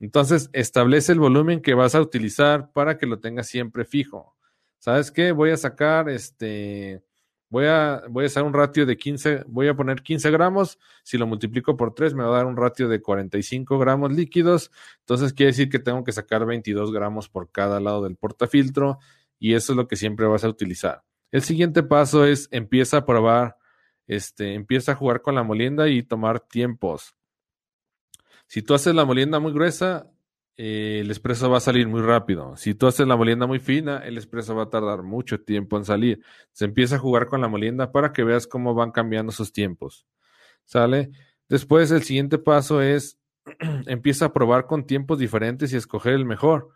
Entonces, 0.00 0.50
establece 0.52 1.12
el 1.12 1.20
volumen 1.20 1.62
que 1.62 1.74
vas 1.74 1.94
a 1.94 2.00
utilizar 2.00 2.72
para 2.72 2.98
que 2.98 3.06
lo 3.06 3.20
tengas 3.20 3.46
siempre 3.46 3.84
fijo. 3.84 4.34
¿Sabes 4.78 5.12
qué? 5.12 5.30
Voy 5.30 5.50
a 5.50 5.56
sacar 5.56 6.08
este 6.08 7.04
Voy 7.50 7.64
a, 7.64 8.02
voy 8.10 8.26
a 8.34 8.42
un 8.42 8.52
ratio 8.52 8.84
de 8.84 8.96
15, 8.98 9.44
voy 9.46 9.68
a 9.68 9.74
poner 9.74 10.02
15 10.02 10.30
gramos, 10.30 10.78
si 11.02 11.16
lo 11.16 11.26
multiplico 11.26 11.78
por 11.78 11.94
3 11.94 12.12
me 12.12 12.22
va 12.22 12.28
a 12.28 12.36
dar 12.38 12.46
un 12.46 12.58
ratio 12.58 12.88
de 12.88 13.00
45 13.00 13.78
gramos 13.78 14.12
líquidos, 14.12 14.70
entonces 15.00 15.32
quiere 15.32 15.52
decir 15.52 15.70
que 15.70 15.78
tengo 15.78 16.04
que 16.04 16.12
sacar 16.12 16.44
22 16.44 16.92
gramos 16.92 17.30
por 17.30 17.50
cada 17.50 17.80
lado 17.80 18.02
del 18.02 18.16
portafiltro 18.16 18.98
y 19.38 19.54
eso 19.54 19.72
es 19.72 19.76
lo 19.76 19.88
que 19.88 19.96
siempre 19.96 20.26
vas 20.26 20.44
a 20.44 20.48
utilizar. 20.48 21.04
El 21.30 21.42
siguiente 21.42 21.82
paso 21.82 22.26
es 22.26 22.48
empieza 22.50 22.98
a 22.98 23.06
probar, 23.06 23.56
este, 24.06 24.54
empieza 24.54 24.92
a 24.92 24.96
jugar 24.96 25.22
con 25.22 25.34
la 25.34 25.42
molienda 25.42 25.88
y 25.88 26.02
tomar 26.02 26.40
tiempos. 26.40 27.14
Si 28.46 28.62
tú 28.62 28.74
haces 28.74 28.94
la 28.94 29.04
molienda 29.04 29.38
muy 29.38 29.52
gruesa, 29.52 30.10
eh, 30.60 30.98
el 31.02 31.10
espresso 31.12 31.48
va 31.48 31.58
a 31.58 31.60
salir 31.60 31.86
muy 31.86 32.02
rápido. 32.02 32.56
Si 32.56 32.74
tú 32.74 32.88
haces 32.88 33.06
la 33.06 33.16
molienda 33.16 33.46
muy 33.46 33.60
fina, 33.60 33.98
el 33.98 34.18
espresso 34.18 34.56
va 34.56 34.64
a 34.64 34.70
tardar 34.70 35.04
mucho 35.04 35.40
tiempo 35.40 35.76
en 35.76 35.84
salir. 35.84 36.20
Se 36.50 36.64
empieza 36.64 36.96
a 36.96 36.98
jugar 36.98 37.28
con 37.28 37.40
la 37.40 37.46
molienda 37.46 37.92
para 37.92 38.12
que 38.12 38.24
veas 38.24 38.48
cómo 38.48 38.74
van 38.74 38.90
cambiando 38.90 39.30
sus 39.30 39.52
tiempos. 39.52 40.04
¿Sale? 40.64 41.10
Después 41.48 41.92
el 41.92 42.02
siguiente 42.02 42.38
paso 42.38 42.82
es 42.82 43.20
empieza 43.86 44.26
a 44.26 44.32
probar 44.32 44.66
con 44.66 44.84
tiempos 44.84 45.20
diferentes 45.20 45.72
y 45.72 45.76
escoger 45.76 46.14
el 46.14 46.24
mejor. 46.24 46.70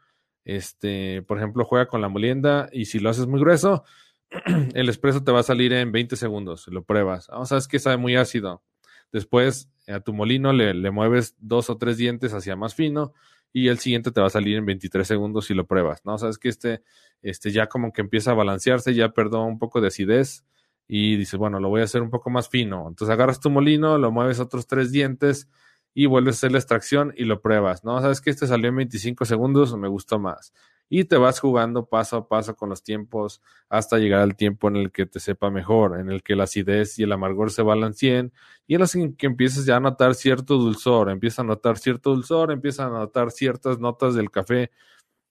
Este, 0.45 1.23
por 1.23 1.39
ejemplo, 1.39 1.65
juega 1.65 1.87
con 1.87 2.01
la 2.01 2.09
molienda 2.09 2.69
y 2.73 2.85
si 2.85 3.01
lo 3.01 3.11
haces 3.11 3.27
muy 3.27 3.41
grueso, 3.41 3.83
el 4.75 4.89
espresso 4.89 5.25
te 5.25 5.33
va 5.33 5.41
a 5.41 5.43
salir 5.45 5.73
en 5.73 5.91
20 5.91 6.15
segundos. 6.15 6.69
Lo 6.69 6.85
pruebas. 6.85 7.27
Vamos, 7.27 7.49
sabes 7.49 7.67
que 7.67 7.81
sabe 7.81 7.97
muy 7.97 8.15
ácido. 8.15 8.63
Después 9.11 9.69
a 9.89 9.99
tu 9.99 10.13
molino 10.13 10.53
le, 10.53 10.91
mueves 10.93 11.35
dos 11.41 11.69
o 11.69 11.79
tres 11.79 11.97
dientes 11.97 12.33
hacia 12.33 12.55
más 12.55 12.77
fino 12.77 13.13
y 13.53 13.69
el 13.69 13.79
siguiente 13.79 14.11
te 14.11 14.21
va 14.21 14.29
a 14.29 14.31
salir 14.31 14.57
en 14.57 14.67
23 14.67 15.07
segundos 15.07 15.47
si 15.47 15.55
lo 15.55 15.67
pruebas. 15.67 16.05
No, 16.05 16.19
sabes 16.19 16.39
que 16.39 16.49
este, 16.49 16.83
este 17.23 17.51
ya 17.51 17.69
como 17.69 17.93
que 17.93 18.01
empieza 18.01 18.33
a 18.33 18.35
balancearse, 18.35 18.95
ya 18.95 19.11
perdón 19.11 19.49
un 19.49 19.59
poco 19.59 19.81
de 19.81 19.89
acidez 19.89 20.45
y 20.89 21.17
dices, 21.17 21.39
bueno, 21.39 21.61
lo 21.61 21.69
voy 21.69 21.83
a 21.83 21.85
hacer 21.85 22.03
un 22.03 22.11
poco 22.11 22.31
más 22.31 22.49
fino. 22.49 22.87
Entonces 22.89 23.13
agarras 23.13 23.41
tu 23.41 23.51
molino, 23.51 23.99
lo 23.99 24.11
mueves 24.11 24.41
otros 24.41 24.67
tres 24.67 24.91
dientes 24.93 25.49
y 25.95 26.07
vuelves 26.07 26.37
a 26.37 26.39
hacer 26.39 26.53
la 26.53 26.59
extracción 26.59 27.13
y 27.17 27.25
lo 27.25 27.41
pruebas. 27.41 27.85
No, 27.85 28.01
sabes 28.01 28.21
que 28.21 28.31
este 28.31 28.47
salió 28.47 28.69
en 28.69 28.77
25 28.77 29.25
segundos, 29.25 29.77
me 29.77 29.89
gustó 29.89 30.19
más 30.19 30.53
y 30.89 31.05
te 31.05 31.17
vas 31.17 31.41
jugando 31.41 31.87
paso 31.87 32.17
a 32.17 32.29
paso 32.29 32.55
con 32.55 32.69
los 32.69 32.83
tiempos 32.83 33.41
hasta 33.69 33.99
llegar 33.99 34.21
al 34.21 34.37
tiempo 34.37 34.69
en 34.69 34.77
el 34.77 34.93
que 34.93 35.07
te 35.07 35.21
sepa 35.21 35.51
mejor, 35.51 35.99
en 35.99 36.11
el 36.11 36.23
que 36.23 36.37
la 36.37 36.45
acidez 36.45 36.99
y 36.99 37.05
el 37.05 37.13
amargor 37.13 37.51
se 37.51 37.63
balanceen 37.63 38.33
y 38.67 38.75
en 38.75 38.83
el 38.83 39.17
que 39.17 39.27
empieces 39.27 39.65
ya 39.65 39.77
a 39.77 39.81
notar 39.81 40.15
cierto 40.15 40.59
dulzor, 40.59 41.11
empieza 41.11 41.43
a 41.43 41.45
notar 41.47 41.79
cierto 41.79 42.11
dulzor, 42.11 42.53
empieza 42.53 42.87
a 42.87 42.91
notar 42.91 43.31
ciertas 43.31 43.79
notas 43.79 44.15
del 44.15 44.31
café, 44.31 44.71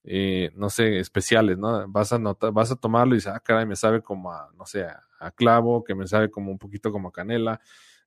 eh, 0.04 0.52
no 0.56 0.70
sé, 0.70 0.99
especiales, 0.99 1.58
¿no? 1.58 1.88
Vas 1.88 2.12
a 2.14 2.20
notar, 2.20 2.52
vas 2.52 2.72
a 2.72 2.76
tomarlo 2.76 3.14
y 3.14 3.18
dices, 3.18 3.34
ah, 3.34 3.39
caray, 3.39 3.66
me 3.66 3.76
sabe 3.76 4.02
como 4.02 4.32
a, 4.32 4.49
no 4.58 4.66
sé, 4.66 4.84
a, 4.84 5.32
clavo, 5.32 5.84
que 5.84 5.93
me 5.95 6.08
sabe 6.08 6.32
como 6.32 6.52
un 6.52 6.58
poquito 6.58 6.91
como 6.91 7.10
a 7.10 7.12
canela. 7.12 7.62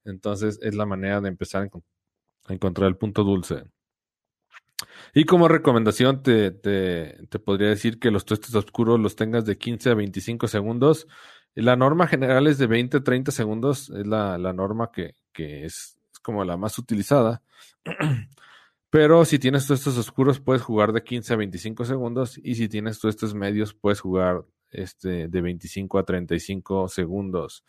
Entonces 0.05 0.59
es 0.63 0.75
la 0.75 0.87
manera 0.87 1.21
de 1.21 1.29
empezar 1.29 1.63
a 1.63 2.53
encontrar 2.53 2.89
el 2.89 2.97
punto 2.97 3.25
dulce. 3.25 3.65
Y 5.15 5.25
como 5.25 5.49
recomendación 5.49 6.23
te, 6.23 6.51
te, 6.51 7.39
podría 7.39 7.69
decir 7.69 7.99
que 7.99 8.11
los 8.11 8.25
tuestes 8.25 8.55
oscuros 8.55 8.99
los 8.99 9.17
tengas 9.17 9.45
de 9.45 9.57
15 9.57 9.91
a 9.91 9.95
25 9.95 10.49
segundos. 10.49 11.07
La 11.55 11.77
norma 11.77 12.09
general 12.09 12.47
es 12.49 12.59
de 12.59 12.67
20 12.67 12.97
a 12.97 13.05
30 13.05 13.31
segundos, 13.31 13.91
es 13.91 14.07
la, 14.07 14.39
la 14.39 14.53
norma 14.53 14.91
que, 14.93 15.15
que 15.33 15.65
es, 15.65 15.99
como 16.23 16.45
la 16.45 16.57
más 16.57 16.79
utilizada. 16.79 17.43
Pero 18.91 19.25
si 19.25 19.39
tienes 19.39 19.67
tuestes 19.67 19.97
oscuros 19.99 20.41
puedes 20.41 20.63
jugar 20.63 20.93
de 20.93 21.03
15 21.03 21.33
a 21.33 21.37
25 21.37 21.85
segundos 21.85 22.41
y 22.43 22.55
si 22.55 22.69
tienes 22.69 23.01
tuestes 23.01 23.35
medios 23.35 23.75
puedes 23.75 24.01
jugar 24.01 24.45
este, 24.71 25.29
de 25.29 25.41
25 25.41 25.99
a 25.99 26.05
35 26.05 26.89
segundos. 26.89 27.65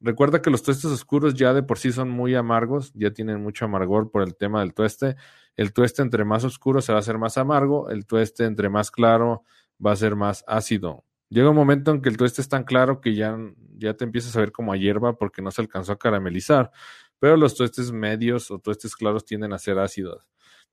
Recuerda 0.00 0.42
que 0.42 0.50
los 0.50 0.62
tuestes 0.62 0.90
oscuros 0.90 1.34
ya 1.34 1.54
de 1.54 1.62
por 1.62 1.78
sí 1.78 1.92
son 1.92 2.10
muy 2.10 2.34
amargos, 2.34 2.92
ya 2.94 3.10
tienen 3.10 3.42
mucho 3.42 3.64
amargor 3.64 4.10
por 4.10 4.22
el 4.22 4.36
tema 4.36 4.60
del 4.60 4.74
tueste. 4.74 5.16
El 5.56 5.72
tueste 5.72 6.02
entre 6.02 6.24
más 6.24 6.44
oscuro 6.44 6.82
se 6.82 6.92
va 6.92 6.98
a 6.98 7.00
hacer 7.00 7.18
más 7.18 7.38
amargo, 7.38 7.88
el 7.90 8.06
tueste 8.06 8.44
entre 8.44 8.68
más 8.68 8.90
claro 8.90 9.44
va 9.84 9.92
a 9.92 9.96
ser 9.96 10.16
más 10.16 10.44
ácido. 10.46 11.04
Llega 11.28 11.50
un 11.50 11.56
momento 11.56 11.90
en 11.90 12.02
que 12.02 12.08
el 12.08 12.16
tueste 12.16 12.42
es 12.42 12.48
tan 12.48 12.64
claro 12.64 13.00
que 13.00 13.14
ya, 13.14 13.36
ya 13.76 13.94
te 13.94 14.04
empiezas 14.04 14.36
a 14.36 14.40
ver 14.40 14.52
como 14.52 14.72
a 14.72 14.76
hierba 14.76 15.16
porque 15.16 15.42
no 15.42 15.50
se 15.50 15.62
alcanzó 15.62 15.92
a 15.92 15.98
caramelizar, 15.98 16.70
pero 17.18 17.36
los 17.36 17.54
tuestes 17.54 17.92
medios 17.92 18.50
o 18.50 18.58
tuestes 18.58 18.94
claros 18.94 19.24
tienden 19.24 19.52
a 19.52 19.58
ser 19.58 19.78
ácidos. 19.78 20.28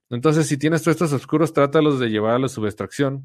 Entonces, 0.09 0.47
si 0.47 0.57
tienes 0.57 0.83
tuestes 0.83 1.13
oscuros, 1.13 1.53
trátalos 1.53 1.99
de 1.99 2.09
llevar 2.09 2.35
a 2.35 2.39
la 2.39 2.49
subextracción 2.49 3.23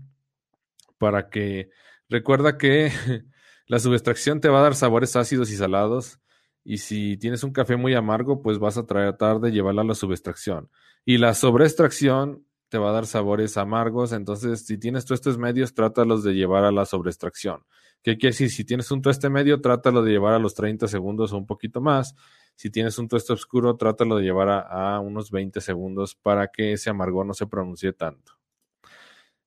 para 0.98 1.28
que 1.30 1.70
recuerda 2.08 2.58
que 2.58 2.92
la 3.66 3.80
subextracción 3.80 4.40
te 4.40 4.48
va 4.48 4.60
a 4.60 4.62
dar 4.62 4.74
sabores 4.74 5.16
ácidos 5.16 5.50
y 5.50 5.56
salados 5.56 6.20
y 6.68 6.78
si 6.78 7.16
tienes 7.16 7.44
un 7.44 7.52
café 7.52 7.76
muy 7.76 7.94
amargo, 7.94 8.42
pues 8.42 8.58
vas 8.58 8.76
a 8.76 8.86
tratar 8.86 9.38
de 9.38 9.52
llevarlo 9.52 9.82
a 9.82 9.84
la 9.84 9.94
subextracción. 9.94 10.68
Y 11.04 11.18
la 11.18 11.32
sobreextracción 11.32 12.44
te 12.68 12.78
va 12.78 12.90
a 12.90 12.92
dar 12.92 13.06
sabores 13.06 13.56
amargos, 13.56 14.10
entonces 14.10 14.66
si 14.66 14.76
tienes 14.76 15.04
tuestes 15.04 15.38
medios, 15.38 15.74
trátalos 15.74 16.24
de 16.24 16.34
llevar 16.34 16.64
a 16.64 16.72
la 16.72 16.84
sobreextracción. 16.84 17.62
¿Qué 18.02 18.18
quiere 18.18 18.32
decir? 18.32 18.50
Si 18.50 18.64
tienes 18.64 18.90
un 18.90 19.00
tueste 19.00 19.30
medio, 19.30 19.60
trátalo 19.60 20.02
de 20.02 20.10
llevar 20.10 20.34
a 20.34 20.40
los 20.40 20.54
30 20.54 20.88
segundos 20.88 21.32
o 21.32 21.38
un 21.38 21.46
poquito 21.46 21.80
más. 21.80 22.16
Si 22.56 22.68
tienes 22.68 22.98
un 22.98 23.06
tueste 23.06 23.32
oscuro, 23.32 23.76
trátalo 23.76 24.16
de 24.16 24.24
llevar 24.24 24.48
a, 24.48 24.96
a 24.96 24.98
unos 24.98 25.30
20 25.30 25.60
segundos 25.60 26.16
para 26.16 26.48
que 26.48 26.72
ese 26.72 26.90
amargor 26.90 27.26
no 27.26 27.34
se 27.34 27.46
pronuncie 27.46 27.92
tanto. 27.92 28.32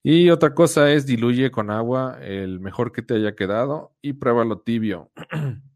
Y 0.01 0.29
otra 0.29 0.53
cosa 0.53 0.89
es 0.89 1.05
diluye 1.05 1.51
con 1.51 1.69
agua 1.69 2.17
el 2.21 2.61
mejor 2.61 2.93
que 2.93 3.01
te 3.01 3.15
haya 3.15 3.35
quedado 3.35 3.91
y 4.01 4.13
pruébalo 4.13 4.59
tibio. 4.59 5.11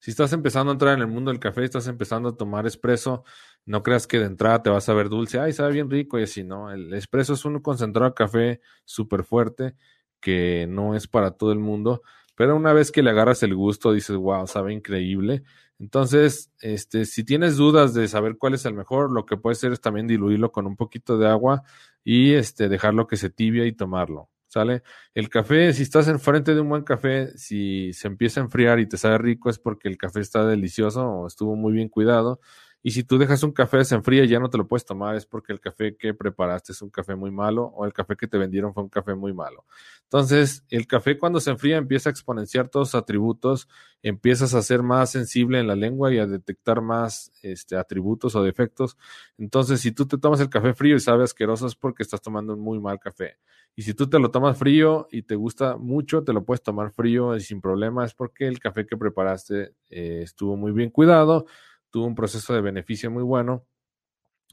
si 0.00 0.10
estás 0.10 0.32
empezando 0.32 0.70
a 0.70 0.74
entrar 0.74 0.94
en 0.94 1.00
el 1.00 1.06
mundo 1.06 1.30
del 1.30 1.38
café, 1.38 1.64
estás 1.64 1.86
empezando 1.86 2.30
a 2.30 2.36
tomar 2.36 2.66
espresso, 2.66 3.24
no 3.66 3.82
creas 3.82 4.06
que 4.06 4.18
de 4.18 4.26
entrada 4.26 4.62
te 4.62 4.70
vas 4.70 4.88
a 4.88 4.94
ver 4.94 5.08
dulce, 5.08 5.38
ay, 5.38 5.52
sabe 5.52 5.72
bien 5.74 5.90
rico 5.90 6.18
y 6.18 6.24
así, 6.24 6.42
¿no? 6.42 6.72
El 6.72 6.92
espresso 6.94 7.34
es 7.34 7.44
un 7.44 7.60
concentrado 7.60 8.10
de 8.10 8.14
café 8.14 8.60
súper 8.84 9.24
fuerte 9.24 9.76
que 10.20 10.66
no 10.68 10.94
es 10.96 11.06
para 11.06 11.32
todo 11.32 11.52
el 11.52 11.58
mundo, 11.58 12.02
pero 12.34 12.56
una 12.56 12.72
vez 12.72 12.90
que 12.90 13.02
le 13.02 13.10
agarras 13.10 13.42
el 13.42 13.54
gusto, 13.54 13.92
dices, 13.92 14.16
wow, 14.16 14.46
sabe 14.46 14.72
increíble. 14.72 15.42
Entonces, 15.78 16.50
este, 16.60 17.04
si 17.04 17.24
tienes 17.24 17.56
dudas 17.56 17.92
de 17.94 18.08
saber 18.08 18.36
cuál 18.38 18.54
es 18.54 18.64
el 18.64 18.74
mejor, 18.74 19.12
lo 19.12 19.26
que 19.26 19.36
puedes 19.36 19.58
hacer 19.58 19.72
es 19.72 19.80
también 19.80 20.06
diluirlo 20.06 20.50
con 20.50 20.66
un 20.66 20.76
poquito 20.76 21.18
de 21.18 21.28
agua 21.28 21.62
y 22.02 22.32
este, 22.32 22.68
dejarlo 22.68 23.06
que 23.06 23.16
se 23.16 23.30
tibia 23.30 23.66
y 23.66 23.72
tomarlo. 23.72 24.30
¿Sale? 24.50 24.82
El 25.14 25.28
café, 25.28 25.72
si 25.72 25.82
estás 25.84 26.08
enfrente 26.08 26.56
de 26.56 26.60
un 26.60 26.68
buen 26.68 26.82
café, 26.82 27.28
si 27.38 27.92
se 27.92 28.08
empieza 28.08 28.40
a 28.40 28.44
enfriar 28.44 28.80
y 28.80 28.88
te 28.88 28.96
sabe 28.96 29.16
rico, 29.18 29.48
es 29.48 29.60
porque 29.60 29.88
el 29.88 29.96
café 29.96 30.18
está 30.20 30.44
delicioso 30.44 31.06
o 31.08 31.26
estuvo 31.28 31.54
muy 31.54 31.72
bien 31.72 31.88
cuidado. 31.88 32.40
Y 32.82 32.92
si 32.92 33.04
tú 33.04 33.18
dejas 33.18 33.42
un 33.42 33.52
café 33.52 33.84
se 33.84 33.94
enfría 33.94 34.24
y 34.24 34.28
ya 34.28 34.40
no 34.40 34.48
te 34.48 34.56
lo 34.56 34.66
puedes 34.66 34.86
tomar, 34.86 35.14
es 35.14 35.26
porque 35.26 35.52
el 35.52 35.60
café 35.60 35.96
que 35.96 36.14
preparaste 36.14 36.72
es 36.72 36.80
un 36.80 36.88
café 36.88 37.14
muy 37.14 37.30
malo 37.30 37.64
o 37.64 37.84
el 37.84 37.92
café 37.92 38.16
que 38.16 38.26
te 38.26 38.38
vendieron 38.38 38.72
fue 38.72 38.82
un 38.82 38.88
café 38.88 39.14
muy 39.14 39.34
malo. 39.34 39.66
Entonces, 40.04 40.64
el 40.70 40.86
café 40.86 41.18
cuando 41.18 41.40
se 41.40 41.50
enfría 41.50 41.76
empieza 41.76 42.08
a 42.08 42.12
exponenciar 42.12 42.68
todos 42.68 42.94
los 42.94 43.02
atributos, 43.02 43.68
empiezas 44.02 44.54
a 44.54 44.62
ser 44.62 44.82
más 44.82 45.10
sensible 45.10 45.60
en 45.60 45.66
la 45.66 45.76
lengua 45.76 46.12
y 46.12 46.18
a 46.18 46.26
detectar 46.26 46.80
más 46.80 47.32
este, 47.42 47.76
atributos 47.76 48.34
o 48.34 48.42
defectos. 48.42 48.96
Entonces, 49.36 49.80
si 49.80 49.92
tú 49.92 50.06
te 50.06 50.16
tomas 50.16 50.40
el 50.40 50.48
café 50.48 50.72
frío 50.72 50.96
y 50.96 51.00
sabe 51.00 51.24
asqueroso 51.24 51.66
es 51.66 51.74
porque 51.74 52.02
estás 52.02 52.22
tomando 52.22 52.54
un 52.54 52.60
muy 52.60 52.80
mal 52.80 52.98
café. 52.98 53.36
Y 53.76 53.82
si 53.82 53.94
tú 53.94 54.08
te 54.08 54.18
lo 54.18 54.30
tomas 54.30 54.58
frío 54.58 55.06
y 55.10 55.22
te 55.22 55.36
gusta 55.36 55.76
mucho, 55.76 56.24
te 56.24 56.32
lo 56.32 56.44
puedes 56.44 56.62
tomar 56.62 56.90
frío 56.90 57.36
y 57.36 57.40
sin 57.40 57.60
problema, 57.60 58.04
es 58.04 58.14
porque 58.14 58.48
el 58.48 58.58
café 58.58 58.86
que 58.86 58.96
preparaste 58.96 59.74
eh, 59.90 60.20
estuvo 60.22 60.56
muy 60.56 60.72
bien 60.72 60.90
cuidado 60.90 61.46
tuvo 61.90 62.06
un 62.06 62.14
proceso 62.14 62.54
de 62.54 62.60
beneficio 62.60 63.10
muy 63.10 63.22
bueno, 63.22 63.66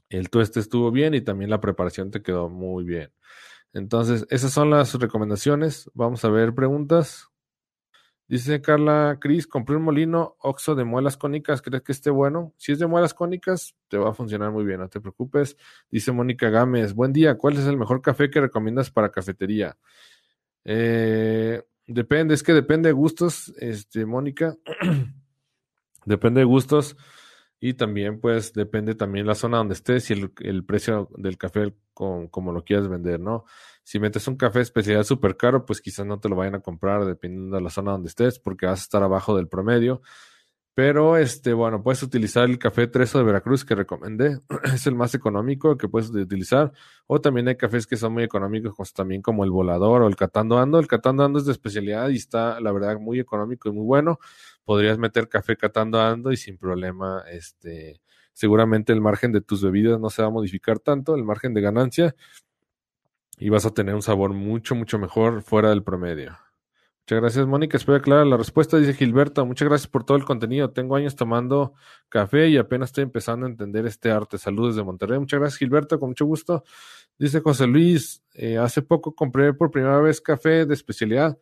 el 0.08 0.30
tueste 0.30 0.60
estuvo 0.60 0.90
bien 0.90 1.14
y 1.14 1.20
también 1.20 1.50
la 1.50 1.60
preparación 1.60 2.10
te 2.10 2.22
quedó 2.22 2.48
muy 2.48 2.84
bien. 2.84 3.12
Entonces, 3.72 4.26
esas 4.30 4.52
son 4.52 4.70
las 4.70 4.94
recomendaciones. 4.94 5.90
Vamos 5.94 6.24
a 6.24 6.30
ver 6.30 6.54
preguntas. 6.54 7.28
Dice 8.26 8.60
Carla 8.60 9.16
Cris, 9.20 9.46
compré 9.46 9.76
un 9.76 9.82
molino 9.82 10.36
Oxo 10.40 10.74
de 10.74 10.84
muelas 10.84 11.16
cónicas, 11.16 11.62
¿crees 11.62 11.82
que 11.82 11.92
esté 11.92 12.10
bueno? 12.10 12.52
Si 12.58 12.72
es 12.72 12.78
de 12.78 12.86
muelas 12.86 13.14
cónicas, 13.14 13.74
te 13.88 13.96
va 13.96 14.10
a 14.10 14.14
funcionar 14.14 14.50
muy 14.50 14.66
bien, 14.66 14.80
no 14.80 14.88
te 14.88 15.00
preocupes. 15.00 15.56
Dice 15.90 16.12
Mónica 16.12 16.50
Gámez, 16.50 16.92
buen 16.92 17.14
día, 17.14 17.36
¿cuál 17.38 17.56
es 17.56 17.64
el 17.64 17.78
mejor 17.78 18.02
café 18.02 18.28
que 18.30 18.42
recomiendas 18.42 18.90
para 18.90 19.10
cafetería? 19.10 19.78
Eh, 20.64 21.62
depende, 21.86 22.34
es 22.34 22.42
que 22.42 22.52
depende 22.52 22.90
de 22.90 22.92
gustos, 22.92 23.54
este, 23.58 24.04
Mónica. 24.04 24.54
depende 26.04 26.40
de 26.40 26.44
gustos. 26.44 26.98
Y 27.60 27.74
también, 27.74 28.20
pues, 28.20 28.52
depende 28.52 28.94
también 28.94 29.26
la 29.26 29.34
zona 29.34 29.58
donde 29.58 29.74
estés 29.74 30.10
y 30.10 30.14
el, 30.14 30.64
precio 30.64 31.08
del 31.16 31.36
café 31.36 31.74
con, 31.92 32.28
como 32.28 32.52
lo 32.52 32.64
quieras 32.64 32.88
vender, 32.88 33.18
¿no? 33.18 33.44
Si 33.82 33.98
metes 33.98 34.28
un 34.28 34.36
café 34.36 34.60
especial 34.60 35.04
súper 35.04 35.36
caro, 35.36 35.66
pues 35.66 35.80
quizás 35.80 36.06
no 36.06 36.20
te 36.20 36.28
lo 36.28 36.36
vayan 36.36 36.54
a 36.54 36.60
comprar 36.60 37.04
dependiendo 37.04 37.56
de 37.56 37.62
la 37.62 37.70
zona 37.70 37.92
donde 37.92 38.08
estés, 38.08 38.38
porque 38.38 38.66
vas 38.66 38.80
a 38.80 38.82
estar 38.82 39.02
abajo 39.02 39.36
del 39.36 39.48
promedio. 39.48 40.02
Pero, 40.78 41.16
este, 41.16 41.54
bueno, 41.54 41.82
puedes 41.82 42.04
utilizar 42.04 42.48
el 42.48 42.56
café 42.56 42.86
Treso 42.86 43.18
de 43.18 43.24
Veracruz 43.24 43.64
que 43.64 43.74
recomendé. 43.74 44.38
es 44.72 44.86
el 44.86 44.94
más 44.94 45.12
económico 45.12 45.76
que 45.76 45.88
puedes 45.88 46.08
utilizar. 46.10 46.72
O 47.08 47.20
también 47.20 47.48
hay 47.48 47.56
cafés 47.56 47.84
que 47.84 47.96
son 47.96 48.12
muy 48.12 48.22
económicos, 48.22 48.74
pues, 48.76 48.92
también 48.92 49.20
como 49.20 49.42
el 49.42 49.50
Volador 49.50 50.02
o 50.02 50.06
el 50.06 50.14
Catando 50.14 50.56
Ando. 50.56 50.78
El 50.78 50.86
Catando 50.86 51.24
Ando 51.24 51.40
es 51.40 51.46
de 51.46 51.50
especialidad 51.50 52.10
y 52.10 52.14
está, 52.14 52.60
la 52.60 52.70
verdad, 52.70 52.96
muy 53.00 53.18
económico 53.18 53.68
y 53.68 53.72
muy 53.72 53.84
bueno. 53.84 54.20
Podrías 54.64 54.98
meter 54.98 55.28
café 55.28 55.56
Catando 55.56 56.00
Ando 56.00 56.30
y 56.30 56.36
sin 56.36 56.58
problema, 56.58 57.24
este, 57.28 58.00
seguramente 58.32 58.92
el 58.92 59.00
margen 59.00 59.32
de 59.32 59.40
tus 59.40 59.64
bebidas 59.64 59.98
no 59.98 60.10
se 60.10 60.22
va 60.22 60.28
a 60.28 60.30
modificar 60.30 60.78
tanto, 60.78 61.16
el 61.16 61.24
margen 61.24 61.54
de 61.54 61.60
ganancia, 61.60 62.14
y 63.36 63.48
vas 63.48 63.66
a 63.66 63.74
tener 63.74 63.96
un 63.96 64.02
sabor 64.02 64.32
mucho, 64.32 64.76
mucho 64.76 64.96
mejor 65.00 65.42
fuera 65.42 65.70
del 65.70 65.82
promedio. 65.82 66.38
Muchas 67.08 67.22
gracias, 67.22 67.46
Mónica. 67.46 67.78
Espero 67.78 67.96
aclarar 67.96 68.26
la 68.26 68.36
respuesta. 68.36 68.76
Dice 68.76 68.92
Gilberto, 68.92 69.46
muchas 69.46 69.66
gracias 69.66 69.88
por 69.88 70.04
todo 70.04 70.18
el 70.18 70.26
contenido. 70.26 70.72
Tengo 70.72 70.94
años 70.94 71.16
tomando 71.16 71.72
café 72.10 72.50
y 72.50 72.58
apenas 72.58 72.90
estoy 72.90 73.04
empezando 73.04 73.46
a 73.46 73.48
entender 73.48 73.86
este 73.86 74.10
arte. 74.10 74.36
Saludos 74.36 74.76
de 74.76 74.82
Monterrey. 74.82 75.18
Muchas 75.18 75.40
gracias, 75.40 75.58
Gilberto, 75.58 75.98
con 75.98 76.10
mucho 76.10 76.26
gusto. 76.26 76.64
Dice 77.18 77.40
José 77.40 77.66
Luis, 77.66 78.22
eh, 78.34 78.58
hace 78.58 78.82
poco 78.82 79.14
compré 79.14 79.54
por 79.54 79.70
primera 79.70 79.98
vez 80.00 80.20
café 80.20 80.66
de 80.66 80.74
especialidad. 80.74 81.38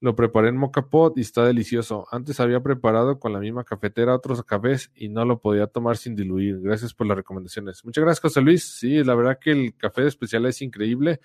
Lo 0.00 0.14
preparé 0.14 0.48
en 0.48 0.58
Mocha 0.58 0.82
Pot 0.82 1.16
y 1.16 1.22
está 1.22 1.46
delicioso. 1.46 2.06
Antes 2.10 2.38
había 2.38 2.60
preparado 2.60 3.18
con 3.18 3.32
la 3.32 3.38
misma 3.38 3.64
cafetera 3.64 4.14
otros 4.14 4.42
cafés 4.42 4.90
y 4.94 5.08
no 5.08 5.24
lo 5.24 5.40
podía 5.40 5.68
tomar 5.68 5.96
sin 5.96 6.14
diluir. 6.14 6.60
Gracias 6.60 6.92
por 6.92 7.06
las 7.06 7.16
recomendaciones. 7.16 7.82
Muchas 7.82 8.04
gracias, 8.04 8.20
José 8.20 8.42
Luis. 8.42 8.62
Sí, 8.62 9.02
la 9.02 9.14
verdad 9.14 9.38
que 9.40 9.52
el 9.52 9.74
café 9.74 10.02
de 10.02 10.08
especial 10.08 10.44
es 10.44 10.60
increíble. 10.60 11.20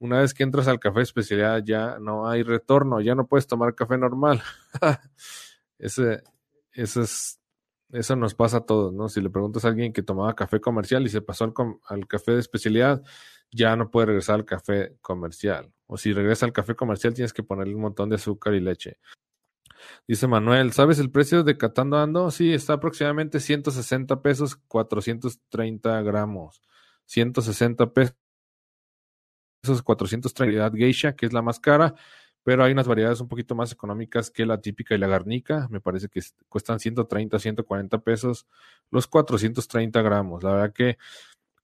Una 0.00 0.20
vez 0.20 0.32
que 0.34 0.44
entras 0.44 0.68
al 0.68 0.78
café 0.78 1.00
especialidad 1.02 1.62
ya 1.64 1.98
no 1.98 2.28
hay 2.28 2.42
retorno, 2.42 3.00
ya 3.00 3.14
no 3.14 3.26
puedes 3.26 3.46
tomar 3.46 3.74
café 3.74 3.98
normal. 3.98 4.42
Ese, 5.78 6.22
eso 6.72 7.02
es, 7.02 7.40
eso 7.90 8.16
nos 8.16 8.34
pasa 8.34 8.58
a 8.58 8.66
todos, 8.66 8.92
¿no? 8.92 9.08
Si 9.08 9.20
le 9.20 9.30
preguntas 9.30 9.64
a 9.64 9.68
alguien 9.68 9.92
que 9.92 10.02
tomaba 10.02 10.34
café 10.34 10.60
comercial 10.60 11.04
y 11.06 11.08
se 11.08 11.22
pasó 11.22 11.44
al, 11.44 11.54
al 11.86 12.06
café 12.06 12.32
de 12.32 12.40
especialidad, 12.40 13.02
ya 13.50 13.76
no 13.76 13.90
puede 13.90 14.06
regresar 14.06 14.36
al 14.36 14.44
café 14.44 14.96
comercial. 15.00 15.72
O 15.86 15.96
si 15.96 16.12
regresa 16.12 16.46
al 16.46 16.52
café 16.52 16.74
comercial, 16.74 17.14
tienes 17.14 17.32
que 17.32 17.42
ponerle 17.42 17.74
un 17.74 17.82
montón 17.82 18.08
de 18.08 18.16
azúcar 18.16 18.54
y 18.54 18.60
leche. 18.60 18.98
Dice 20.06 20.26
Manuel, 20.26 20.72
¿sabes 20.72 20.98
el 20.98 21.10
precio 21.10 21.42
de 21.44 21.56
Catando 21.56 21.98
Ando? 21.98 22.30
Sí, 22.30 22.52
está 22.52 22.74
aproximadamente 22.74 23.40
160 23.40 24.22
pesos, 24.22 24.56
430 24.68 26.02
gramos. 26.02 26.60
160 27.06 27.92
pesos, 27.92 28.16
430 29.62 30.70
geisha, 30.76 31.14
que 31.14 31.26
es 31.26 31.32
la 31.32 31.42
más 31.42 31.60
cara, 31.60 31.94
pero 32.42 32.64
hay 32.64 32.72
unas 32.72 32.88
variedades 32.88 33.20
un 33.20 33.28
poquito 33.28 33.54
más 33.54 33.72
económicas 33.72 34.30
que 34.30 34.46
la 34.46 34.60
típica 34.60 34.94
y 34.94 34.98
la 34.98 35.08
garnica. 35.08 35.68
Me 35.70 35.80
parece 35.80 36.08
que 36.08 36.20
cuestan 36.48 36.80
130, 36.80 37.38
140 37.38 37.98
pesos 37.98 38.46
los 38.90 39.06
430 39.06 40.02
gramos. 40.02 40.42
La 40.42 40.52
verdad 40.52 40.72
que 40.72 40.98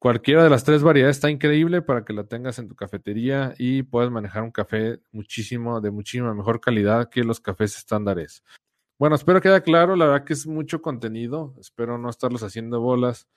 Cualquiera 0.04 0.44
de 0.44 0.50
las 0.50 0.64
tres 0.64 0.82
variedades 0.82 1.16
está 1.16 1.30
increíble 1.30 1.80
para 1.80 2.04
que 2.04 2.12
la 2.12 2.24
tengas 2.24 2.58
en 2.58 2.68
tu 2.68 2.76
cafetería 2.76 3.54
y 3.56 3.84
puedas 3.84 4.10
manejar 4.10 4.42
un 4.42 4.50
café 4.50 5.00
muchísimo, 5.12 5.80
de 5.80 5.90
muchísima 5.90 6.34
mejor 6.34 6.60
calidad 6.60 7.08
que 7.08 7.24
los 7.24 7.40
cafés 7.40 7.74
estándares. 7.78 8.44
Bueno, 8.98 9.16
espero 9.16 9.40
que 9.40 9.48
quede 9.48 9.62
claro, 9.62 9.96
la 9.96 10.04
verdad 10.04 10.26
que 10.26 10.34
es 10.34 10.46
mucho 10.46 10.82
contenido, 10.82 11.54
espero 11.58 11.96
no 11.96 12.10
estarlos 12.10 12.42
haciendo 12.42 12.82
bolas, 12.82 13.28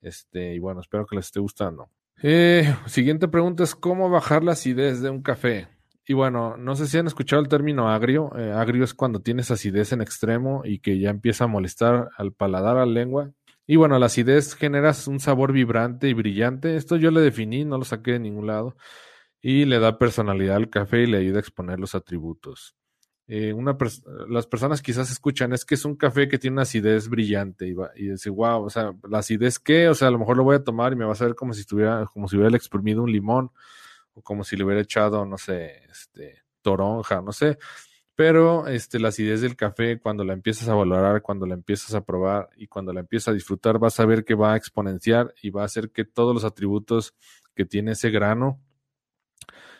este, 0.00 0.54
y 0.54 0.58
bueno, 0.58 0.80
espero 0.80 1.04
que 1.04 1.16
les 1.16 1.26
esté 1.26 1.38
gustando. 1.38 1.90
Eh, 2.22 2.74
siguiente 2.86 3.28
pregunta 3.28 3.62
es 3.62 3.74
cómo 3.74 4.08
bajar 4.08 4.42
la 4.42 4.52
acidez 4.52 5.00
de 5.02 5.10
un 5.10 5.22
café. 5.22 5.68
Y 6.08 6.14
bueno, 6.14 6.56
no 6.56 6.76
sé 6.76 6.86
si 6.86 6.98
han 6.98 7.06
escuchado 7.06 7.42
el 7.42 7.48
término 7.48 7.90
agrio. 7.90 8.30
Eh, 8.38 8.52
agrio 8.52 8.84
es 8.84 8.94
cuando 8.94 9.20
tienes 9.20 9.50
acidez 9.50 9.92
en 9.92 10.00
extremo 10.00 10.62
y 10.64 10.78
que 10.78 10.98
ya 10.98 11.10
empieza 11.10 11.44
a 11.44 11.48
molestar 11.48 12.10
al 12.16 12.32
paladar, 12.32 12.76
a 12.76 12.86
la 12.86 12.92
lengua. 12.92 13.32
Y 13.66 13.76
bueno, 13.76 13.98
la 13.98 14.06
acidez 14.06 14.54
genera 14.54 14.92
un 15.08 15.20
sabor 15.20 15.52
vibrante 15.52 16.08
y 16.08 16.14
brillante. 16.14 16.76
Esto 16.76 16.96
yo 16.96 17.10
le 17.10 17.20
definí, 17.20 17.64
no 17.64 17.78
lo 17.78 17.84
saqué 17.84 18.12
de 18.12 18.20
ningún 18.20 18.46
lado. 18.46 18.76
Y 19.42 19.64
le 19.64 19.78
da 19.80 19.98
personalidad 19.98 20.56
al 20.56 20.70
café 20.70 21.02
y 21.02 21.06
le 21.06 21.18
ayuda 21.18 21.38
a 21.38 21.40
exponer 21.40 21.80
los 21.80 21.94
atributos. 21.94 22.76
Eh, 23.28 23.52
una 23.52 23.76
las 24.28 24.46
personas 24.46 24.80
quizás 24.82 25.10
escuchan, 25.10 25.52
es 25.52 25.64
que 25.64 25.74
es 25.74 25.84
un 25.84 25.96
café 25.96 26.28
que 26.28 26.38
tiene 26.38 26.54
una 26.54 26.62
acidez 26.62 27.08
brillante 27.08 27.66
y, 27.66 27.74
va, 27.74 27.90
y 27.96 28.08
dice, 28.10 28.30
wow, 28.30 28.64
o 28.64 28.70
sea, 28.70 28.92
la 29.08 29.18
acidez 29.18 29.58
qué, 29.58 29.88
o 29.88 29.94
sea, 29.94 30.08
a 30.08 30.10
lo 30.12 30.18
mejor 30.18 30.36
lo 30.36 30.44
voy 30.44 30.56
a 30.56 30.62
tomar 30.62 30.92
y 30.92 30.96
me 30.96 31.04
va 31.04 31.12
a 31.12 31.16
saber 31.16 31.34
como 31.34 31.52
si 31.52 31.62
estuviera, 31.62 32.06
como 32.12 32.28
si 32.28 32.36
hubiera 32.36 32.56
exprimido 32.56 33.02
un 33.02 33.10
limón 33.10 33.50
o 34.14 34.22
como 34.22 34.44
si 34.44 34.56
le 34.56 34.64
hubiera 34.64 34.80
echado, 34.80 35.26
no 35.26 35.38
sé, 35.38 35.82
este, 35.90 36.42
toronja, 36.62 37.20
no 37.20 37.32
sé. 37.32 37.58
Pero 38.14 38.66
este, 38.68 38.98
la 38.98 39.08
acidez 39.08 39.42
del 39.42 39.56
café, 39.56 39.98
cuando 40.00 40.24
la 40.24 40.32
empiezas 40.32 40.68
a 40.68 40.74
valorar, 40.74 41.20
cuando 41.22 41.46
la 41.46 41.54
empiezas 41.54 41.94
a 41.94 42.04
probar 42.04 42.48
y 42.56 42.66
cuando 42.68 42.92
la 42.92 43.00
empiezas 43.00 43.28
a 43.28 43.34
disfrutar, 43.34 43.78
vas 43.78 44.00
a 44.00 44.06
ver 44.06 44.24
que 44.24 44.34
va 44.34 44.54
a 44.54 44.56
exponenciar 44.56 45.34
y 45.42 45.50
va 45.50 45.62
a 45.62 45.66
hacer 45.66 45.90
que 45.90 46.04
todos 46.04 46.34
los 46.34 46.44
atributos 46.44 47.14
que 47.54 47.66
tiene 47.66 47.92
ese 47.92 48.10
grano 48.10 48.60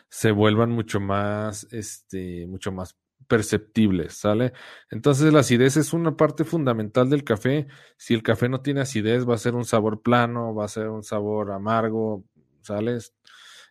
se 0.09 0.31
vuelvan 0.31 0.71
mucho 0.71 0.99
más, 0.99 1.67
este, 1.71 2.45
mucho 2.47 2.71
más 2.71 2.95
perceptibles, 3.27 4.13
¿sale? 4.13 4.53
Entonces 4.89 5.31
la 5.33 5.39
acidez 5.39 5.77
es 5.77 5.93
una 5.93 6.15
parte 6.15 6.43
fundamental 6.43 7.09
del 7.09 7.23
café. 7.23 7.67
Si 7.97 8.13
el 8.13 8.23
café 8.23 8.49
no 8.49 8.61
tiene 8.61 8.81
acidez, 8.81 9.27
va 9.27 9.35
a 9.35 9.39
ser 9.39 9.55
un 9.55 9.65
sabor 9.65 10.01
plano, 10.01 10.55
va 10.55 10.65
a 10.65 10.69
ser 10.69 10.89
un 10.89 11.03
sabor 11.03 11.51
amargo, 11.51 12.23
¿sales? 12.61 13.13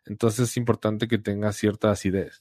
Entonces 0.05 0.51
es 0.51 0.57
importante 0.57 1.09
que 1.09 1.19
tenga 1.19 1.53
cierta 1.53 1.91
acidez. 1.91 2.41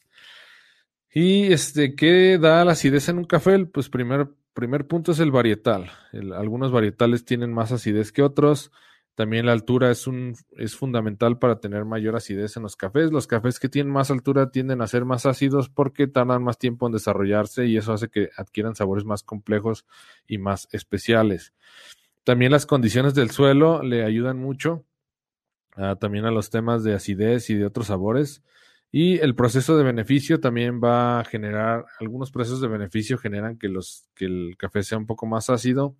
Y 1.14 1.54
este, 1.54 1.96
¿qué 1.96 2.38
da 2.38 2.66
la 2.66 2.74
acidez 2.74 3.10
en 3.10 3.20
un 3.20 3.26
café? 3.26 3.66
Pues 3.66 3.90
primer, 3.90 4.28
primer 4.54 4.86
punto 4.86 5.14
es 5.14 5.20
el 5.20 5.32
varietal. 5.32 5.90
algunos 6.36 6.72
varietales 6.72 7.26
tienen 7.26 7.54
más 7.54 7.72
acidez 7.72 8.12
que 8.12 8.22
otros. 8.22 8.72
También 9.16 9.46
la 9.46 9.54
altura 9.54 9.92
es, 9.92 10.08
un, 10.08 10.36
es 10.58 10.76
fundamental 10.76 11.40
para 11.40 11.62
tener 11.62 11.86
mayor 11.86 12.18
acidez 12.18 12.58
en 12.58 12.64
los 12.64 12.76
cafés. 12.76 13.14
Los 13.14 13.28
cafés 13.28 13.60
que 13.60 13.70
tienen 13.70 13.92
más 13.92 14.12
altura 14.12 14.52
tienden 14.52 14.82
a 14.82 14.88
ser 14.88 15.06
más 15.06 15.26
ácidos 15.26 15.70
porque 15.70 16.08
tardan 16.08 16.44
más 16.44 16.58
tiempo 16.58 16.86
en 16.86 16.92
desarrollarse 16.92 17.66
y 17.66 17.78
eso 17.78 17.94
hace 17.94 18.10
que 18.10 18.30
adquieran 18.36 18.76
sabores 18.76 19.06
más 19.06 19.24
complejos 19.24 19.86
y 20.28 20.38
más 20.38 20.68
especiales. 20.74 21.54
También 22.26 22.52
las 22.52 22.66
condiciones 22.66 23.14
del 23.14 23.32
suelo 23.32 23.82
le 23.84 24.04
ayudan 24.04 24.38
mucho 24.38 24.84
ah, 25.78 25.96
también 25.96 26.26
a 26.26 26.32
los 26.32 26.50
temas 26.50 26.84
de 26.84 26.94
acidez 26.94 27.50
y 27.50 27.56
de 27.56 27.66
otros 27.66 27.88
sabores. 27.88 28.44
Y 28.92 29.20
el 29.20 29.34
proceso 29.34 29.78
de 29.78 29.84
beneficio 29.86 30.42
también 30.42 30.82
va 30.84 31.22
a 31.22 31.24
generar, 31.24 31.86
algunos 32.00 32.32
procesos 32.32 32.60
de 32.60 32.68
beneficio 32.68 33.18
generan 33.18 33.58
que, 33.58 33.70
los, 33.70 34.10
que 34.14 34.26
el 34.26 34.56
café 34.58 34.84
sea 34.84 34.98
un 34.98 35.06
poco 35.06 35.26
más 35.26 35.50
ácido 35.50 35.96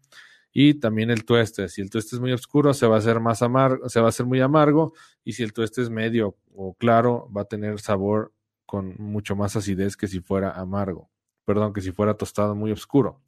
y 0.58 0.76
también 0.76 1.12
el 1.12 1.26
tueste. 1.26 1.68
Si 1.68 1.82
el 1.82 1.90
tueste 1.90 2.16
es 2.16 2.22
muy 2.22 2.32
oscuro, 2.32 2.74
se 2.74 2.88
va 2.88 2.96
a 2.96 3.00
hacer 3.00 3.20
más 3.20 3.42
amargo, 3.42 3.90
se 3.90 4.00
va 4.00 4.06
a 4.06 4.10
hacer 4.10 4.26
muy 4.26 4.40
amargo 4.40 4.94
y 5.26 5.34
si 5.34 5.44
el 5.44 5.52
tueste 5.52 5.82
es 5.82 5.90
medio 5.90 6.38
o 6.56 6.74
claro, 6.76 7.30
va 7.36 7.42
a 7.42 7.46
tener 7.46 7.82
sabor 7.82 8.34
con 8.66 8.96
mucho 8.98 9.36
más 9.36 9.58
acidez 9.58 9.98
que 9.98 10.08
si 10.08 10.22
fuera 10.22 10.52
amargo. 10.52 11.12
Perdón, 11.44 11.74
que 11.74 11.82
si 11.82 11.92
fuera 11.92 12.14
tostado 12.14 12.56
muy 12.56 12.72
oscuro. 12.72 13.22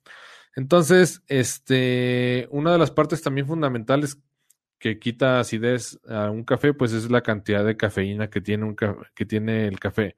Entonces, 0.56 1.22
este, 1.28 2.48
una 2.50 2.72
de 2.72 2.78
las 2.78 2.92
partes 2.92 3.22
también 3.22 3.46
fundamentales 3.46 4.18
que 4.80 4.98
quita 4.98 5.42
acidez 5.42 6.00
a 6.08 6.32
un 6.32 6.46
café, 6.46 6.74
pues 6.74 6.94
es 6.94 7.12
la 7.12 7.24
cantidad 7.24 7.66
de 7.66 7.76
cafeína 7.76 8.30
que 8.30 8.40
tiene, 8.40 8.64
un 8.64 8.76
que 9.14 9.26
tiene 9.26 9.68
el 9.68 9.82
café. 9.82 10.16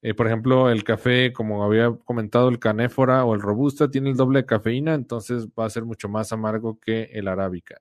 Eh, 0.00 0.14
por 0.14 0.26
ejemplo, 0.28 0.70
el 0.70 0.84
café, 0.84 1.32
como 1.32 1.64
había 1.64 1.90
comentado, 2.04 2.48
el 2.48 2.58
canéfora 2.60 3.24
o 3.24 3.34
el 3.34 3.40
robusta 3.40 3.90
tiene 3.90 4.10
el 4.10 4.16
doble 4.16 4.40
de 4.40 4.46
cafeína, 4.46 4.94
entonces 4.94 5.48
va 5.48 5.64
a 5.64 5.70
ser 5.70 5.84
mucho 5.84 6.08
más 6.08 6.32
amargo 6.32 6.78
que 6.78 7.10
el 7.12 7.26
arábica. 7.26 7.76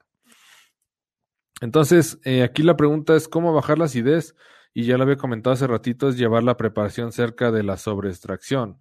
Entonces, 1.62 2.20
eh, 2.24 2.44
aquí 2.44 2.64
la 2.64 2.78
pregunta 2.78 3.16
es 3.16 3.28
cómo 3.28 3.54
bajar 3.54 3.78
la 3.78 3.86
acidez, 3.86 4.36
y 4.74 4.86
ya 4.86 4.98
lo 4.98 5.04
había 5.04 5.18
comentado 5.18 5.54
hace 5.54 5.68
ratito, 5.68 6.10
es 6.10 6.18
llevar 6.18 6.44
la 6.44 6.58
preparación 6.58 7.12
cerca 7.12 7.52
de 7.52 7.64
la 7.64 7.78
sobreextracción. 7.78 8.80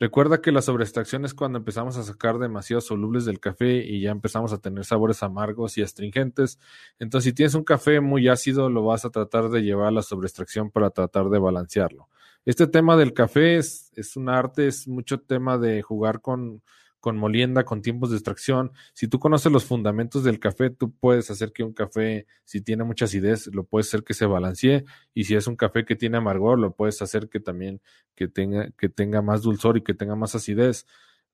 Recuerda 0.00 0.40
que 0.40 0.50
la 0.50 0.60
sobreextracción 0.60 1.24
es 1.24 1.34
cuando 1.34 1.58
empezamos 1.58 1.96
a 1.96 2.02
sacar 2.02 2.38
demasiados 2.38 2.86
solubles 2.86 3.24
del 3.24 3.38
café 3.38 3.76
y 3.76 4.00
ya 4.00 4.10
empezamos 4.10 4.52
a 4.52 4.58
tener 4.58 4.84
sabores 4.84 5.22
amargos 5.22 5.78
y 5.78 5.82
astringentes. 5.82 6.58
Entonces, 6.98 7.30
si 7.30 7.32
tienes 7.32 7.54
un 7.54 7.62
café 7.62 8.00
muy 8.00 8.28
ácido, 8.28 8.68
lo 8.70 8.84
vas 8.84 9.04
a 9.04 9.10
tratar 9.10 9.50
de 9.50 9.62
llevar 9.62 9.88
a 9.88 9.92
la 9.92 10.02
sobreextracción 10.02 10.70
para 10.70 10.90
tratar 10.90 11.28
de 11.30 11.38
balancearlo. 11.38 12.08
Este 12.44 12.66
tema 12.66 12.96
del 12.96 13.14
café 13.14 13.56
es, 13.56 13.92
es 13.94 14.16
un 14.16 14.28
arte, 14.28 14.66
es 14.66 14.88
mucho 14.88 15.20
tema 15.20 15.58
de 15.58 15.80
jugar 15.82 16.20
con, 16.20 16.62
con 17.04 17.18
molienda, 17.18 17.64
con 17.66 17.82
tiempos 17.82 18.08
de 18.08 18.16
extracción. 18.16 18.72
Si 18.94 19.08
tú 19.08 19.18
conoces 19.18 19.52
los 19.52 19.66
fundamentos 19.66 20.24
del 20.24 20.40
café, 20.40 20.70
tú 20.70 20.90
puedes 20.90 21.30
hacer 21.30 21.52
que 21.52 21.62
un 21.62 21.74
café, 21.74 22.26
si 22.44 22.62
tiene 22.62 22.82
mucha 22.82 23.04
acidez, 23.04 23.48
lo 23.48 23.64
puedes 23.64 23.88
hacer 23.88 24.04
que 24.04 24.14
se 24.14 24.24
balancee. 24.24 24.86
Y 25.12 25.24
si 25.24 25.34
es 25.34 25.46
un 25.46 25.54
café 25.54 25.84
que 25.84 25.96
tiene 25.96 26.16
amargor, 26.16 26.58
lo 26.58 26.74
puedes 26.74 27.02
hacer 27.02 27.28
que 27.28 27.40
también 27.40 27.82
que 28.14 28.26
tenga, 28.26 28.70
que 28.78 28.88
tenga 28.88 29.20
más 29.20 29.42
dulzor 29.42 29.76
y 29.76 29.82
que 29.82 29.92
tenga 29.92 30.16
más 30.16 30.34
acidez, 30.34 30.86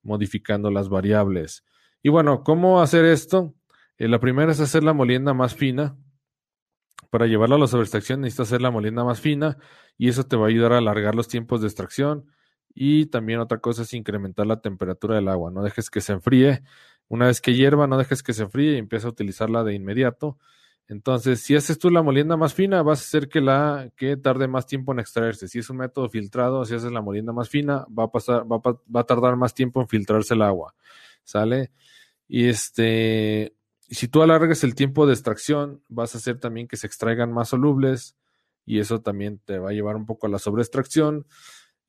modificando 0.03 0.73
las 0.73 0.89
variables. 0.89 1.63
Y 2.03 2.09
bueno, 2.09 2.43
¿cómo 2.43 2.83
hacer 2.83 3.05
esto? 3.05 3.55
Eh, 3.97 4.09
la 4.09 4.19
primera 4.19 4.51
es 4.51 4.59
hacer 4.59 4.83
la 4.83 4.93
molienda 4.93 5.35
más 5.35 5.55
fina. 5.55 5.97
Para 7.11 7.29
llevarla 7.29 7.55
a 7.55 7.59
la 7.61 7.69
sobreextracción 7.69 8.23
necesitas 8.23 8.49
hacer 8.49 8.61
la 8.61 8.73
molienda 8.73 9.05
más 9.05 9.21
fina 9.21 9.57
y 9.97 10.09
eso 10.09 10.25
te 10.25 10.35
va 10.35 10.47
a 10.47 10.49
ayudar 10.49 10.73
a 10.73 10.79
alargar 10.79 11.15
los 11.15 11.29
tiempos 11.29 11.61
de 11.61 11.69
extracción 11.69 12.27
y 12.75 13.07
también 13.07 13.41
otra 13.41 13.59
cosa 13.59 13.83
es 13.83 13.93
incrementar 13.95 14.47
la 14.47 14.61
temperatura 14.61 15.17
del 15.17 15.29
agua. 15.29 15.51
No 15.51 15.63
dejes 15.63 15.91
que 15.91 16.01
se 16.01 16.13
enfríe. 16.13 16.63
Una 17.09 17.27
vez 17.27 17.41
que 17.41 17.55
hierva, 17.55 17.87
no 17.87 17.99
dejes 17.99 18.23
que 18.23 18.33
se 18.33 18.45
enfríe 18.45 18.75
y 18.75 18.79
empieza 18.79 19.09
a 19.09 19.11
utilizarla 19.11 19.65
de 19.65 19.75
inmediato. 19.75 20.39
Entonces, 20.91 21.41
si 21.41 21.55
haces 21.55 21.79
tú 21.79 21.89
la 21.91 22.03
molienda 22.03 22.37
más 22.37 22.53
fina, 22.53 22.83
vas 22.83 23.01
a 23.01 23.03
hacer 23.03 23.29
que 23.29 23.41
la 23.41 23.93
que 23.97 24.17
tarde 24.17 24.49
más 24.49 24.67
tiempo 24.67 24.93
en 24.93 24.99
extraerse. 24.99 25.47
Si 25.47 25.61
es 25.61 25.71
un 25.71 25.77
método 25.77 26.09
filtrado, 26.09 26.65
si 26.65 26.75
haces 26.75 26.91
la 26.91 27.01
molienda 27.01 27.33
más 27.33 27.49
fina, 27.49 27.87
va 27.97 28.05
a 28.05 28.11
pasar, 28.11 28.45
va 28.45 28.61
a, 29.01 29.05
tardar 29.05 29.37
más 29.37 29.55
tiempo 29.55 29.81
en 29.81 29.89
filtrarse 29.89 30.35
el 30.35 30.43
agua. 30.43 30.75
¿Sale? 31.23 31.71
Y 32.27 32.49
este, 32.49 33.55
si 33.89 34.09
tú 34.09 34.23
alargas 34.23 34.65
el 34.65 34.75
tiempo 34.75 35.07
de 35.07 35.13
extracción, 35.13 35.83
vas 35.89 36.15
a 36.15 36.19
hacer 36.19 36.39
también 36.39 36.67
que 36.67 36.77
se 36.77 36.87
extraigan 36.87 37.33
más 37.33 37.51
solubles 37.51 38.17
y 38.67 38.81
eso 38.81 39.01
también 39.01 39.41
te 39.45 39.59
va 39.59 39.71
a 39.71 39.73
llevar 39.73 39.97
un 39.97 40.07
poco 40.07 40.27
a 40.27 40.31
la 40.31 40.39
sobreextracción. 40.39 41.27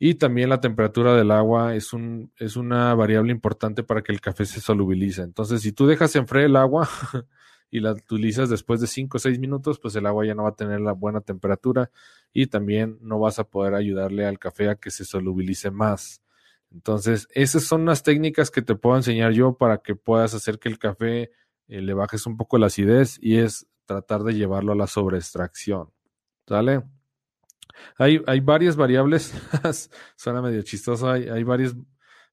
Y 0.04 0.16
también 0.16 0.50
la 0.50 0.60
temperatura 0.60 1.16
del 1.16 1.30
agua 1.30 1.76
es, 1.76 1.94
un, 1.94 2.34
es 2.38 2.56
una 2.56 2.96
variable 2.96 3.32
importante 3.32 3.84
para 3.84 4.02
que 4.02 4.12
el 4.12 4.20
café 4.20 4.46
se 4.46 4.60
solubilice. 4.60 5.22
Entonces, 5.22 5.62
si 5.62 5.74
tú 5.74 5.86
dejas 5.86 6.16
enfriar 6.16 6.46
el 6.46 6.56
agua 6.56 6.90
y 7.70 7.82
la 7.82 7.92
utilizas 7.92 8.50
después 8.50 8.82
de 8.82 8.88
5 8.88 9.18
o 9.18 9.20
6 9.20 9.38
minutos, 9.38 9.78
pues 9.80 9.96
el 9.96 10.08
agua 10.08 10.26
ya 10.26 10.34
no 10.34 10.42
va 10.42 10.50
a 10.50 10.56
tener 10.56 10.82
la 10.82 10.94
buena 10.94 11.22
temperatura 11.22 11.92
y 12.34 12.48
también 12.48 12.98
no 13.00 13.20
vas 13.20 13.38
a 13.38 13.44
poder 13.44 13.76
ayudarle 13.76 14.26
al 14.26 14.40
café 14.40 14.70
a 14.70 14.76
que 14.76 14.90
se 14.90 15.06
solubilice 15.06 15.70
más. 15.70 16.24
Entonces, 16.72 17.28
esas 17.36 17.66
son 17.66 17.86
las 17.86 18.02
técnicas 18.02 18.50
que 18.50 18.64
te 18.64 18.74
puedo 18.74 18.98
enseñar 18.98 19.34
yo 19.34 19.56
para 19.56 19.84
que 19.84 19.94
puedas 19.94 20.34
hacer 20.34 20.58
que 20.58 20.70
el 20.70 20.80
café 20.80 21.30
eh, 21.68 21.82
le 21.82 21.94
bajes 21.94 22.26
un 22.26 22.38
poco 22.38 22.58
la 22.58 22.66
acidez 22.66 23.20
y 23.22 23.38
es 23.38 23.68
tratar 23.86 24.24
de 24.24 24.34
llevarlo 24.34 24.72
a 24.72 24.76
la 24.76 24.88
sobreextracción. 24.88 25.92
¿Sale? 26.48 26.82
Hay, 27.98 28.22
hay 28.28 28.40
varias 28.40 28.76
variables, 28.76 29.34
suena 30.16 30.42
medio 30.42 30.62
chistoso, 30.62 31.10
hay, 31.10 31.30
hay 31.30 31.44
varias, 31.44 31.76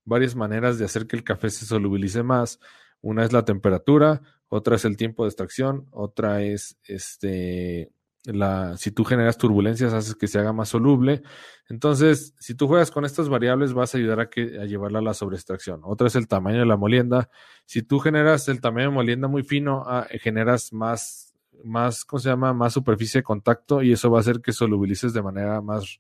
varias 0.04 0.34
maneras 0.34 0.78
de 0.78 0.84
hacer 0.84 1.06
que 1.06 1.16
el 1.16 1.24
café 1.24 1.50
se 1.50 1.66
solubilice 1.66 2.22
más. 2.22 2.60
Una 3.00 3.24
es 3.24 3.32
la 3.32 3.44
temperatura, 3.44 4.22
otra 4.48 4.76
es 4.76 4.84
el 4.84 4.96
tiempo 4.96 5.24
de 5.24 5.28
extracción, 5.28 5.86
otra 5.92 6.42
es 6.42 6.78
este 6.84 7.92
la, 8.24 8.76
si 8.76 8.90
tú 8.90 9.04
generas 9.04 9.38
turbulencias, 9.38 9.92
haces 9.92 10.14
que 10.14 10.26
se 10.26 10.38
haga 10.38 10.52
más 10.52 10.68
soluble. 10.68 11.22
Entonces, 11.68 12.34
si 12.38 12.54
tú 12.54 12.66
juegas 12.66 12.90
con 12.90 13.04
estas 13.04 13.28
variables, 13.28 13.72
vas 13.72 13.94
a 13.94 13.98
ayudar 13.98 14.20
a, 14.20 14.28
que, 14.28 14.58
a 14.60 14.64
llevarla 14.64 14.98
a 14.98 15.02
la 15.02 15.14
sobreextracción. 15.14 15.80
Otra 15.84 16.08
es 16.08 16.16
el 16.16 16.28
tamaño 16.28 16.58
de 16.58 16.66
la 16.66 16.76
molienda. 16.76 17.30
Si 17.64 17.82
tú 17.82 17.98
generas 17.98 18.48
el 18.48 18.60
tamaño 18.60 18.88
de 18.88 18.94
molienda 18.94 19.28
muy 19.28 19.42
fino, 19.42 19.84
ah, 19.86 20.06
generas 20.20 20.72
más, 20.72 21.27
más, 21.64 22.04
¿cómo 22.04 22.20
se 22.20 22.28
llama? 22.28 22.52
Más 22.52 22.72
superficie 22.72 23.20
de 23.20 23.24
contacto 23.24 23.82
y 23.82 23.92
eso 23.92 24.10
va 24.10 24.18
a 24.18 24.20
hacer 24.20 24.40
que 24.40 24.52
solubilices 24.52 25.12
de 25.12 25.22
manera 25.22 25.60
más, 25.60 25.98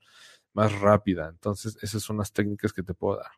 más 0.54 0.78
rápida. 0.80 1.28
Entonces, 1.28 1.76
esas 1.82 2.02
son 2.02 2.18
las 2.18 2.32
técnicas 2.32 2.72
que 2.72 2.82
te 2.82 2.94
puedo 2.94 3.18
dar. 3.18 3.32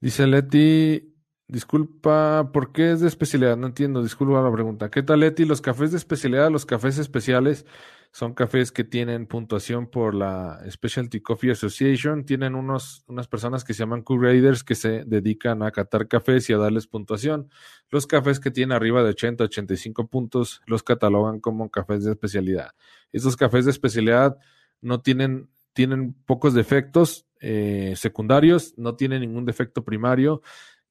Dice 0.00 0.26
Leti, 0.26 1.14
Disculpa, 1.46 2.50
¿por 2.52 2.72
qué 2.72 2.92
es 2.92 3.00
de 3.00 3.08
especialidad? 3.08 3.58
No 3.58 3.66
entiendo, 3.66 4.02
disculpa 4.02 4.40
la 4.40 4.50
pregunta. 4.50 4.90
¿Qué 4.90 5.02
tal, 5.02 5.20
Leti? 5.20 5.44
Los 5.44 5.60
cafés 5.60 5.90
de 5.90 5.98
especialidad, 5.98 6.50
los 6.50 6.64
cafés 6.64 6.96
especiales 6.96 7.66
son 8.14 8.32
cafés 8.32 8.70
que 8.70 8.84
tienen 8.84 9.26
puntuación 9.26 9.88
por 9.88 10.14
la 10.14 10.62
Specialty 10.70 11.20
Coffee 11.20 11.50
Association. 11.50 12.24
Tienen 12.24 12.54
unos, 12.54 13.02
unas 13.08 13.26
personas 13.26 13.64
que 13.64 13.74
se 13.74 13.80
llaman 13.80 14.02
Q-Graders 14.02 14.62
que 14.62 14.76
se 14.76 15.04
dedican 15.04 15.64
a 15.64 15.72
catar 15.72 16.06
cafés 16.06 16.48
y 16.48 16.52
a 16.52 16.58
darles 16.58 16.86
puntuación. 16.86 17.50
Los 17.90 18.06
cafés 18.06 18.38
que 18.38 18.52
tienen 18.52 18.70
arriba 18.70 19.02
de 19.02 19.08
80, 19.08 19.42
85 19.42 20.06
puntos 20.06 20.62
los 20.66 20.84
catalogan 20.84 21.40
como 21.40 21.68
cafés 21.72 22.04
de 22.04 22.12
especialidad. 22.12 22.70
Estos 23.10 23.34
cafés 23.34 23.64
de 23.64 23.72
especialidad 23.72 24.38
no 24.80 25.00
tienen, 25.00 25.50
tienen 25.72 26.14
pocos 26.24 26.54
defectos 26.54 27.26
eh, 27.40 27.94
secundarios, 27.96 28.74
no 28.76 28.94
tienen 28.94 29.22
ningún 29.22 29.44
defecto 29.44 29.84
primario 29.84 30.40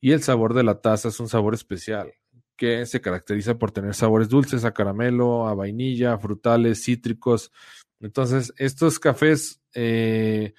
y 0.02 0.12
el 0.12 0.22
sabor 0.22 0.54
de 0.54 0.64
la 0.64 0.82
taza 0.82 1.08
es 1.08 1.22
un 1.22 1.30
sabor 1.30 1.54
especial 1.54 2.12
que 2.56 2.86
se 2.86 3.01
caracteriza 3.01 3.58
por 3.58 3.72
tener 3.72 3.93
sabores 3.93 4.30
dulces 4.30 4.66
a 4.66 4.74
caramelo, 4.74 5.47
a 5.47 5.54
vainilla, 5.54 6.18
frutales, 6.18 6.84
cítricos. 6.84 7.51
Entonces, 7.99 8.54
estos 8.58 8.99
cafés, 8.99 9.62
eh, 9.74 10.54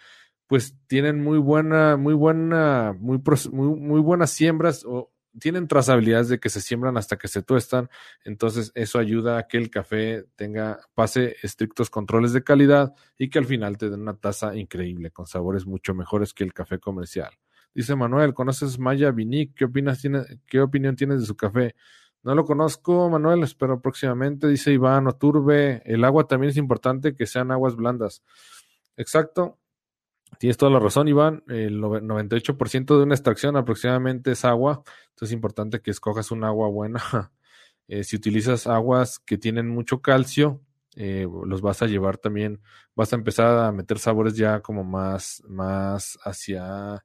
pues 0.47 0.76
tienen 0.86 1.22
muy 1.22 1.38
buena, 1.38 1.97
muy 1.97 2.14
buena, 2.14 2.95
muy, 2.99 3.20
muy, 3.53 4.01
buenas 4.01 4.30
siembras 4.30 4.84
o 4.86 5.12
tienen 5.40 5.66
trazabilidades 5.66 6.28
de 6.28 6.38
que 6.38 6.49
se 6.49 6.61
siembran 6.61 6.97
hasta 6.97 7.16
que 7.16 7.28
se 7.28 7.42
tuestan. 7.42 7.88
Entonces, 8.24 8.70
eso 8.74 8.99
ayuda 8.99 9.38
a 9.38 9.49
que 9.49 9.59
el 9.59 9.70
café 9.70 10.24
tenga, 10.36 10.78
pase 10.95 11.36
estrictos 11.42 11.90
controles 11.90 12.32
de 12.32 12.45
calidad 12.45 12.95
y 13.18 13.30
que 13.30 13.38
al 13.38 13.47
final 13.47 13.76
te 13.78 13.90
den 13.90 14.03
una 14.03 14.16
taza 14.16 14.55
increíble 14.57 15.11
con 15.11 15.26
sabores 15.26 15.66
mucho 15.66 15.95
mejores 15.95 16.32
que 16.34 16.45
el 16.45 16.53
café 16.53 16.78
comercial. 16.78 17.32
Dice 17.75 17.97
Manuel, 17.97 18.35
¿conoces 18.35 18.79
Maya 18.79 19.11
Vinic? 19.11 19.55
¿Qué, 19.55 19.64
opinas, 19.64 20.01
tiene, 20.01 20.22
¿Qué 20.47 20.61
opinión 20.61 20.95
tienes 20.95 21.20
de 21.20 21.27
su 21.27 21.37
café? 21.37 21.75
No 22.22 22.35
lo 22.35 22.45
conozco, 22.45 23.11
Manuel, 23.11 23.43
espero 23.43 23.83
próximamente. 23.83 24.49
Dice 24.49 24.72
Iván 24.72 25.07
Oturbe, 25.09 25.83
el 25.85 26.05
agua 26.05 26.27
también 26.27 26.51
es 26.51 26.57
importante 26.57 27.14
que 27.14 27.27
sean 27.27 27.51
aguas 27.51 27.77
blandas. 27.77 28.22
Exacto. 28.97 29.59
Tienes 30.39 30.57
toda 30.57 30.72
la 30.72 30.79
razón, 30.79 31.09
Iván. 31.09 31.43
El 31.49 31.81
98% 31.81 32.97
de 32.97 33.03
una 33.03 33.14
extracción 33.14 33.57
aproximadamente 33.57 34.33
es 34.33 34.45
agua. 34.45 34.83
Entonces 35.11 35.31
es 35.31 35.33
importante 35.33 35.81
que 35.81 35.91
escojas 35.91 36.31
un 36.31 36.45
agua 36.45 36.68
buena. 36.68 37.03
Eh, 37.87 38.03
si 38.03 38.16
utilizas 38.16 38.66
aguas 38.66 39.18
que 39.18 39.37
tienen 39.37 39.68
mucho 39.68 40.01
calcio, 40.01 40.62
eh, 40.97 41.29
los 41.45 41.61
vas 41.61 41.83
a 41.83 41.87
llevar 41.87 42.16
también, 42.16 42.62
vas 42.97 43.12
a 43.12 43.16
empezar 43.16 43.59
a 43.59 43.72
meter 43.72 43.99
sabores 43.99 44.39
ya 44.39 44.61
como 44.61 44.85
más, 44.85 45.43
más 45.47 46.18
hacia 46.25 47.05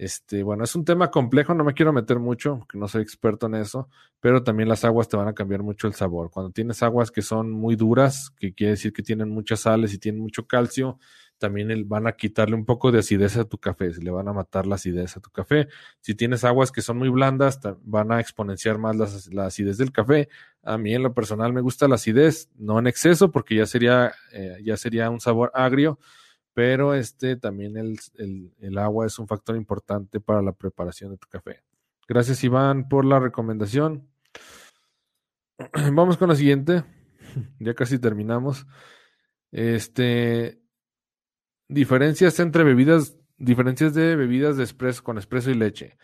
este, 0.00 0.42
bueno, 0.42 0.64
es 0.64 0.74
un 0.74 0.86
tema 0.86 1.10
complejo, 1.10 1.52
no 1.52 1.62
me 1.62 1.74
quiero 1.74 1.92
meter 1.92 2.18
mucho, 2.18 2.60
porque 2.60 2.78
no 2.78 2.88
soy 2.88 3.02
experto 3.02 3.48
en 3.48 3.56
eso, 3.56 3.90
pero 4.18 4.42
también 4.42 4.66
las 4.66 4.82
aguas 4.82 5.10
te 5.10 5.18
van 5.18 5.28
a 5.28 5.34
cambiar 5.34 5.62
mucho 5.62 5.86
el 5.86 5.92
sabor. 5.92 6.30
Cuando 6.30 6.50
tienes 6.52 6.82
aguas 6.82 7.10
que 7.10 7.20
son 7.20 7.50
muy 7.50 7.76
duras, 7.76 8.30
que 8.38 8.54
quiere 8.54 8.70
decir 8.70 8.94
que 8.94 9.02
tienen 9.02 9.28
muchas 9.28 9.60
sales 9.60 9.92
y 9.92 9.98
tienen 9.98 10.22
mucho 10.22 10.46
calcio, 10.46 10.98
también 11.36 11.86
van 11.86 12.06
a 12.06 12.12
quitarle 12.12 12.54
un 12.54 12.64
poco 12.64 12.90
de 12.90 13.00
acidez 13.00 13.36
a 13.36 13.44
tu 13.44 13.58
café, 13.58 13.92
se 13.92 14.00
le 14.02 14.10
van 14.10 14.26
a 14.26 14.32
matar 14.32 14.66
la 14.66 14.76
acidez 14.76 15.18
a 15.18 15.20
tu 15.20 15.28
café. 15.28 15.68
Si 16.00 16.14
tienes 16.14 16.44
aguas 16.44 16.72
que 16.72 16.80
son 16.80 16.96
muy 16.96 17.10
blandas, 17.10 17.60
van 17.82 18.10
a 18.10 18.20
exponenciar 18.20 18.78
más 18.78 19.28
la, 19.30 19.44
acidez 19.44 19.76
del 19.76 19.92
café. 19.92 20.30
A 20.62 20.78
mí 20.78 20.94
en 20.94 21.02
lo 21.02 21.12
personal 21.12 21.52
me 21.52 21.60
gusta 21.60 21.88
la 21.88 21.96
acidez, 21.96 22.48
no 22.56 22.78
en 22.78 22.86
exceso, 22.86 23.30
porque 23.30 23.54
ya 23.54 23.66
sería, 23.66 24.14
eh, 24.32 24.56
ya 24.64 24.78
sería 24.78 25.10
un 25.10 25.20
sabor 25.20 25.50
agrio, 25.52 25.98
pero 26.54 26.94
este 26.94 27.36
también 27.36 27.76
el, 27.76 28.78
agua 28.78 29.06
es 29.06 29.18
un 29.18 29.28
factor 29.28 29.56
importante 29.56 30.20
para 30.20 30.42
la 30.42 30.52
preparación 30.52 31.12
de 31.12 31.18
tu 31.18 31.28
café. 31.28 31.62
Gracias 32.08 32.42
Iván 32.44 32.88
por 32.88 33.04
la 33.04 33.20
recomendación. 33.20 34.08
Vamos 35.92 36.16
con 36.16 36.28
la 36.28 36.36
siguiente. 36.36 36.84
ya 37.60 37.74
casi 37.74 37.98
terminamos. 37.98 38.66
Este 39.52 40.60
diferencias 41.68 42.40
entre 42.40 42.64
bebidas, 42.64 43.16
diferencias 43.38 43.94
de 43.94 44.16
bebidas 44.16 44.56
de 44.56 44.64
espresso 44.64 45.04
con 45.04 45.18
espresso 45.18 45.50
y 45.50 45.54
leche. 45.54 45.96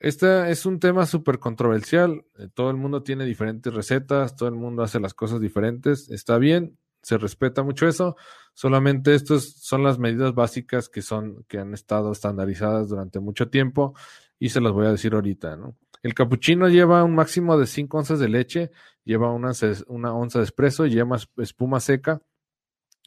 Este 0.00 0.50
es 0.50 0.66
un 0.66 0.80
tema 0.80 1.06
súper 1.06 1.38
controversial. 1.38 2.24
Todo 2.54 2.70
el 2.70 2.76
mundo 2.76 3.02
tiene 3.02 3.24
diferentes 3.24 3.72
recetas, 3.72 4.36
todo 4.36 4.48
el 4.48 4.54
mundo 4.54 4.82
hace 4.82 5.00
las 5.00 5.14
cosas 5.14 5.40
diferentes. 5.40 6.10
Está 6.10 6.38
bien, 6.38 6.78
se 7.04 7.18
respeta 7.18 7.62
mucho 7.62 7.86
eso. 7.86 8.16
Solamente 8.54 9.14
estas 9.14 9.44
son 9.60 9.82
las 9.82 9.98
medidas 9.98 10.34
básicas 10.34 10.88
que 10.88 11.02
son, 11.02 11.44
que 11.48 11.58
han 11.58 11.74
estado 11.74 12.10
estandarizadas 12.12 12.88
durante 12.88 13.20
mucho 13.20 13.48
tiempo 13.50 13.94
y 14.38 14.48
se 14.48 14.60
las 14.60 14.72
voy 14.72 14.86
a 14.86 14.92
decir 14.92 15.14
ahorita, 15.14 15.56
¿no? 15.56 15.76
El 16.02 16.14
capuchino 16.14 16.68
lleva 16.68 17.04
un 17.04 17.14
máximo 17.14 17.58
de 17.58 17.66
5 17.66 17.96
onzas 17.96 18.18
de 18.18 18.28
leche, 18.28 18.70
lleva 19.04 19.32
una, 19.32 19.52
una 19.86 20.14
onza 20.14 20.38
de 20.38 20.44
espresso 20.44 20.86
y 20.86 20.90
lleva 20.90 21.18
espuma 21.38 21.80
seca. 21.80 22.20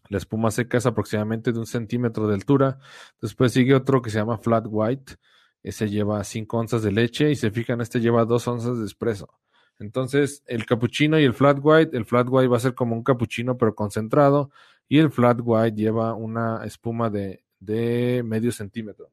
La 0.10 0.18
espuma 0.18 0.52
seca 0.52 0.78
es 0.78 0.86
aproximadamente 0.86 1.52
de 1.52 1.60
un 1.60 1.68
centímetro 1.68 2.28
de 2.28 2.34
altura. 2.36 2.80
Después 3.22 3.52
sigue 3.52 3.76
otro 3.76 4.02
que 4.02 4.10
se 4.10 4.18
llama 4.18 4.38
flat 4.38 4.66
white. 4.68 5.16
Ese 5.62 5.90
lleva 5.90 6.24
5 6.24 6.58
onzas 6.58 6.82
de 6.82 6.92
leche 6.92 7.30
y 7.30 7.36
se 7.36 7.52
fijan, 7.52 7.82
este 7.82 8.00
lleva 8.00 8.26
2 8.26 8.48
onzas 8.48 8.80
de 8.80 8.86
espresso. 8.86 9.30
Entonces, 9.80 10.44
el 10.48 10.66
capuchino 10.66 11.20
y 11.20 11.24
el 11.24 11.34
flat 11.34 11.60
white, 11.62 11.96
el 11.96 12.06
flat 12.06 12.28
white 12.30 12.48
va 12.48 12.58
a 12.58 12.62
ser 12.62 12.74
como 12.74 12.96
un 12.96 13.04
capuchino 13.04 13.58
pero 13.58 13.76
concentrado 13.76 14.52
y 14.88 14.98
el 15.00 15.12
flat 15.12 15.40
white 15.44 15.76
lleva 15.76 16.14
una 16.14 16.66
espuma 16.66 17.10
de, 17.10 17.44
de 17.60 18.24
medio 18.26 18.52
centímetro. 18.52 19.12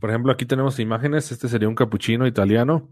Por 0.00 0.10
ejemplo, 0.10 0.32
aquí 0.32 0.46
tenemos 0.46 0.78
imágenes, 0.78 1.30
este 1.30 1.48
sería 1.48 1.68
un 1.68 1.74
capuchino 1.74 2.26
italiano, 2.26 2.88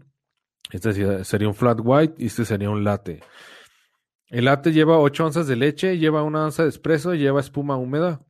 este 0.71 1.23
sería 1.23 1.47
un 1.47 1.55
flat 1.55 1.79
white 1.83 2.15
y 2.17 2.27
este 2.27 2.45
sería 2.45 2.69
un 2.69 2.83
latte. 2.83 3.21
El 4.29 4.45
latte 4.45 4.71
lleva 4.71 4.97
8 4.97 5.25
onzas 5.25 5.47
de 5.47 5.57
leche, 5.57 5.97
lleva 5.97 6.23
una 6.23 6.45
onza 6.45 6.63
de 6.63 6.69
espresso, 6.69 7.13
lleva 7.15 7.41
espuma 7.41 7.75
húmeda. 7.75 8.21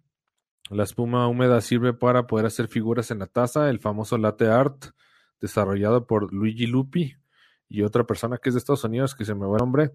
La 0.72 0.84
espuma 0.84 1.28
húmeda 1.28 1.62
sirve 1.62 1.94
para 1.94 2.26
poder 2.26 2.48
hacer 2.48 2.68
figuras 2.68 3.12
en 3.12 3.20
la 3.20 3.28
taza, 3.28 3.70
el 3.70 3.80
famoso 3.80 4.18
latte 4.18 4.48
art 4.48 4.86
desarrollado 5.42 6.08
por 6.08 6.34
Luigi 6.34 6.66
Lupi, 6.66 7.16
y 7.72 7.84
otra 7.84 8.04
persona 8.06 8.38
que 8.38 8.50
es 8.50 8.56
de 8.56 8.60
Estados 8.60 8.84
Unidos, 8.84 9.16
que 9.16 9.26
se 9.26 9.34
me 9.34 9.46
va 9.46 9.54
el 9.54 9.60
nombre. 9.60 9.92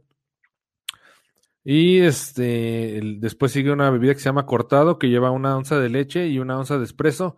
Y 1.64 1.98
este, 1.98 3.00
después 3.18 3.52
sigue 3.52 3.72
una 3.72 3.90
bebida 3.90 4.14
que 4.14 4.20
se 4.20 4.26
llama 4.26 4.46
cortado, 4.46 4.98
que 4.98 5.08
lleva 5.08 5.32
una 5.32 5.56
onza 5.56 5.80
de 5.80 5.88
leche 5.88 6.28
y 6.28 6.38
una 6.38 6.58
onza 6.58 6.78
de 6.78 6.84
espresso, 6.84 7.36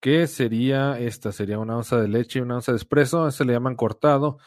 que 0.00 0.26
sería 0.26 0.98
esta, 0.98 1.30
sería 1.30 1.58
una 1.58 1.76
onza 1.76 2.00
de 2.00 2.08
leche 2.08 2.40
y 2.40 2.42
una 2.42 2.56
onza 2.56 2.72
de 2.72 2.78
espresso, 2.78 3.30
se 3.30 3.44
le 3.44 3.52
llaman 3.52 3.76
cortado, 3.76 4.38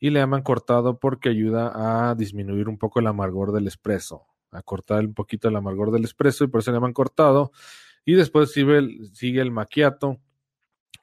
y 0.00 0.10
le 0.10 0.18
llaman 0.18 0.42
cortado 0.42 0.98
porque 0.98 1.28
ayuda 1.28 2.10
a 2.10 2.16
disminuir 2.16 2.68
un 2.68 2.76
poco 2.76 2.98
el 2.98 3.06
amargor 3.06 3.52
del 3.52 3.68
espresso, 3.68 4.26
a 4.50 4.60
cortar 4.62 5.04
un 5.04 5.14
poquito 5.14 5.46
el 5.48 5.54
amargor 5.54 5.92
del 5.92 6.02
espresso, 6.02 6.42
y 6.42 6.48
por 6.48 6.60
eso 6.60 6.72
le 6.72 6.78
llaman 6.78 6.92
cortado. 6.92 7.52
Y 8.04 8.14
después 8.14 8.50
sigue 8.50 8.78
el, 8.78 9.14
sigue 9.14 9.40
el 9.40 9.52
macchiato, 9.52 10.18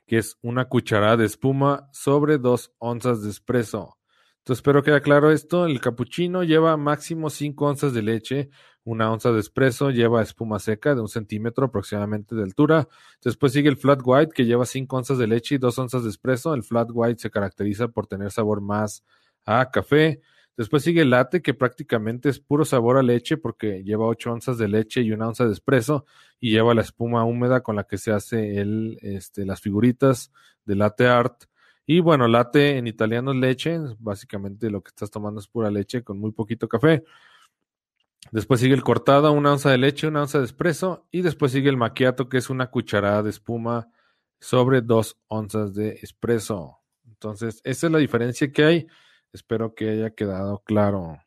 que 0.09 0.17
es 0.17 0.39
una 0.41 0.65
cucharada 0.65 1.17
de 1.17 1.25
espuma 1.25 1.87
sobre 1.93 2.39
dos 2.39 2.73
onzas 2.79 3.21
de 3.21 3.29
espresso. 3.29 3.99
Entonces 4.39 4.57
espero 4.57 4.81
que 4.81 4.89
quede 4.89 5.01
claro 5.01 5.29
esto. 5.29 5.67
El 5.67 5.79
capuchino 5.79 6.43
lleva 6.43 6.75
máximo 6.77 7.29
5 7.29 7.63
onzas 7.63 7.93
de 7.93 8.01
leche, 8.01 8.49
una 8.83 9.11
onza 9.11 9.31
de 9.31 9.39
espresso 9.39 9.91
lleva 9.91 10.23
espuma 10.23 10.57
seca 10.57 10.95
de 10.95 11.01
un 11.01 11.09
centímetro 11.09 11.67
aproximadamente 11.67 12.33
de 12.33 12.41
altura. 12.41 12.87
Después 13.23 13.53
sigue 13.53 13.69
el 13.69 13.77
flat 13.77 13.99
white 14.03 14.31
que 14.33 14.45
lleva 14.45 14.65
5 14.65 14.97
onzas 14.97 15.19
de 15.19 15.27
leche 15.27 15.55
y 15.55 15.57
2 15.59 15.77
onzas 15.77 16.03
de 16.03 16.09
espresso. 16.09 16.55
El 16.55 16.63
flat 16.63 16.89
white 16.91 17.21
se 17.21 17.29
caracteriza 17.29 17.89
por 17.89 18.07
tener 18.07 18.31
sabor 18.31 18.61
más 18.61 19.03
a 19.45 19.69
café. 19.69 20.21
Después 20.59 20.83
sigue 20.83 21.03
el 21.03 21.11
latte, 21.11 21.41
que 21.41 21.53
prácticamente 21.53 22.27
es 22.27 22.41
puro 22.41 22.65
sabor 22.65 22.97
a 22.97 23.01
leche 23.01 23.37
porque 23.37 23.81
lleva 23.81 24.07
8 24.07 24.33
onzas 24.33 24.57
de 24.57 24.67
leche 24.67 24.99
y 24.99 25.13
una 25.13 25.29
onza 25.29 25.45
de 25.45 25.53
espresso 25.53 26.05
y 26.37 26.51
lleva 26.51 26.73
la 26.73 26.81
espuma 26.81 27.23
húmeda 27.23 27.61
con 27.61 27.77
la 27.77 27.85
que 27.85 27.97
se 27.97 28.11
hace 28.11 28.59
el, 28.59 28.97
este, 29.01 29.45
las 29.45 29.61
figuritas 29.61 30.33
de 30.65 30.75
latte 30.75 31.07
art. 31.07 31.45
Y 31.85 32.01
bueno, 32.01 32.27
latte 32.27 32.75
en 32.75 32.87
italiano 32.87 33.31
es 33.31 33.37
leche, 33.37 33.79
básicamente 33.99 34.69
lo 34.69 34.81
que 34.81 34.89
estás 34.89 35.09
tomando 35.09 35.39
es 35.39 35.47
pura 35.47 35.71
leche 35.71 36.03
con 36.03 36.19
muy 36.19 36.33
poquito 36.33 36.67
café. 36.67 37.05
Después 38.33 38.59
sigue 38.59 38.73
el 38.73 38.83
cortado, 38.83 39.31
una 39.31 39.53
onza 39.53 39.69
de 39.69 39.77
leche, 39.77 40.07
una 40.07 40.23
onza 40.23 40.39
de 40.39 40.45
espresso. 40.45 41.07
Y 41.09 41.21
después 41.21 41.53
sigue 41.53 41.69
el 41.69 41.77
macchiato, 41.77 42.27
que 42.27 42.37
es 42.37 42.49
una 42.49 42.69
cucharada 42.69 43.23
de 43.23 43.29
espuma 43.29 43.87
sobre 44.41 44.81
dos 44.81 45.17
onzas 45.29 45.73
de 45.73 45.99
espresso. 46.01 46.79
Entonces, 47.07 47.61
esa 47.63 47.87
es 47.87 47.93
la 47.93 47.99
diferencia 47.99 48.51
que 48.51 48.65
hay. 48.65 48.87
Espero 49.33 49.75
que 49.75 49.89
haya 49.89 50.11
quedado 50.11 50.63
claro. 50.65 51.19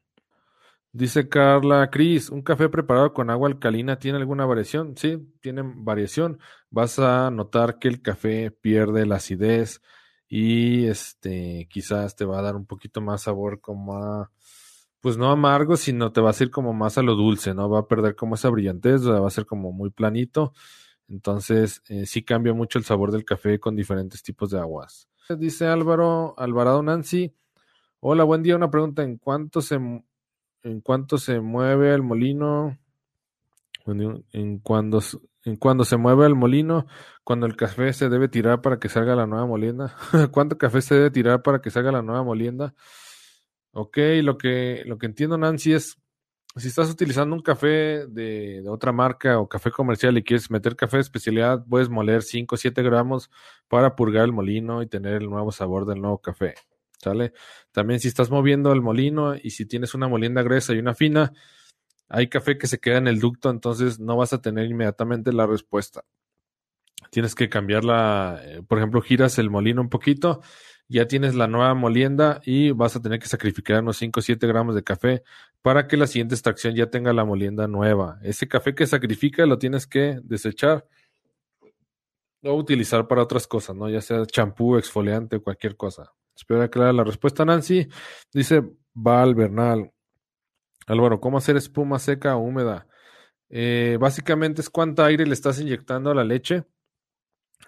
Dice 0.95 1.29
Carla 1.29 1.89
Cris, 1.91 2.29
¿un 2.29 2.43
café 2.43 2.69
preparado 2.69 3.15
con 3.15 3.31
agua 3.31 3.49
alcalina 3.49 3.99
tiene 3.99 4.19
alguna 4.19 4.45
variación? 4.45 4.95
Sí, 4.97 5.19
tiene 5.41 5.63
variación. 5.65 6.39
Vas 6.71 6.99
a 6.99 7.31
notar 7.31 7.79
que 7.79 7.89
el 7.89 8.03
café 8.03 8.51
pierde 8.51 9.07
la 9.07 9.17
acidez 9.17 9.81
y 10.29 10.87
este 10.87 11.67
quizás 11.71 12.15
te 12.15 12.27
va 12.27 12.41
a 12.41 12.43
dar 12.43 12.57
un 12.57 12.67
poquito 12.67 13.01
más 13.01 13.23
sabor 13.23 13.61
como 13.61 13.97
a 13.97 14.31
pues 15.01 15.17
no 15.17 15.31
amargo, 15.31 15.77
sino 15.77 16.13
te 16.13 16.21
va 16.21 16.31
a 16.31 16.35
ir 16.43 16.51
como 16.51 16.73
más 16.73 16.97
a 16.97 17.03
lo 17.03 17.17
dulce, 17.17 17.55
¿no? 17.55 17.69
Va 17.69 17.81
a 17.81 17.89
perder 17.89 18.15
como 18.15 18.37
esa 18.37 18.51
brillantez, 18.51 19.07
va 19.07 19.27
a 19.27 19.31
ser 19.31 19.47
como 19.47 19.73
muy 19.73 19.91
planito. 19.91 20.53
Entonces, 21.09 21.83
eh, 21.89 22.07
sí 22.07 22.23
cambia 22.23 22.55
mucho 22.55 22.79
el 22.79 22.85
sabor 22.85 23.11
del 23.13 23.25
café 23.25 23.59
con 23.59 23.75
diferentes 23.75 24.23
tipos 24.23 24.51
de 24.51 24.61
aguas. 24.61 25.09
Dice 25.39 25.67
Álvaro, 25.67 26.35
Alvarado 26.39 26.83
Nancy. 26.83 27.35
Hola, 28.05 28.25
buen 28.25 28.43
día. 28.43 28.57
Una 28.57 28.69
pregunta, 28.69 29.05
¿en 29.05 29.17
cuánto 29.17 29.61
se, 29.61 29.77
en 29.77 30.81
cuánto 30.83 31.19
se 31.19 31.39
mueve 31.39 31.95
el 31.95 32.03
molino? 32.03 32.77
En 33.87 34.59
cuando, 34.59 35.01
en 35.45 35.55
cuando 35.55 35.85
se 35.85 35.97
mueve 35.97 36.27
el 36.27 36.35
molino, 36.35 36.89
cuando 37.23 37.47
el 37.47 37.55
café 37.55 37.93
se 37.93 38.09
debe 38.09 38.27
tirar 38.27 38.61
para 38.61 38.81
que 38.81 38.89
salga 38.89 39.15
la 39.15 39.29
nueva 39.29 39.47
molienda. 39.47 39.95
¿Cuánto 40.33 40.59
café 40.59 40.83
se 40.83 40.97
debe 40.97 41.13
tirar 41.13 41.43
para 41.43 41.63
que 41.63 41.71
salga 41.71 41.93
la 41.93 42.03
nueva 42.03 42.25
molienda? 42.25 42.75
Ok, 43.71 43.99
lo 44.25 44.37
que, 44.37 44.83
lo 44.85 44.99
que 44.99 45.07
entiendo, 45.07 45.39
Nancy, 45.39 45.75
es 45.75 45.97
si 46.57 46.67
estás 46.67 46.91
utilizando 46.91 47.37
un 47.37 47.43
café 47.43 48.09
de, 48.09 48.65
otra 48.69 48.91
marca 48.91 49.39
o 49.39 49.49
café 49.49 49.71
comercial 49.71 50.19
y 50.19 50.25
quieres 50.25 50.51
meter 50.51 50.75
café 50.75 50.97
de 50.97 51.03
especialidad, 51.03 51.65
puedes 51.71 51.89
moler 51.89 52.23
5 52.23 52.57
o 52.57 52.59
7 52.59 52.83
gramos 52.83 53.31
para 53.69 53.95
purgar 53.95 54.25
el 54.25 54.33
molino 54.33 54.83
y 54.83 54.89
tener 54.89 55.23
el 55.23 55.31
nuevo 55.31 55.53
sabor 55.53 55.87
del 55.87 56.01
nuevo 56.01 56.19
café. 56.19 56.55
¿Sale? 57.03 57.33
También 57.73 58.01
si 58.01 58.09
estás 58.09 58.31
moviendo 58.31 58.73
el 58.73 58.81
molino 58.81 59.35
y 59.35 59.51
si 59.51 59.67
tienes 59.67 59.95
una 59.95 60.09
molienda 60.09 60.43
gruesa 60.43 60.73
y 60.73 60.79
una 60.79 60.95
fina, 60.95 61.33
hay 62.09 62.29
café 62.29 62.59
que 62.59 62.67
se 62.67 62.79
queda 62.79 62.99
en 62.99 63.09
el 63.09 63.19
ducto, 63.19 63.51
entonces 63.51 63.99
no 63.99 64.17
vas 64.17 64.33
a 64.33 64.41
tener 64.41 64.67
inmediatamente 64.67 65.33
la 65.33 65.47
respuesta. 65.47 66.05
Tienes 67.11 67.35
que 67.35 67.49
cambiarla, 67.49 68.41
eh, 68.45 68.63
por 68.67 68.79
ejemplo, 68.79 69.03
giras 69.03 69.39
el 69.39 69.51
molino 69.51 69.83
un 69.83 69.89
poquito 69.89 70.41
ya 70.93 71.09
tienes 71.09 71.35
la 71.35 71.49
nueva 71.49 71.75
molienda 71.75 72.41
y 72.45 72.71
vas 72.71 72.97
a 72.97 73.01
tener 73.01 73.19
que 73.19 73.27
sacrificar 73.27 73.83
unos 73.83 73.97
5 73.97 74.21
o 74.21 74.23
7 74.23 74.47
gramos 74.47 74.75
de 74.75 74.85
café 74.85 75.23
para 75.63 75.87
que 75.89 75.97
la 75.97 76.07
siguiente 76.07 76.35
extracción 76.35 76.75
ya 76.75 76.91
tenga 76.91 77.15
la 77.15 77.25
molienda 77.25 77.67
nueva. 77.67 78.19
Ese 78.23 78.47
café 78.47 78.75
que 78.75 78.87
sacrifica 78.87 79.47
lo 79.47 79.59
tienes 79.59 79.87
que 79.87 80.21
desechar 80.23 80.87
o 82.43 82.55
utilizar 82.55 83.09
para 83.09 83.23
otras 83.23 83.47
cosas, 83.47 83.75
¿no? 83.75 83.89
Ya 83.89 84.03
sea 84.03 84.27
champú, 84.27 84.77
exfoliante 84.77 85.39
cualquier 85.39 85.77
cosa. 85.77 86.13
Espero 86.37 86.62
aclarar 86.62 86.95
la 86.95 87.05
respuesta, 87.05 87.45
Nancy. 87.45 87.89
Dice 88.33 88.62
Val 88.95 89.35
Bernal. 89.35 89.93
Álvaro, 90.87 91.20
¿cómo 91.20 91.39
hacer 91.39 91.57
espuma 91.57 91.99
seca 91.99 92.37
o 92.37 92.41
húmeda? 92.41 92.87
Eh, 93.49 93.99
básicamente 94.01 94.61
es 94.61 94.70
cuánto 94.70 95.05
aire 95.05 95.26
le 95.26 95.35
estás 95.35 95.61
inyectando 95.61 96.11
a 96.11 96.14
la 96.14 96.24
leche 96.24 96.64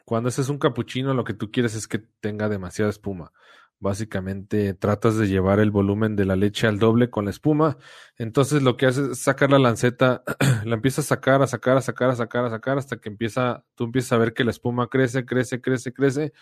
cuando 0.05 0.29
haces 0.29 0.49
un 0.49 0.59
capuchino, 0.59 1.15
lo 1.15 1.25
que 1.25 1.35
tú 1.35 1.51
quieres 1.51 1.75
es 1.75 1.87
que 1.87 1.99
tenga 1.99 2.49
demasiada 2.49 2.91
espuma. 2.91 3.33
Básicamente 3.81 4.73
tratas 4.75 5.17
de 5.19 5.29
llevar 5.29 5.61
el 5.61 5.71
volumen 5.71 6.17
de 6.17 6.25
la 6.25 6.37
leche 6.37 6.67
al 6.67 6.79
doble 6.79 7.11
con 7.11 7.25
la 7.25 7.31
espuma. 7.31 7.77
Entonces 8.17 8.63
lo 8.63 8.77
que 8.77 8.87
haces 8.87 9.11
es 9.11 9.19
sacar 9.19 9.51
la 9.51 9.59
lanceta, 9.59 10.23
la 10.65 10.75
empiezas 10.75 11.07
a 11.07 11.09
sacar, 11.09 11.43
a 11.43 11.47
sacar, 11.47 11.77
a 11.77 11.83
sacar, 11.83 12.11
a 12.11 12.17
sacar, 12.17 12.45
a 12.45 12.51
sacar, 12.51 12.79
hasta 12.79 12.97
que 12.97 13.09
empieza, 13.09 13.65
tú 13.75 13.85
empiezas 13.85 14.13
a 14.13 14.19
ver 14.19 14.33
que 14.33 14.45
la 14.45 14.51
espuma 14.51 14.89
crece, 14.89 15.25
crece, 15.27 15.61
crece, 15.61 15.93
crece. 15.93 16.33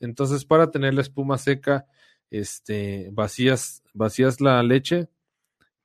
Entonces, 0.00 0.44
para 0.44 0.70
tener 0.70 0.94
la 0.94 1.00
espuma 1.02 1.38
seca, 1.38 1.86
este, 2.30 3.10
vacías, 3.12 3.82
vacías 3.94 4.40
la 4.40 4.62
leche, 4.62 5.08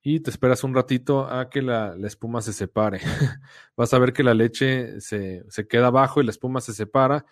y 0.09 0.21
te 0.21 0.29
esperas 0.29 0.63
un 0.63 0.73
ratito 0.73 1.27
a 1.29 1.49
que 1.49 1.61
la, 1.61 1.93
espuma 2.05 2.41
se 2.41 2.53
separe. 2.53 3.01
Vas 3.75 3.93
a 3.93 3.99
ver 3.99 4.13
que 4.13 4.23
la 4.23 4.33
leche 4.33 5.01
se, 5.01 5.43
queda 5.69 5.87
abajo 5.87 6.21
y 6.21 6.23
la 6.23 6.31
espuma 6.31 6.61
se 6.61 6.71
separa 6.71 7.25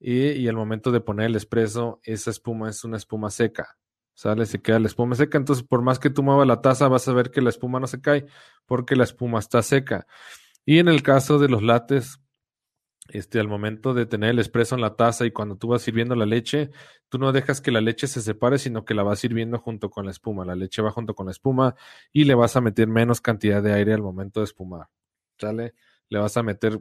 y, 0.00 0.46
al 0.46 0.56
momento 0.56 0.92
de 0.92 1.00
poner 1.00 1.26
el 1.26 1.36
espresso, 1.36 2.00
esa 2.04 2.30
espuma 2.30 2.70
es 2.70 2.84
una 2.84 2.96
espuma 2.96 3.30
seca. 3.30 3.76
Sale, 4.14 4.46
se 4.46 4.60
queda 4.60 4.78
la 4.78 4.88
espuma 4.88 5.14
seca. 5.14 5.38
Entonces, 5.38 5.64
por 5.64 5.82
más 5.82 5.98
que 5.98 6.10
tú 6.10 6.22
muevas 6.22 6.46
la 6.46 6.60
taza, 6.60 6.88
vas 6.88 7.06
a 7.08 7.12
ver 7.12 7.30
que 7.30 7.40
la 7.40 7.50
espuma 7.50 7.80
no 7.80 7.86
se 7.86 8.00
cae 8.00 8.26
porque 8.66 8.96
la 8.96 9.04
espuma 9.04 9.38
está 9.38 9.62
seca. 9.62 10.06
Y 10.64 10.78
en 10.78 10.88
el 10.88 11.02
caso 11.02 11.38
de 11.38 11.48
los 11.48 11.62
lates, 11.62 12.20
este, 13.08 13.40
al 13.40 13.48
momento 13.48 13.94
de 13.94 14.06
tener 14.06 14.30
el 14.30 14.38
espresso 14.38 14.74
en 14.74 14.82
la 14.82 14.94
taza 14.94 15.24
y 15.24 15.30
cuando 15.30 15.56
tú 15.56 15.68
vas 15.68 15.82
sirviendo 15.82 16.14
la 16.14 16.26
leche, 16.26 16.70
tú 17.08 17.18
no 17.18 17.32
dejas 17.32 17.60
que 17.60 17.70
la 17.70 17.80
leche 17.80 18.06
se 18.06 18.20
separe, 18.20 18.58
sino 18.58 18.84
que 18.84 18.94
la 18.94 19.02
vas 19.02 19.20
sirviendo 19.20 19.58
junto 19.58 19.88
con 19.90 20.04
la 20.04 20.10
espuma. 20.10 20.44
La 20.44 20.54
leche 20.54 20.82
va 20.82 20.90
junto 20.90 21.14
con 21.14 21.26
la 21.26 21.32
espuma 21.32 21.74
y 22.12 22.24
le 22.24 22.34
vas 22.34 22.56
a 22.56 22.60
meter 22.60 22.86
menos 22.86 23.20
cantidad 23.20 23.62
de 23.62 23.72
aire 23.72 23.94
al 23.94 24.02
momento 24.02 24.40
de 24.40 24.44
espumar. 24.44 24.88
¿Sale? 25.38 25.74
Le 26.08 26.18
vas 26.18 26.36
a 26.36 26.42
meter, 26.42 26.80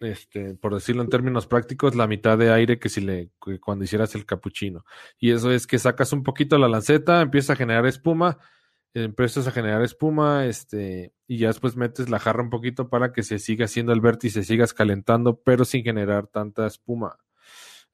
este, 0.00 0.54
por 0.54 0.74
decirlo 0.74 1.02
en 1.02 1.08
términos 1.08 1.46
prácticos, 1.46 1.94
la 1.94 2.06
mitad 2.06 2.36
de 2.36 2.52
aire 2.52 2.78
que 2.78 2.88
si 2.88 3.00
le, 3.00 3.30
cuando 3.60 3.84
hicieras 3.84 4.14
el 4.14 4.26
capuchino. 4.26 4.84
Y 5.18 5.30
eso 5.30 5.52
es 5.52 5.66
que 5.66 5.78
sacas 5.78 6.12
un 6.12 6.22
poquito 6.22 6.58
la 6.58 6.68
lanceta, 6.68 7.20
empieza 7.20 7.52
a 7.52 7.56
generar 7.56 7.86
espuma 7.86 8.38
empiezas 8.94 9.46
a 9.46 9.52
generar 9.52 9.82
espuma, 9.82 10.46
este, 10.46 11.14
y 11.26 11.38
ya 11.38 11.48
después 11.48 11.76
metes 11.76 12.10
la 12.10 12.18
jarra 12.18 12.42
un 12.42 12.50
poquito 12.50 12.88
para 12.88 13.12
que 13.12 13.22
se 13.22 13.38
siga 13.38 13.66
haciendo 13.66 13.92
el 13.92 14.00
vértice, 14.00 14.42
sigas 14.42 14.74
calentando, 14.74 15.40
pero 15.40 15.64
sin 15.64 15.84
generar 15.84 16.26
tanta 16.26 16.66
espuma. 16.66 17.18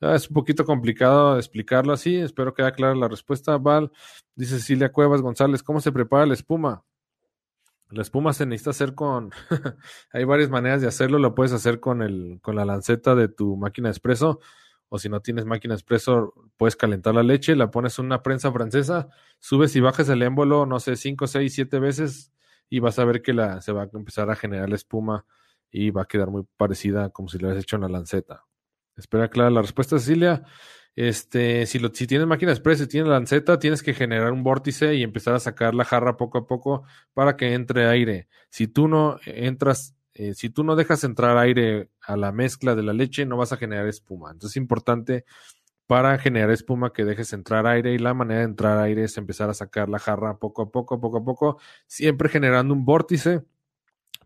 Ah, 0.01 0.15
es 0.15 0.29
un 0.29 0.35
poquito 0.35 0.65
complicado 0.65 1.39
explicarlo 1.39 1.93
así, 1.93 2.17
espero 2.17 2.55
que 2.55 2.63
haya 2.63 2.73
clara 2.73 2.95
la 2.95 3.09
respuesta. 3.09 3.57
Val, 3.59 3.91
dice 4.35 4.59
Cecilia 4.59 4.93
Cuevas 4.93 5.23
González, 5.23 5.63
¿cómo 5.63 5.81
se 5.81 5.93
prepara 5.93 6.27
la 6.27 6.35
espuma? 6.35 6.85
La 7.91 8.03
espuma 8.03 8.33
se 8.33 8.47
necesita 8.47 8.71
hacer 8.71 8.95
con, 8.95 9.31
hay 10.13 10.25
varias 10.25 10.51
maneras 10.51 10.81
de 10.81 10.89
hacerlo, 10.89 11.19
lo 11.19 11.35
puedes 11.35 11.53
hacer 11.53 11.79
con 11.79 12.03
el, 12.03 12.41
con 12.43 12.57
la 12.57 12.65
lanceta 12.65 13.15
de 13.15 13.29
tu 13.29 13.57
máquina 13.57 13.89
de 13.89 13.93
espresso, 13.93 14.41
o 14.89 14.99
si 14.99 15.09
no 15.09 15.21
tienes 15.21 15.45
máquina 15.45 15.75
expreso, 15.75 16.35
puedes 16.57 16.77
calentar 16.77 17.15
la 17.15 17.23
leche, 17.23 17.57
la 17.57 17.71
pones 17.71 17.99
en 17.99 18.07
una 18.07 18.23
prensa 18.23 18.53
francesa, 18.53 19.09
subes 19.39 19.75
y 19.77 19.81
bajas 19.81 20.09
el 20.09 20.23
émbolo, 20.23 20.67
no 20.67 20.81
sé, 20.81 20.97
5, 20.97 21.27
6, 21.27 21.55
7 21.55 21.79
veces 21.79 22.33
y 22.69 22.81
vas 22.81 22.99
a 22.99 23.05
ver 23.05 23.23
que 23.23 23.33
la, 23.33 23.61
se 23.61 23.73
va 23.73 23.85
a 23.85 23.89
empezar 23.93 24.31
a 24.31 24.37
generar 24.37 24.69
la 24.69 24.77
espuma 24.77 25.25
y 25.71 25.91
va 25.91 26.03
a 26.03 26.07
quedar 26.07 26.31
muy 26.31 26.45
parecida 26.57 27.11
como 27.11 27.29
si 27.29 27.39
lo 27.39 27.47
hubieras 27.47 27.63
hecho 27.63 27.77
en 27.77 27.83
la 27.83 27.89
lanceta. 27.89 28.45
Espera 28.97 29.29
clara 29.29 29.51
la 29.51 29.63
respuesta, 29.63 29.99
Cecilia. 29.99 30.45
Este, 30.97 31.67
si, 31.67 31.79
si 31.93 32.07
tienes 32.07 32.27
máquina 32.27 32.53
express 32.53 32.81
y 32.81 32.89
tienes 32.89 33.09
lanceta, 33.09 33.59
tienes 33.59 33.83
que 33.83 33.95
generar 33.95 34.33
un 34.33 34.43
vórtice 34.43 34.95
y 34.95 35.03
empezar 35.03 35.35
a 35.35 35.41
sacar 35.41 35.75
la 35.75 35.85
jarra 35.85 36.17
poco 36.17 36.39
a 36.39 36.47
poco 36.47 36.85
para 37.15 37.37
que 37.37 37.55
entre 37.55 37.87
aire. 37.87 38.29
Si 38.49 38.67
tú 38.67 38.89
no 38.89 39.21
entras 39.25 39.97
eh, 40.19 40.33
si 40.35 40.49
tú 40.49 40.65
no 40.65 40.77
dejas 40.77 41.05
entrar 41.05 41.37
aire 41.37 41.91
a 42.01 42.17
la 42.17 42.33
mezcla 42.33 42.75
de 42.75 42.83
la 42.83 42.95
leche, 42.95 43.27
no 43.27 43.37
vas 43.37 43.53
a 43.53 43.59
generar 43.59 43.87
espuma. 43.87 44.31
Entonces 44.31 44.53
es 44.53 44.63
importante 44.63 45.27
para 45.87 46.19
generar 46.19 46.51
espuma 46.51 46.93
que 46.93 47.05
dejes 47.05 47.35
entrar 47.35 47.67
aire 47.67 47.93
y 47.93 47.99
la 47.99 48.15
manera 48.15 48.41
de 48.41 48.47
entrar 48.47 48.79
aire 48.79 49.05
es 49.05 49.19
empezar 49.19 49.51
a 49.51 49.55
sacar 49.55 49.91
la 49.91 49.99
jarra 49.99 50.39
poco 50.39 50.63
a 50.63 50.71
poco, 50.71 51.01
poco 51.01 51.19
a 51.19 51.25
poco, 51.25 51.61
siempre 51.87 52.31
generando 52.31 52.73
un 52.73 52.87
vórtice 52.87 53.45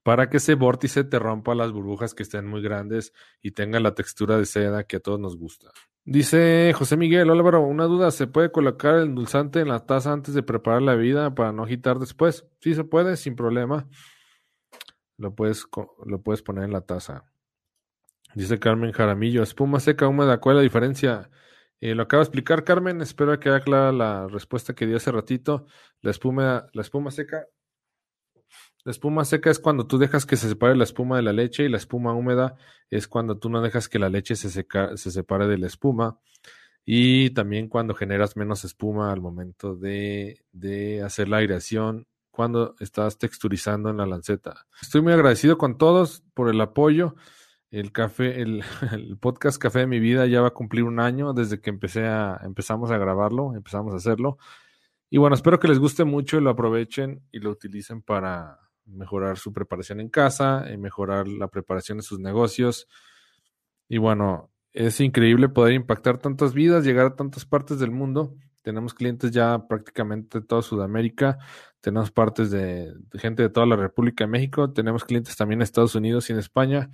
para 0.05 0.31
que 0.31 0.39
ese 0.39 0.55
vórtice 0.55 1.03
te 1.05 1.19
rompa 1.19 1.57
las 1.57 1.73
burbujas 1.73 2.15
que 2.15 2.23
estén 2.23 2.47
muy 2.47 2.63
grandes 2.63 3.13
y 3.43 3.51
tenga 3.51 3.81
la 3.81 3.95
textura 3.95 4.39
de 4.39 4.47
seda 4.47 4.85
que 4.85 4.97
a 4.97 5.01
todos 5.01 5.19
nos 5.19 5.37
gusta. 5.37 5.73
Dice 6.05 6.73
José 6.75 6.97
Miguel 6.97 7.31
Álvaro, 7.31 7.61
una 7.61 7.85
duda, 7.85 8.11
¿se 8.11 8.27
puede 8.27 8.51
colocar 8.51 8.97
el 8.97 9.09
endulzante 9.09 9.61
en 9.61 9.69
la 9.69 9.87
taza 9.87 10.13
antes 10.13 10.35
de 10.35 10.43
preparar 10.43 10.83
la 10.83 10.95
bebida 10.95 11.35
para 11.35 11.53
no 11.53 11.65
agitar 11.65 11.99
después? 11.99 12.47
Sí 12.61 12.75
se 12.75 12.85
puede, 12.85 13.17
sin 13.17 13.37
problema 13.37 13.87
lo 15.21 15.35
puedes, 15.35 15.67
lo 16.07 16.23
puedes 16.23 16.43
poner 16.43 16.65
en 16.65 16.73
la 16.73 16.81
taza. 16.81 17.25
Dice 18.35 18.59
Carmen 18.59 18.93
Jaramillo, 18.93 19.43
espuma 19.43 19.81
seca, 19.81 20.09
húmeda, 20.09 20.41
¿cuál 20.41 20.57
es 20.57 20.59
la 20.61 20.63
diferencia? 20.63 21.31
Eh, 21.81 21.95
lo 21.95 22.05
acabo 22.05 22.21
de 22.21 22.25
explicar, 22.25 22.65
Carmen, 22.65 23.01
espero 23.01 23.39
que 23.39 23.51
haya 23.51 23.61
clara 23.61 23.93
la 23.93 24.27
respuesta 24.29 24.75
que 24.75 24.87
di 24.87 24.95
hace 24.95 25.13
ratito. 25.13 25.67
La 26.01 26.11
espuma, 26.11 26.67
la 26.73 26.83
espuma 26.83 27.11
seca, 27.11 27.47
la 28.85 28.93
espuma 28.93 29.25
seca 29.25 29.51
es 29.51 29.59
cuando 29.59 29.87
tú 29.87 29.99
dejas 29.99 30.25
que 30.27 30.37
se 30.37 30.49
separe 30.49 30.77
la 30.77 30.85
espuma 30.85 31.17
de 31.17 31.23
la 31.23 31.33
leche 31.33 31.65
y 31.65 31.69
la 31.69 31.77
espuma 31.77 32.15
húmeda 32.15 32.57
es 32.89 33.09
cuando 33.09 33.39
tú 33.39 33.51
no 33.51 33.61
dejas 33.61 33.89
que 33.89 33.99
la 33.99 34.09
leche 34.09 34.37
se, 34.37 34.49
separe 34.51 35.47
de 35.47 35.59
la 35.59 35.67
espuma. 35.67 36.19
y 36.85 37.31
también 37.31 37.69
cuando 37.69 37.95
generas 37.95 38.37
menos 38.37 38.65
espuma 38.65 39.13
al 39.13 39.21
momento 39.21 39.77
de, 39.77 40.45
de 40.53 41.03
hacer 41.03 41.29
la 41.29 41.39
aireación 41.39 42.07
cuando 42.31 42.75
estás 42.81 43.19
texturizando 43.19 43.91
en 43.91 43.99
la 43.99 44.07
lanceta. 44.07 44.67
Estoy 44.81 45.03
muy 45.03 45.13
agradecido 45.13 45.59
con 45.59 45.77
todos 45.77 46.23
por 46.33 46.49
el 46.49 46.61
apoyo. 46.61 47.17
El 47.71 47.93
café, 47.93 48.41
el, 48.41 48.65
el, 48.93 49.19
podcast 49.19 49.61
Café 49.61 49.81
de 49.81 49.87
mi 49.87 50.01
vida 50.01 50.27
ya 50.27 50.41
va 50.41 50.49
a 50.49 50.55
cumplir 50.55 50.85
un 50.85 51.01
año 51.01 51.35
desde 51.35 51.61
que 51.61 51.71
empecé 51.71 52.07
a, 52.07 52.41
empezamos 52.43 52.91
a 52.91 52.99
grabarlo, 52.99 53.55
empezamos 53.55 53.93
a 53.93 53.97
hacerlo. 53.97 54.39
Y 55.11 55.19
bueno, 55.19 55.35
espero 55.35 55.61
que 55.61 55.69
les 55.69 55.79
guste 55.79 56.05
mucho 56.05 56.39
y 56.39 56.41
lo 56.41 56.51
aprovechen 56.51 57.23
y 57.31 57.41
lo 57.41 57.51
utilicen 57.51 58.01
para 58.01 58.70
mejorar 58.91 59.39
su 59.39 59.53
preparación 59.53 60.01
en 60.01 60.09
casa 60.09 60.67
y 60.73 60.77
mejorar 60.77 61.29
la 61.29 61.49
preparación 61.49 61.99
de 61.99 62.05
sus 62.05 62.19
negocios. 62.19 62.89
Y 63.89 63.99
bueno, 63.99 64.51
es 64.73 65.01
increíble 65.01 65.49
poder 65.49 65.75
impactar 65.75 66.19
tantas 66.19 66.55
vidas, 66.55 66.85
llegar 66.85 67.07
a 67.07 67.17
tantas 67.17 67.45
partes 67.45 67.79
del 67.79 67.91
mundo. 67.91 68.37
Tenemos 68.63 68.95
clientes 68.95 69.31
ya 69.31 69.67
prácticamente 69.69 70.41
de 70.41 70.47
toda 70.47 70.63
Sudamérica, 70.63 71.39
tenemos 71.81 72.11
partes 72.11 72.51
de, 72.51 72.93
de 72.95 73.19
gente 73.19 73.43
de 73.43 73.49
toda 73.49 73.67
la 73.67 73.77
República 73.77 74.25
de 74.25 74.29
México, 74.29 74.71
tenemos 74.73 75.05
clientes 75.05 75.35
también 75.37 75.61
en 75.61 75.63
Estados 75.63 75.95
Unidos 75.95 76.29
y 76.29 76.35
en 76.35 76.39
España. 76.39 76.91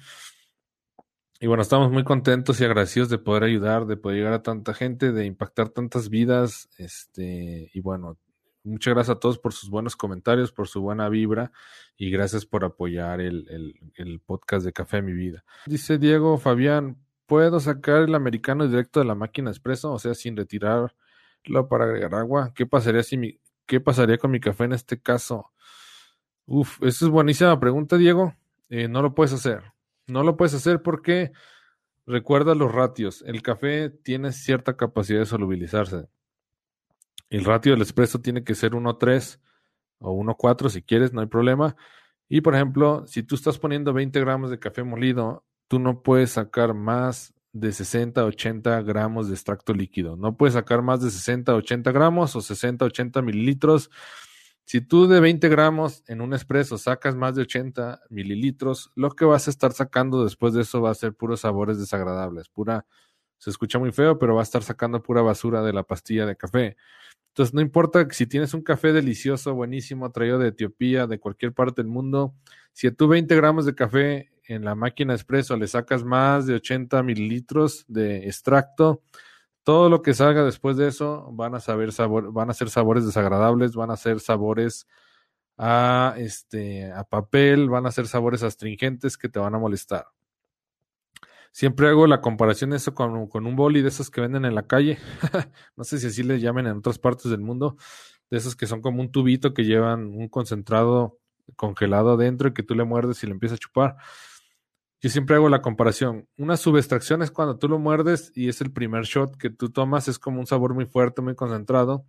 Y 1.39 1.49
bueno, 1.49 1.63
estamos 1.63 1.93
muy 1.93 2.03
contentos 2.03 2.61
y 2.61 2.65
agradecidos 2.65 3.11
de 3.11 3.19
poder 3.19 3.45
ayudar, 3.45 3.87
de 3.87 3.99
poder 3.99 4.19
llegar 4.19 4.33
a 4.33 4.43
tanta 4.43 4.73
gente, 4.73 5.13
de 5.13 5.27
impactar 5.27 5.69
tantas 5.69 6.09
vidas. 6.09 6.71
Este, 6.79 7.71
y 7.75 7.81
bueno, 7.81 8.17
muchas 8.67 8.95
gracias 8.95 9.17
a 9.17 9.21
todos 9.21 9.39
por 9.39 9.53
sus 9.53 9.71
buenos 9.71 9.97
comentarios, 9.97 10.53
por 10.53 10.69
su 10.69 10.81
buena 10.81 11.09
vibra 11.09 11.53
y 11.97 12.11
gracias 12.11 12.45
por 12.45 12.65
apoyar 12.65 13.21
el, 13.21 13.47
el, 13.95 14.21
podcast 14.21 14.65
de 14.65 14.73
Café 14.73 15.03
mi 15.03 15.13
vida. 15.13 15.45
Dice 15.67 15.99
Diego 15.99 16.39
Fabián, 16.39 16.99
¿puedo 17.27 17.61
sacar 17.61 18.03
el 18.03 18.15
americano 18.15 18.69
directo 18.69 19.01
de 19.01 19.07
la 19.07 19.15
máquina 19.15 19.51
expreso? 19.51 19.93
O 19.93 19.99
sea, 19.99 20.15
sin 20.15 20.37
retirarlo 20.37 20.91
para 21.69 21.85
agregar 21.85 22.15
agua. 22.15 22.53
¿Qué 22.55 22.67
pasaría 22.67 23.03
si 23.03 23.17
mi, 23.17 23.41
qué 23.67 23.81
pasaría 23.81 24.19
con 24.19 24.31
mi 24.31 24.41
café 24.41 24.65
en 24.65 24.73
este 24.73 25.01
caso? 25.01 25.53
Uf, 26.45 26.83
esa 26.83 27.07
es 27.07 27.11
buenísima 27.11 27.59
pregunta, 27.59 27.97
Diego. 27.97 28.35
Eh, 28.69 28.89
no 28.89 29.01
lo 29.01 29.15
puedes 29.15 29.33
hacer 29.33 29.77
no 30.07 30.23
lo 30.23 30.37
puedes 30.37 30.55
hacer 30.55 30.83
porque 30.83 31.33
recuerda 32.07 32.55
los 32.55 32.73
ratios. 32.73 33.23
El 33.27 33.43
café 33.43 33.91
tiene 33.91 34.33
cierta 34.33 34.77
capacidad 34.77 35.21
de 35.21 35.27
solubilizarse. 35.27 36.09
El 37.31 37.45
ratio 37.45 37.73
del 37.73 37.83
espresso 37.83 38.21
tiene 38.21 38.45
que 38.45 38.55
ser 38.55 38.73
1.3 38.73 39.41
o 39.99 40.13
1.4 40.13 40.69
si 40.69 40.83
quieres, 40.83 41.13
no 41.13 41.21
hay 41.21 41.27
problema. 41.27 41.77
Y 42.29 42.41
por 42.41 42.55
ejemplo, 42.55 43.05
si 43.07 43.23
tú 43.23 43.35
estás 43.35 43.59
poniendo 43.59 43.93
20 43.93 44.19
gramos 44.21 44.51
de 44.51 44.59
café 44.59 44.83
molido, 44.83 45.45
tú 45.69 45.79
no 45.79 46.03
puedes 46.03 46.33
sacar 46.33 46.75
más 46.75 47.35
de 47.53 47.73
60 47.73 48.25
80 48.25 48.83
gramos 48.83 49.29
de 49.29 49.35
extracto 49.35 49.73
líquido. 49.73 50.17
No 50.17 50.37
puedes 50.37 50.55
sacar 50.55 50.83
más 50.83 51.01
de 51.01 51.11
60 51.11 51.55
80 51.55 51.93
gramos 51.93 52.37
o 52.37 52.41
60 52.41 52.85
80 52.85 53.23
mililitros 53.23 53.91
si 54.67 54.81
tú 54.81 55.07
de 55.07 55.21
20 55.21 55.49
gramos 55.49 56.03
en 56.09 56.21
un 56.21 56.35
espresso 56.35 56.77
sacas 56.77 57.15
más 57.15 57.37
de 57.37 57.43
80 57.43 58.03
mililitros, 58.11 58.91
lo 58.97 59.11
que 59.11 59.25
vas 59.25 59.47
a 59.47 59.51
estar 59.51 59.73
sacando 59.73 60.25
después 60.25 60.55
de 60.55 60.63
eso 60.63 60.83
va 60.83 60.91
a 60.91 60.95
ser 60.95 61.15
puros 61.15 61.43
sabores 61.43 61.79
desagradables, 61.79 62.49
pura, 62.49 62.85
se 63.39 63.51
escucha 63.51 63.79
muy 63.79 63.93
feo, 63.93 64.19
pero 64.19 64.35
va 64.35 64.41
a 64.41 64.43
estar 64.43 64.65
sacando 64.65 65.05
pura 65.05 65.23
basura 65.23 65.63
de 65.63 65.73
la 65.73 65.85
pastilla 65.85 66.27
de 66.27 66.35
café. 66.35 66.77
Entonces, 67.37 67.53
no 67.53 67.61
importa 67.61 68.09
si 68.13 68.27
tienes 68.27 68.55
un 68.55 68.63
café 68.63 68.95
delicioso, 68.95 69.55
buenísimo, 69.55 70.11
traído 70.11 70.39
de 70.39 70.49
Etiopía, 70.49 71.07
de 71.07 71.21
cualquier 71.21 71.53
parte 71.53 71.83
del 71.83 71.91
mundo, 71.91 72.35
si 72.73 72.87
a 72.87 72.95
tú 72.95 73.09
20 73.09 73.37
gramos 73.37 73.67
de 73.67 73.75
café 73.75 74.31
en 74.45 74.65
la 74.65 74.75
máquina 74.75 75.13
espresso 75.13 75.55
le 75.59 75.67
sacas 75.67 76.03
más 76.03 76.47
de 76.47 76.55
80 76.55 77.03
mililitros 77.03 77.85
de 77.89 78.27
extracto, 78.27 79.03
todo 79.65 79.91
lo 79.91 80.01
que 80.01 80.15
salga 80.15 80.45
después 80.45 80.79
de 80.79 80.89
eso 80.89 81.29
van 81.33 81.55
a 81.55 81.61
saber 81.61 81.93
sabor, 81.93 82.33
van 82.33 82.49
a 82.49 82.55
ser 82.55 82.71
sabores 82.71 83.05
desagradables, 83.05 83.75
van 83.75 83.91
a 83.91 83.99
ser 83.99 84.21
sabores 84.21 84.87
a 85.59 86.15
este 86.17 86.91
a 86.91 87.05
papel, 87.05 87.69
van 87.69 87.85
a 87.85 87.93
ser 87.93 88.07
sabores 88.07 88.43
astringentes 88.45 89.19
que 89.19 89.29
te 89.29 89.39
van 89.39 89.55
a 89.55 89.59
molestar. 89.59 90.07
Siempre 91.57 91.89
hago 91.89 92.07
la 92.07 92.21
comparación 92.21 92.75
eso 92.75 92.93
con, 92.93 93.15
un 93.17 93.57
boli 93.57 93.81
de 93.81 93.89
esos 93.89 94.11
que 94.11 94.21
venden 94.21 94.45
en 94.45 94.55
la 94.55 94.67
calle. 94.67 94.99
no 95.75 95.85
sé 95.85 95.99
si 95.99 96.09
así 96.09 96.23
le 96.23 96.39
llamen 96.39 96.67
en 96.67 96.77
otras 96.77 96.99
partes 96.99 97.31
del 97.31 97.41
mundo. 97.41 97.79
De 98.29 98.37
esos 98.37 98.55
que 98.55 98.67
son 98.67 98.83
como 98.83 99.01
un 99.01 99.11
tubito 99.11 99.55
que 99.55 99.65
llevan 99.65 100.05
un 100.09 100.29
concentrado 100.29 101.19
congelado 101.57 102.11
adentro 102.11 102.51
y 102.51 102.53
que 102.53 102.63
tú 102.63 102.75
le 102.75 102.85
muerdes 102.85 103.23
y 103.23 103.27
le 103.27 103.33
empiezas 103.33 103.57
a 103.57 103.59
chupar. 103.61 103.97
Yo 105.01 105.09
siempre 105.09 105.37
hago 105.37 105.49
la 105.49 105.63
comparación. 105.63 106.29
Una 106.37 106.59
subextracción 106.59 107.23
es 107.23 107.31
cuando 107.31 107.57
tú 107.57 107.71
lo 107.71 107.79
muerdes 107.79 108.33
y 108.35 108.51
es 108.51 108.61
el 108.61 108.71
primer 108.71 109.05
shot 109.05 109.39
que 109.39 109.49
tú 109.49 109.71
tomas, 109.71 110.09
es 110.09 110.19
como 110.19 110.41
un 110.41 110.47
sabor 110.47 110.75
muy 110.75 110.85
fuerte, 110.85 111.23
muy 111.23 111.37
concentrado. 111.37 112.05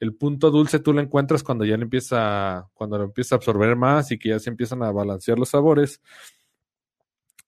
El 0.00 0.16
punto 0.16 0.50
dulce 0.50 0.80
tú 0.80 0.92
lo 0.92 1.00
encuentras 1.00 1.44
cuando 1.44 1.64
ya 1.64 1.76
le 1.76 1.84
empieza, 1.84 2.68
cuando 2.74 2.98
lo 2.98 3.04
empieza 3.04 3.36
a 3.36 3.38
absorber 3.38 3.76
más 3.76 4.10
y 4.10 4.18
que 4.18 4.30
ya 4.30 4.40
se 4.40 4.50
empiezan 4.50 4.82
a 4.82 4.90
balancear 4.90 5.38
los 5.38 5.50
sabores. 5.50 6.00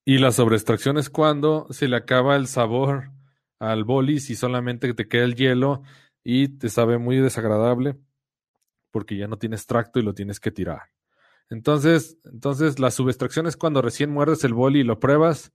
Y 0.05 0.19
la 0.19 0.33
sobreextracción 0.33 0.99
es 0.99 1.11
cuando 1.11 1.67
se 1.71 1.89
le 1.89 1.97
acaba 1.97 2.37
el 2.37 2.47
sabor 2.47 3.11
al 3.59 3.85
bolis 3.85 4.31
y 4.31 4.37
solamente 4.37 4.93
te 4.95 5.09
queda 5.09 5.25
el 5.25 5.35
hielo 5.35 5.83
y 6.25 6.49
te 6.49 6.69
sabe 6.69 6.99
muy 6.99 7.17
desagradable 7.17 7.97
porque 8.91 9.17
ya 9.17 9.29
no 9.29 9.39
tienes 9.39 9.61
extracto 9.61 9.99
y 9.99 10.03
lo 10.03 10.15
tienes 10.15 10.41
que 10.41 10.51
tirar. 10.51 10.91
Entonces, 11.49 12.19
entonces 12.25 12.79
la 12.79 12.91
subextracción 12.91 13.47
es 13.47 13.57
cuando 13.57 13.83
recién 13.83 14.11
muerdes 14.11 14.45
el 14.45 14.55
boli 14.55 14.81
y 14.81 14.85
lo 14.85 15.01
pruebas. 15.01 15.53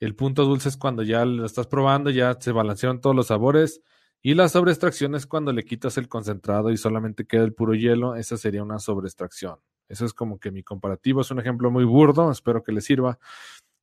El 0.00 0.16
punto 0.16 0.44
dulce 0.44 0.68
es 0.70 0.76
cuando 0.76 1.02
ya 1.02 1.24
lo 1.24 1.44
estás 1.44 1.66
probando, 1.66 2.10
ya 2.10 2.36
se 2.40 2.52
balancearon 2.52 3.00
todos 3.00 3.14
los 3.14 3.28
sabores. 3.28 3.80
Y 4.22 4.34
la 4.34 4.48
sobreextracción 4.48 5.14
es 5.14 5.26
cuando 5.26 5.52
le 5.52 5.64
quitas 5.64 5.98
el 5.98 6.08
concentrado 6.08 6.70
y 6.70 6.78
solamente 6.78 7.26
queda 7.26 7.44
el 7.44 7.52
puro 7.52 7.74
hielo. 7.74 8.16
Esa 8.16 8.38
sería 8.38 8.62
una 8.62 8.78
sobreextracción. 8.78 9.58
Eso 9.86 10.06
es 10.06 10.14
como 10.14 10.38
que 10.38 10.50
mi 10.50 10.62
comparativo 10.62 11.20
es 11.20 11.30
un 11.30 11.40
ejemplo 11.40 11.70
muy 11.70 11.84
burdo. 11.84 12.30
Espero 12.30 12.62
que 12.62 12.72
le 12.72 12.80
sirva. 12.80 13.18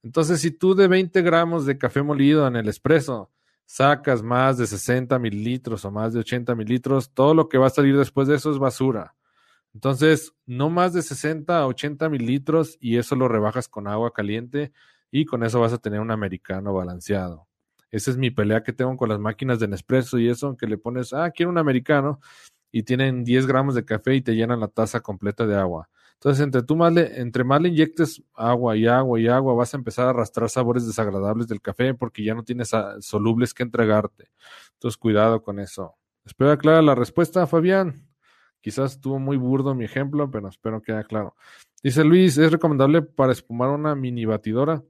Entonces, 0.03 0.41
si 0.41 0.51
tú 0.51 0.75
de 0.75 0.87
20 0.87 1.21
gramos 1.21 1.65
de 1.65 1.77
café 1.77 2.01
molido 2.01 2.47
en 2.47 2.55
el 2.55 2.67
espresso 2.67 3.31
sacas 3.65 4.21
más 4.23 4.57
de 4.57 4.67
60 4.67 5.17
mililitros 5.19 5.85
o 5.85 5.91
más 5.91 6.13
de 6.13 6.19
80 6.19 6.55
mililitros, 6.55 7.13
todo 7.13 7.33
lo 7.33 7.47
que 7.47 7.57
va 7.57 7.67
a 7.67 7.69
salir 7.69 7.97
después 7.97 8.27
de 8.27 8.35
eso 8.35 8.51
es 8.51 8.57
basura. 8.57 9.15
Entonces, 9.73 10.33
no 10.45 10.69
más 10.69 10.93
de 10.93 11.01
60 11.01 11.57
a 11.57 11.67
80 11.67 12.09
mililitros 12.09 12.77
y 12.81 12.97
eso 12.97 13.15
lo 13.15 13.27
rebajas 13.27 13.69
con 13.69 13.87
agua 13.87 14.13
caliente 14.13 14.73
y 15.11 15.25
con 15.25 15.43
eso 15.43 15.59
vas 15.61 15.73
a 15.73 15.77
tener 15.77 16.01
un 16.01 16.11
americano 16.11 16.73
balanceado. 16.73 17.47
Esa 17.91 18.11
es 18.11 18.17
mi 18.17 18.31
pelea 18.31 18.63
que 18.63 18.73
tengo 18.73 18.97
con 18.97 19.09
las 19.09 19.19
máquinas 19.19 19.59
de 19.59 19.67
Nespresso 19.67 20.17
y 20.17 20.29
eso, 20.29 20.57
que 20.57 20.67
le 20.67 20.77
pones, 20.77 21.13
ah, 21.13 21.29
quiero 21.31 21.51
un 21.51 21.57
americano 21.57 22.19
y 22.71 22.83
tienen 22.83 23.23
10 23.23 23.47
gramos 23.47 23.75
de 23.75 23.85
café 23.85 24.15
y 24.15 24.21
te 24.21 24.35
llenan 24.35 24.61
la 24.61 24.69
taza 24.69 25.01
completa 25.01 25.45
de 25.45 25.55
agua. 25.55 25.89
Entonces, 26.21 26.43
entre, 26.45 26.61
tú 26.61 26.75
más 26.75 26.93
le, 26.93 27.19
entre 27.19 27.43
más 27.43 27.59
le 27.59 27.69
inyectes 27.69 28.21
agua 28.35 28.77
y 28.77 28.85
agua 28.85 29.19
y 29.19 29.27
agua, 29.27 29.55
vas 29.55 29.73
a 29.73 29.77
empezar 29.77 30.05
a 30.05 30.09
arrastrar 30.11 30.51
sabores 30.51 30.85
desagradables 30.85 31.47
del 31.47 31.61
café 31.61 31.95
porque 31.95 32.23
ya 32.23 32.35
no 32.35 32.43
tienes 32.43 32.69
solubles 32.99 33.55
que 33.55 33.63
entregarte. 33.63 34.29
Entonces, 34.73 34.97
cuidado 34.97 35.41
con 35.41 35.57
eso. 35.57 35.95
Espero 36.23 36.51
aclarar 36.51 36.83
la 36.83 36.93
respuesta, 36.93 37.47
Fabián. 37.47 38.07
Quizás 38.61 38.91
estuvo 38.91 39.17
muy 39.17 39.37
burdo 39.37 39.73
mi 39.73 39.85
ejemplo, 39.85 40.29
pero 40.29 40.47
espero 40.47 40.79
que 40.83 40.91
quede 40.91 41.05
claro. 41.05 41.35
Dice 41.81 42.03
Luis, 42.03 42.37
¿es 42.37 42.51
recomendable 42.51 43.01
para 43.01 43.31
espumar 43.31 43.69
una 43.69 43.95
mini 43.95 44.25
batidora? 44.25 44.83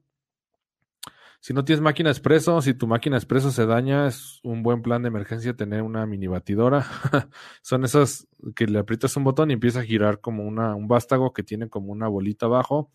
Si 1.44 1.56
no 1.56 1.66
tienes 1.66 1.82
máquina 1.82 2.12
expreso, 2.12 2.62
si 2.62 2.76
tu 2.76 2.86
máquina 2.86 3.18
expreso 3.18 3.50
se 3.50 3.66
daña, 3.66 4.06
es 4.06 4.39
un 4.44 4.62
buen 4.62 4.84
plan 4.84 5.02
de 5.02 5.08
emergencia 5.08 5.56
tener 5.56 5.82
una 5.82 6.06
mini 6.06 6.28
batidora. 6.28 6.86
Son 7.64 7.84
esas 7.84 8.28
que 8.56 8.68
le 8.68 8.78
aprietas 8.78 9.18
un 9.18 9.24
botón 9.24 9.50
y 9.50 9.56
empieza 9.56 9.80
a 9.80 9.84
girar 9.84 10.22
como 10.22 10.44
una, 10.46 10.76
un 10.76 10.88
vástago 10.88 11.34
que 11.34 11.42
tiene 11.42 11.68
como 11.68 11.92
una 11.92 12.08
bolita 12.08 12.46
abajo. 12.46 12.92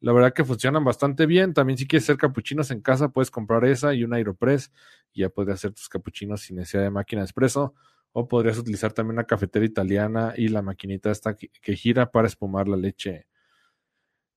La 0.00 0.12
verdad 0.12 0.34
que 0.34 0.44
funcionan 0.44 0.84
bastante 0.84 1.24
bien. 1.24 1.54
También 1.54 1.78
si 1.78 1.86
quieres 1.86 2.04
hacer 2.04 2.18
capuchinos 2.18 2.70
en 2.70 2.82
casa, 2.82 3.08
puedes 3.08 3.30
comprar 3.30 3.64
esa 3.64 3.94
y 3.94 4.04
un 4.04 4.12
Aeropress 4.12 4.70
y 5.14 5.22
ya 5.22 5.30
puedes 5.30 5.54
hacer 5.54 5.72
tus 5.72 5.88
capuchinos 5.88 6.42
sin 6.42 6.56
necesidad 6.56 6.82
de 6.82 6.90
máquina 6.90 7.22
expreso. 7.22 7.74
O 8.12 8.28
podrías 8.28 8.58
utilizar 8.58 8.92
también 8.92 9.14
una 9.14 9.24
cafetera 9.24 9.64
italiana 9.64 10.34
y 10.36 10.48
la 10.48 10.60
maquinita 10.60 11.10
esta 11.10 11.34
que, 11.34 11.76
gira 11.76 12.10
para 12.10 12.28
espumar 12.28 12.68
la 12.68 12.76
leche. 12.76 13.26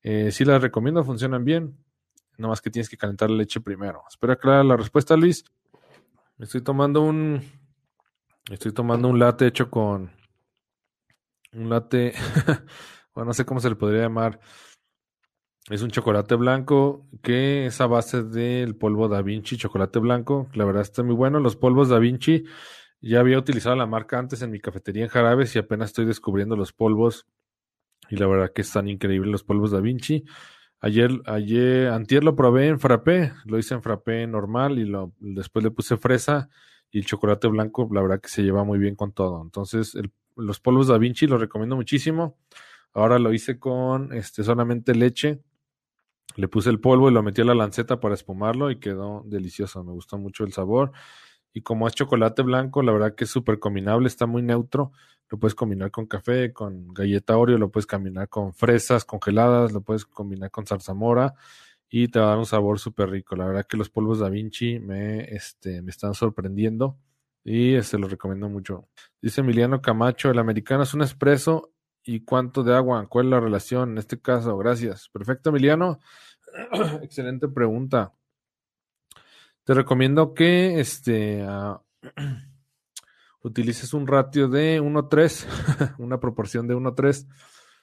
Eh, 0.01 0.31
sí 0.31 0.45
las 0.45 0.61
recomiendo, 0.61 1.03
funcionan 1.03 1.43
bien. 1.43 1.77
Nada 2.39 2.51
más 2.51 2.61
que 2.61 2.71
tienes 2.71 2.87
que 2.87 2.95
calentar 2.95 3.29
la 3.29 3.35
leche 3.35 3.59
primero. 3.59 4.03
Espero 4.07 4.31
aclarar 4.31 4.63
la 4.63 4.77
respuesta, 4.77 5.17
Luis. 5.17 5.43
Estoy 6.39 6.61
tomando 6.61 7.01
un. 7.01 7.41
Estoy 8.49 8.71
tomando 8.71 9.09
un 9.09 9.19
latte 9.19 9.45
hecho 9.45 9.69
con. 9.69 10.09
Un 11.51 11.69
latte. 11.69 12.13
bueno, 13.13 13.27
no 13.27 13.33
sé 13.33 13.43
cómo 13.43 13.59
se 13.59 13.69
le 13.69 13.75
podría 13.75 14.03
llamar. 14.03 14.39
Es 15.69 15.81
un 15.81 15.91
chocolate 15.91 16.35
blanco 16.35 17.05
que 17.21 17.65
es 17.65 17.81
a 17.81 17.87
base 17.87 18.23
del 18.23 18.77
polvo 18.77 19.09
Da 19.09 19.21
Vinci, 19.21 19.57
chocolate 19.57 19.99
blanco. 19.99 20.47
La 20.53 20.63
verdad 20.63 20.83
está 20.83 21.03
muy 21.03 21.15
bueno. 21.15 21.41
Los 21.41 21.57
polvos 21.57 21.89
Da 21.89 21.99
Vinci 21.99 22.45
ya 23.01 23.19
había 23.19 23.37
utilizado 23.37 23.75
la 23.75 23.85
marca 23.85 24.17
antes 24.17 24.41
en 24.41 24.51
mi 24.51 24.61
cafetería 24.61 25.03
en 25.03 25.09
Jarabes 25.09 25.53
y 25.57 25.59
apenas 25.59 25.89
estoy 25.89 26.05
descubriendo 26.05 26.55
los 26.55 26.71
polvos. 26.71 27.27
Y 28.09 28.15
la 28.15 28.27
verdad 28.27 28.53
que 28.55 28.61
están 28.61 28.87
increíbles 28.87 29.29
los 29.29 29.43
polvos 29.43 29.71
Da 29.71 29.81
Vinci. 29.81 30.23
Ayer, 30.81 31.11
ayer, 31.25 31.87
antier 31.89 32.23
lo 32.23 32.35
probé 32.35 32.67
en 32.67 32.79
frappé, 32.79 33.33
lo 33.45 33.59
hice 33.59 33.73
en 33.73 33.81
frappé 33.83 34.25
normal 34.27 34.79
y 34.79 34.85
lo, 34.85 35.13
después 35.19 35.63
le 35.63 35.71
puse 35.71 35.97
fresa 35.97 36.49
y 36.91 36.99
el 36.99 37.05
chocolate 37.05 37.47
blanco, 37.47 37.87
la 37.91 38.01
verdad 38.01 38.21
que 38.21 38.29
se 38.29 38.43
lleva 38.43 38.63
muy 38.63 38.79
bien 38.79 38.95
con 38.95 39.11
todo. 39.11 39.41
Entonces, 39.41 39.97
los 40.35 40.59
polvos 40.59 40.87
Da 40.87 40.97
Vinci 40.97 41.27
los 41.27 41.39
recomiendo 41.39 41.75
muchísimo. 41.75 42.37
Ahora 42.93 43.19
lo 43.19 43.33
hice 43.33 43.59
con 43.59 44.13
este, 44.13 44.43
solamente 44.43 44.95
leche. 44.95 45.41
Le 46.35 46.47
puse 46.47 46.69
el 46.69 46.79
polvo 46.79 47.09
y 47.09 47.13
lo 47.13 47.23
metí 47.23 47.41
a 47.41 47.45
la 47.45 47.55
lanceta 47.55 47.99
para 47.99 48.15
espumarlo 48.15 48.71
y 48.71 48.79
quedó 48.79 49.23
delicioso. 49.25 49.83
Me 49.83 49.91
gustó 49.91 50.17
mucho 50.17 50.45
el 50.45 50.53
sabor. 50.53 50.91
Y 51.53 51.61
como 51.61 51.87
es 51.87 51.95
chocolate 51.95 52.41
blanco, 52.43 52.81
la 52.83 52.91
verdad 52.91 53.15
que 53.15 53.25
es 53.25 53.29
súper 53.29 53.59
combinable, 53.59 54.07
está 54.07 54.25
muy 54.25 54.41
neutro. 54.41 54.91
Lo 55.29 55.37
puedes 55.37 55.55
combinar 55.55 55.91
con 55.91 56.07
café, 56.07 56.51
con 56.51 56.93
galleta 56.93 57.37
Oreo, 57.37 57.57
lo 57.57 57.69
puedes 57.69 57.85
combinar 57.85 58.29
con 58.29 58.53
fresas 58.53 59.05
congeladas, 59.05 59.71
lo 59.71 59.81
puedes 59.81 60.05
combinar 60.05 60.51
con 60.51 60.65
zarzamora 60.65 61.35
y 61.89 62.07
te 62.07 62.19
va 62.19 62.25
a 62.25 62.29
dar 62.29 62.37
un 62.37 62.45
sabor 62.45 62.79
súper 62.79 63.09
rico. 63.09 63.35
La 63.35 63.45
verdad 63.45 63.65
que 63.67 63.77
los 63.77 63.89
polvos 63.89 64.19
Da 64.19 64.29
Vinci 64.29 64.79
me, 64.79 65.23
este, 65.33 65.81
me 65.81 65.91
están 65.91 66.13
sorprendiendo 66.13 66.97
y 67.43 67.71
se 67.71 67.77
este, 67.77 67.99
los 67.99 68.11
recomiendo 68.11 68.49
mucho. 68.49 68.87
Dice 69.21 69.41
Emiliano 69.41 69.81
Camacho, 69.81 70.29
el 70.29 70.39
americano 70.39 70.83
es 70.83 70.93
un 70.93 71.01
espresso 71.01 71.73
y 72.03 72.21
cuánto 72.21 72.63
de 72.63 72.75
agua, 72.75 73.05
¿cuál 73.07 73.25
es 73.25 73.31
la 73.31 73.39
relación 73.39 73.91
en 73.91 73.97
este 73.97 74.19
caso? 74.19 74.57
Gracias. 74.57 75.09
Perfecto, 75.09 75.49
Emiliano. 75.49 75.99
Excelente 77.01 77.47
pregunta. 77.47 78.13
Te 79.63 79.73
recomiendo 79.73 80.33
que 80.33 80.79
este, 80.79 81.45
uh, 81.45 81.79
utilices 83.43 83.93
un 83.93 84.07
ratio 84.07 84.47
de 84.47 84.81
1-3, 84.81 85.95
una 85.97 86.19
proporción 86.19 86.67
de 86.67 86.75
1-3. 86.75 87.27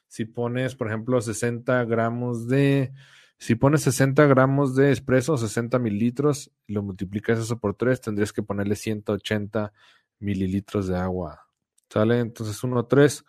Si 0.09 0.25
pones, 0.25 0.75
por 0.77 0.89
ejemplo, 0.89 1.21
60 1.21 1.85
gramos 1.85 2.47
de 2.47 2.93
si 3.39 3.55
pones 3.55 3.83
60 3.83 4.27
gramos 4.27 4.75
de 4.75 4.93
espresso, 4.93 5.37
60 5.37 5.79
mililitros, 5.79 6.51
y 6.67 6.73
lo 6.73 6.83
multiplicas 6.83 7.39
eso 7.39 7.59
por 7.59 7.75
3, 7.75 8.01
tendrías 8.01 8.33
que 8.33 8.43
ponerle 8.43 8.77
180 8.77 9.73
mililitros 10.21 10.87
de 10.87 10.97
agua. 10.97 11.47
¿Sale? 11.91 12.21
Entonces 12.21 12.63
1, 12.65 12.87
3, 12.87 13.25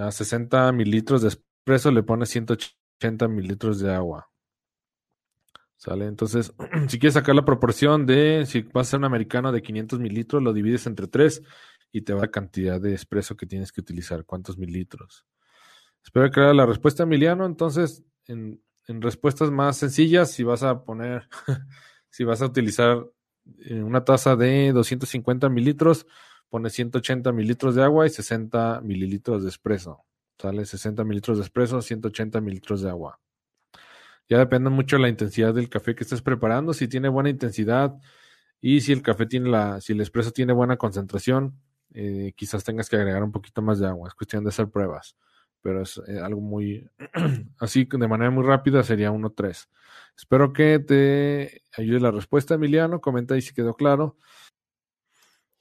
a 0.00 0.10
60 0.10 0.72
mililitros 0.72 1.22
de 1.22 1.28
espresso 1.28 1.90
le 1.92 2.02
pones 2.02 2.30
180 2.30 3.28
mililitros 3.28 3.78
de 3.78 3.94
agua. 3.94 4.31
¿Sale? 5.82 6.06
Entonces, 6.06 6.54
si 6.88 7.00
quieres 7.00 7.14
sacar 7.14 7.34
la 7.34 7.44
proporción 7.44 8.06
de, 8.06 8.44
si 8.46 8.62
vas 8.62 8.86
a 8.86 8.90
ser 8.92 8.98
un 9.00 9.04
americano 9.04 9.50
de 9.50 9.62
500 9.62 9.98
mililitros, 9.98 10.40
lo 10.40 10.52
divides 10.52 10.86
entre 10.86 11.08
3 11.08 11.42
y 11.90 12.02
te 12.02 12.12
va 12.12 12.20
la 12.20 12.30
cantidad 12.30 12.80
de 12.80 12.94
espresso 12.94 13.36
que 13.36 13.46
tienes 13.46 13.72
que 13.72 13.80
utilizar, 13.80 14.24
cuántos 14.24 14.56
mililitros. 14.58 15.26
Espero 16.04 16.30
que 16.30 16.40
la 16.40 16.66
respuesta, 16.66 17.02
Emiliano. 17.02 17.46
Entonces, 17.46 18.04
en, 18.28 18.62
en 18.86 19.02
respuestas 19.02 19.50
más 19.50 19.76
sencillas, 19.76 20.30
si 20.30 20.44
vas 20.44 20.62
a 20.62 20.84
poner, 20.84 21.28
si 22.10 22.22
vas 22.22 22.42
a 22.42 22.46
utilizar 22.46 23.04
eh, 23.64 23.82
una 23.82 24.04
taza 24.04 24.36
de 24.36 24.70
250 24.70 25.48
mililitros, 25.48 26.06
pones 26.48 26.74
180 26.74 27.32
mililitros 27.32 27.74
de 27.74 27.82
agua 27.82 28.06
y 28.06 28.10
60 28.10 28.82
mililitros 28.82 29.42
de 29.42 29.48
espresso. 29.48 30.04
Sale 30.38 30.64
60 30.64 31.02
mililitros 31.02 31.38
de 31.38 31.42
espresso, 31.42 31.82
180 31.82 32.40
mililitros 32.40 32.82
de 32.82 32.90
agua. 32.90 33.18
Ya 34.28 34.38
depende 34.38 34.70
mucho 34.70 34.96
de 34.96 35.02
la 35.02 35.08
intensidad 35.08 35.54
del 35.54 35.68
café 35.68 35.94
que 35.94 36.04
estés 36.04 36.22
preparando. 36.22 36.72
Si 36.72 36.88
tiene 36.88 37.08
buena 37.08 37.30
intensidad 37.30 37.94
y 38.60 38.80
si 38.80 38.92
el 38.92 39.02
café 39.02 39.26
tiene 39.26 39.50
la, 39.50 39.80
si 39.80 39.92
el 39.92 40.00
espresso 40.00 40.30
tiene 40.32 40.52
buena 40.52 40.76
concentración, 40.76 41.58
eh, 41.94 42.32
quizás 42.36 42.64
tengas 42.64 42.88
que 42.88 42.96
agregar 42.96 43.22
un 43.22 43.32
poquito 43.32 43.62
más 43.62 43.78
de 43.78 43.88
agua. 43.88 44.08
Es 44.08 44.14
cuestión 44.14 44.44
de 44.44 44.50
hacer 44.50 44.68
pruebas 44.68 45.16
pero 45.62 45.82
es 45.82 46.02
eh, 46.08 46.18
algo 46.18 46.40
muy, 46.40 46.86
así 47.58 47.88
de 47.90 48.08
manera 48.08 48.30
muy 48.30 48.44
rápida 48.44 48.82
sería 48.82 49.12
1-3. 49.12 49.68
Espero 50.16 50.52
que 50.52 50.78
te 50.80 51.62
ayude 51.76 52.00
la 52.00 52.10
respuesta, 52.10 52.54
Emiliano. 52.54 53.00
Comenta 53.00 53.34
ahí 53.34 53.40
si 53.40 53.54
quedó 53.54 53.74
claro. 53.74 54.18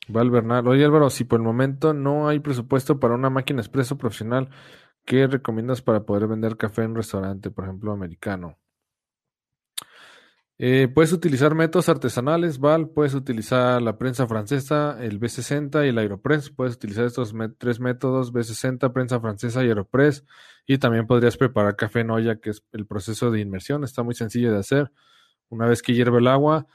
Val 0.07 0.29
Bernal. 0.29 0.67
Oye, 0.67 0.83
Álvaro, 0.83 1.09
si 1.09 1.23
por 1.23 1.39
el 1.39 1.45
momento 1.45 1.93
no 1.93 2.27
hay 2.27 2.39
presupuesto 2.39 2.99
para 2.99 3.13
una 3.13 3.29
máquina 3.29 3.61
expreso 3.61 3.97
profesional, 3.97 4.49
¿qué 5.05 5.27
recomiendas 5.27 5.81
para 5.81 6.03
poder 6.05 6.27
vender 6.27 6.57
café 6.57 6.83
en 6.83 6.91
un 6.91 6.97
restaurante, 6.97 7.51
por 7.51 7.65
ejemplo, 7.65 7.91
americano? 7.91 8.57
Eh, 10.63 10.87
puedes 10.93 11.11
utilizar 11.11 11.55
métodos 11.55 11.89
artesanales, 11.89 12.59
Val, 12.59 12.89
puedes 12.89 13.15
utilizar 13.15 13.81
la 13.81 13.97
prensa 13.97 14.27
francesa, 14.27 14.95
el 15.01 15.19
B60 15.19 15.83
y 15.83 15.89
el 15.89 15.97
Aeropress. 15.97 16.51
Puedes 16.51 16.75
utilizar 16.75 17.05
estos 17.05 17.33
tres 17.57 17.79
métodos, 17.79 18.31
B60, 18.31 18.93
prensa 18.93 19.19
francesa 19.19 19.63
y 19.63 19.69
Aeropress. 19.69 20.23
Y 20.67 20.77
también 20.77 21.07
podrías 21.07 21.35
preparar 21.35 21.75
café 21.75 22.01
en 22.01 22.11
olla, 22.11 22.35
que 22.35 22.51
es 22.51 22.63
el 22.73 22.85
proceso 22.85 23.31
de 23.31 23.39
inmersión. 23.39 23.83
Está 23.83 24.03
muy 24.03 24.13
sencillo 24.13 24.51
de 24.51 24.59
hacer. 24.59 24.91
Una 25.49 25.65
vez 25.65 25.81
que 25.81 25.95
hierve 25.95 26.19
el 26.19 26.27
agua, 26.27 26.67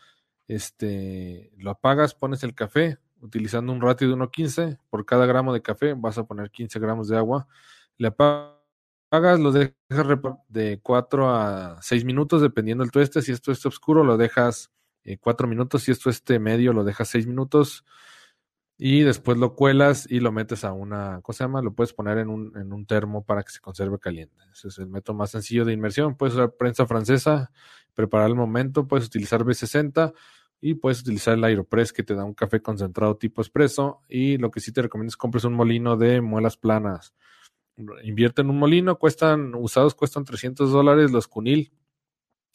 este, 0.49 1.53
lo 1.57 1.71
apagas, 1.71 2.13
pones 2.17 2.43
el 2.43 2.57
café, 2.57 2.99
utilizando 3.21 3.73
un 3.73 3.81
ratio 3.81 4.09
de 4.09 4.15
1.15. 4.17 4.79
Por 4.91 5.07
cada 5.07 5.27
gramo 5.27 5.55
de 5.55 5.63
café 5.63 5.95
vas 5.97 6.19
a 6.19 6.25
poner 6.25 6.51
15 6.51 6.81
gramos 6.81 7.07
de 7.07 7.19
agua. 7.19 7.47
Le 7.99 8.09
apagas 8.09 9.41
lo 9.41 9.53
dejas 9.53 9.75
de 10.49 10.81
4 10.83 11.31
a 11.31 11.79
6 11.81 12.05
minutos, 12.05 12.43
dependiendo 12.43 12.85
del 12.85 12.91
tueste. 12.91 13.23
Si 13.23 13.33
esto 13.33 13.53
es 13.53 13.65
oscuro, 13.65 14.05
lo 14.05 14.17
dejas 14.17 14.71
4 15.21 15.47
eh, 15.47 15.51
minutos. 15.51 15.85
Si 15.85 15.93
esto 15.93 16.11
este 16.11 16.39
medio, 16.39 16.73
lo 16.73 16.85
dejas 16.85 17.09
6 17.09 17.27
minutos. 17.27 17.85
Y 18.79 19.03
después 19.03 19.39
lo 19.39 19.55
cuelas 19.55 20.07
y 20.11 20.21
lo 20.21 20.33
metes 20.33 20.63
a 20.63 20.73
una, 20.73 21.21
¿cómo 21.23 21.33
se 21.33 21.45
llama? 21.45 21.63
Lo 21.63 21.73
puedes 21.73 21.95
poner 21.95 22.19
en 22.19 22.29
un, 22.29 22.55
en 22.59 22.75
un 22.75 22.85
termo 22.85 23.25
para 23.25 23.43
que 23.43 23.51
se 23.51 23.61
conserve 23.61 23.99
caliente. 23.99 24.37
Ese 24.53 24.69
es 24.69 24.79
el 24.79 24.89
método 24.89 25.17
más 25.17 25.31
sencillo 25.31 25.65
de 25.65 25.73
inmersión. 25.73 26.15
Puedes 26.15 26.35
usar 26.35 26.53
prensa 26.57 26.87
francesa, 26.87 27.53
preparar 27.95 28.29
el 28.29 28.35
momento, 28.35 28.87
puedes 28.87 29.07
utilizar 29.07 29.45
B60 29.45 30.13
y 30.61 30.75
puedes 30.75 31.01
utilizar 31.01 31.35
el 31.35 31.45
Aeropress 31.45 31.91
que 31.95 32.03
te 32.03 32.15
da 32.15 32.25
un 32.25 32.35
café 32.35 32.61
concentrado 32.61 33.17
tipo 33.17 33.41
espresso. 33.41 34.03
Y 34.11 34.37
lo 34.37 34.51
que 34.51 34.61
sí 34.61 34.73
te 34.73 34.83
recomiendo 34.83 35.09
es 35.09 35.17
compres 35.17 35.45
un 35.45 35.55
molino 35.55 35.97
de 35.97 36.21
muelas 36.21 36.59
planas 36.59 37.15
invierte 38.03 38.43
en 38.43 38.51
un 38.51 38.59
molino, 38.59 38.99
cuestan, 38.99 39.55
usados 39.55 39.95
cuestan 39.95 40.25
300 40.25 40.71
dólares 40.71 41.13
los 41.13 41.29
cunil 41.29 41.73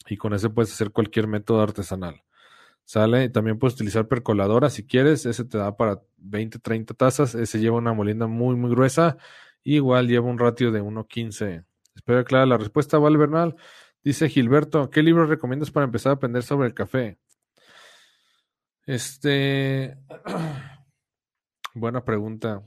y 0.08 0.16
con 0.16 0.34
ese 0.34 0.50
puedes 0.50 0.72
hacer 0.72 0.90
cualquier 0.90 1.26
método 1.26 1.60
artesanal. 1.60 2.22
Sale, 2.84 3.28
también 3.28 3.58
puedes 3.58 3.74
utilizar 3.74 4.08
percoladora 4.08 4.68
si 4.68 4.84
quieres, 4.84 5.24
ese 5.26 5.44
te 5.44 5.58
da 5.58 5.76
para 5.76 6.02
20, 6.18 6.58
30 6.58 6.94
tazas, 6.94 7.34
ese 7.34 7.60
lleva 7.60 7.78
una 7.78 7.92
molina 7.92 8.26
muy, 8.26 8.56
muy 8.56 8.70
gruesa, 8.70 9.16
igual 9.62 10.08
lleva 10.08 10.26
un 10.26 10.38
ratio 10.38 10.72
de 10.72 10.82
1.15. 10.82 11.64
Espero 11.94 12.24
clara 12.24 12.46
la 12.46 12.58
respuesta, 12.58 12.98
Val 12.98 13.16
Bernal. 13.16 13.56
Dice 14.02 14.28
Gilberto, 14.28 14.90
¿qué 14.90 15.02
libro 15.02 15.26
recomiendas 15.26 15.70
para 15.70 15.84
empezar 15.84 16.10
a 16.10 16.14
aprender 16.16 16.42
sobre 16.42 16.66
el 16.66 16.74
café? 16.74 17.18
Este, 18.84 19.96
buena 21.74 22.04
pregunta. 22.04 22.64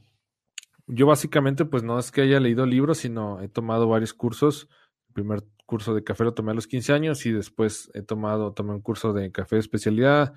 Yo 0.88 1.08
básicamente 1.08 1.66
pues 1.66 1.84
no 1.84 1.98
es 1.98 2.12
que 2.12 2.22
haya 2.22 2.40
leído 2.40 2.66
libros, 2.66 3.00
sino 3.00 3.42
he 3.42 3.48
tomado 3.48 3.88
varios 3.88 4.14
cursos. 4.14 4.68
El 5.08 5.14
primer 5.14 5.44
curso 5.66 5.96
de 5.96 6.04
café 6.04 6.24
lo 6.24 6.34
tomé 6.34 6.52
a 6.52 6.56
los 6.56 6.68
15 6.68 6.94
años 6.94 7.26
y 7.26 7.32
después 7.32 7.90
he 7.94 8.02
tomado, 8.02 8.54
tomé 8.54 8.74
un 8.74 8.82
curso 8.82 9.14
de 9.14 9.32
café 9.32 9.56
de 9.56 9.62
especialidad 9.62 10.34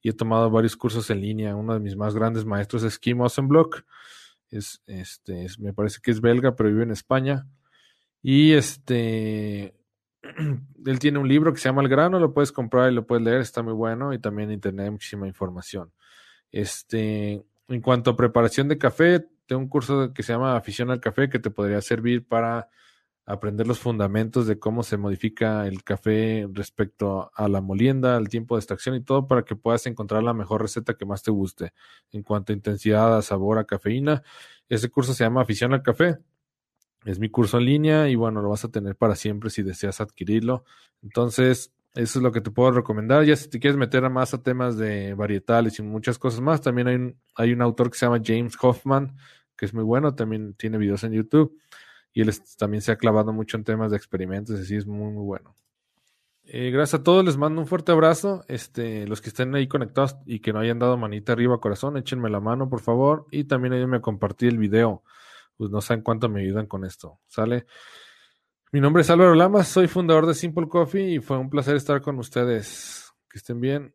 y 0.00 0.08
he 0.08 0.12
tomado 0.12 0.50
varios 0.50 0.76
cursos 0.76 1.08
en 1.10 1.20
línea. 1.20 1.54
Uno 1.54 1.74
de 1.74 1.80
mis 1.80 1.96
más 1.96 2.14
grandes 2.14 2.44
maestros 2.44 2.82
es 2.82 2.98
Kim 2.98 3.20
Ossenblock. 3.20 3.84
Es, 4.50 4.82
este, 4.86 5.46
me 5.58 5.72
parece 5.72 6.00
que 6.02 6.10
es 6.10 6.20
belga, 6.20 6.56
pero 6.56 6.68
vive 6.68 6.82
en 6.82 6.90
España. 6.90 7.46
Y 8.20 8.52
este, 8.52 9.74
él 10.86 10.98
tiene 10.98 11.18
un 11.18 11.28
libro 11.28 11.52
que 11.52 11.60
se 11.60 11.68
llama 11.68 11.82
El 11.82 11.88
grano, 11.88 12.18
lo 12.18 12.34
puedes 12.34 12.52
comprar 12.52 12.90
y 12.90 12.94
lo 12.94 13.06
puedes 13.06 13.24
leer, 13.24 13.40
está 13.40 13.62
muy 13.62 13.72
bueno 13.72 14.12
y 14.12 14.18
también 14.18 14.48
en 14.48 14.54
internet 14.54 14.84
hay 14.84 14.90
muchísima 14.90 15.26
información. 15.26 15.92
Este, 16.50 17.44
en 17.68 17.80
cuanto 17.80 18.10
a 18.10 18.16
preparación 18.16 18.68
de 18.68 18.78
café, 18.78 19.26
un 19.54 19.68
curso 19.68 20.12
que 20.12 20.22
se 20.22 20.32
llama 20.32 20.56
Afición 20.56 20.90
al 20.90 21.00
Café 21.00 21.28
que 21.28 21.38
te 21.38 21.50
podría 21.50 21.80
servir 21.80 22.26
para 22.26 22.68
aprender 23.24 23.66
los 23.66 23.78
fundamentos 23.78 24.46
de 24.46 24.58
cómo 24.58 24.82
se 24.82 24.96
modifica 24.96 25.66
el 25.66 25.84
café 25.84 26.48
respecto 26.52 27.30
a 27.34 27.48
la 27.48 27.60
molienda, 27.60 28.16
al 28.16 28.28
tiempo 28.28 28.56
de 28.56 28.60
extracción 28.60 28.96
y 28.96 29.00
todo 29.02 29.28
para 29.28 29.44
que 29.44 29.54
puedas 29.54 29.86
encontrar 29.86 30.22
la 30.22 30.34
mejor 30.34 30.62
receta 30.62 30.94
que 30.94 31.06
más 31.06 31.22
te 31.22 31.30
guste 31.30 31.72
en 32.10 32.22
cuanto 32.22 32.52
a 32.52 32.56
intensidad, 32.56 33.16
a 33.16 33.22
sabor, 33.22 33.58
a 33.58 33.64
cafeína. 33.64 34.22
Ese 34.68 34.90
curso 34.90 35.14
se 35.14 35.24
llama 35.24 35.42
Afición 35.42 35.72
al 35.72 35.82
Café. 35.82 36.18
Es 37.04 37.18
mi 37.18 37.28
curso 37.28 37.58
en 37.58 37.66
línea 37.66 38.08
y 38.08 38.14
bueno, 38.16 38.42
lo 38.42 38.48
vas 38.50 38.64
a 38.64 38.70
tener 38.70 38.96
para 38.96 39.14
siempre 39.16 39.50
si 39.50 39.62
deseas 39.62 40.00
adquirirlo. 40.00 40.64
Entonces, 41.02 41.72
eso 41.94 42.18
es 42.18 42.22
lo 42.22 42.32
que 42.32 42.40
te 42.40 42.50
puedo 42.50 42.70
recomendar. 42.70 43.24
Ya 43.24 43.36
si 43.36 43.50
te 43.50 43.58
quieres 43.58 43.76
meter 43.76 44.08
más 44.08 44.34
a 44.34 44.42
temas 44.42 44.76
de 44.76 45.14
varietales 45.14 45.78
y 45.78 45.82
muchas 45.82 46.18
cosas 46.18 46.40
más, 46.40 46.60
también 46.60 46.88
hay 46.88 46.94
un, 46.94 47.20
hay 47.34 47.52
un 47.52 47.60
autor 47.60 47.90
que 47.90 47.98
se 47.98 48.06
llama 48.06 48.22
James 48.24 48.56
Hoffman, 48.60 49.16
que 49.62 49.66
es 49.66 49.74
muy 49.74 49.84
bueno, 49.84 50.16
también 50.16 50.54
tiene 50.54 50.76
videos 50.76 51.04
en 51.04 51.12
YouTube 51.12 51.56
y 52.12 52.20
él 52.20 52.34
también 52.58 52.82
se 52.82 52.90
ha 52.90 52.96
clavado 52.96 53.32
mucho 53.32 53.56
en 53.56 53.62
temas 53.62 53.92
de 53.92 53.96
experimentos, 53.96 54.58
así 54.58 54.74
es 54.74 54.88
muy, 54.88 55.12
muy 55.12 55.22
bueno. 55.22 55.54
Eh, 56.42 56.72
gracias 56.72 57.00
a 57.00 57.04
todos, 57.04 57.24
les 57.24 57.36
mando 57.36 57.60
un 57.60 57.68
fuerte 57.68 57.92
abrazo. 57.92 58.44
Este, 58.48 59.06
los 59.06 59.20
que 59.20 59.28
estén 59.28 59.54
ahí 59.54 59.68
conectados 59.68 60.16
y 60.26 60.40
que 60.40 60.52
no 60.52 60.58
hayan 60.58 60.80
dado 60.80 60.96
manita 60.96 61.34
arriba 61.34 61.60
corazón, 61.60 61.96
échenme 61.96 62.28
la 62.28 62.40
mano, 62.40 62.68
por 62.68 62.80
favor. 62.80 63.26
Y 63.30 63.44
también 63.44 63.74
ayúdenme 63.74 63.98
a 63.98 64.02
compartir 64.02 64.48
el 64.48 64.58
video. 64.58 65.04
Pues 65.56 65.70
no 65.70 65.80
saben 65.80 66.02
cuánto 66.02 66.28
me 66.28 66.40
ayudan 66.40 66.66
con 66.66 66.84
esto. 66.84 67.20
¿Sale? 67.28 67.66
Mi 68.72 68.80
nombre 68.80 69.02
es 69.02 69.10
Álvaro 69.10 69.36
Lamas, 69.36 69.68
soy 69.68 69.86
fundador 69.86 70.26
de 70.26 70.34
Simple 70.34 70.66
Coffee 70.66 71.14
y 71.14 71.20
fue 71.20 71.38
un 71.38 71.50
placer 71.50 71.76
estar 71.76 72.02
con 72.02 72.18
ustedes. 72.18 73.14
Que 73.30 73.38
estén 73.38 73.60
bien. 73.60 73.94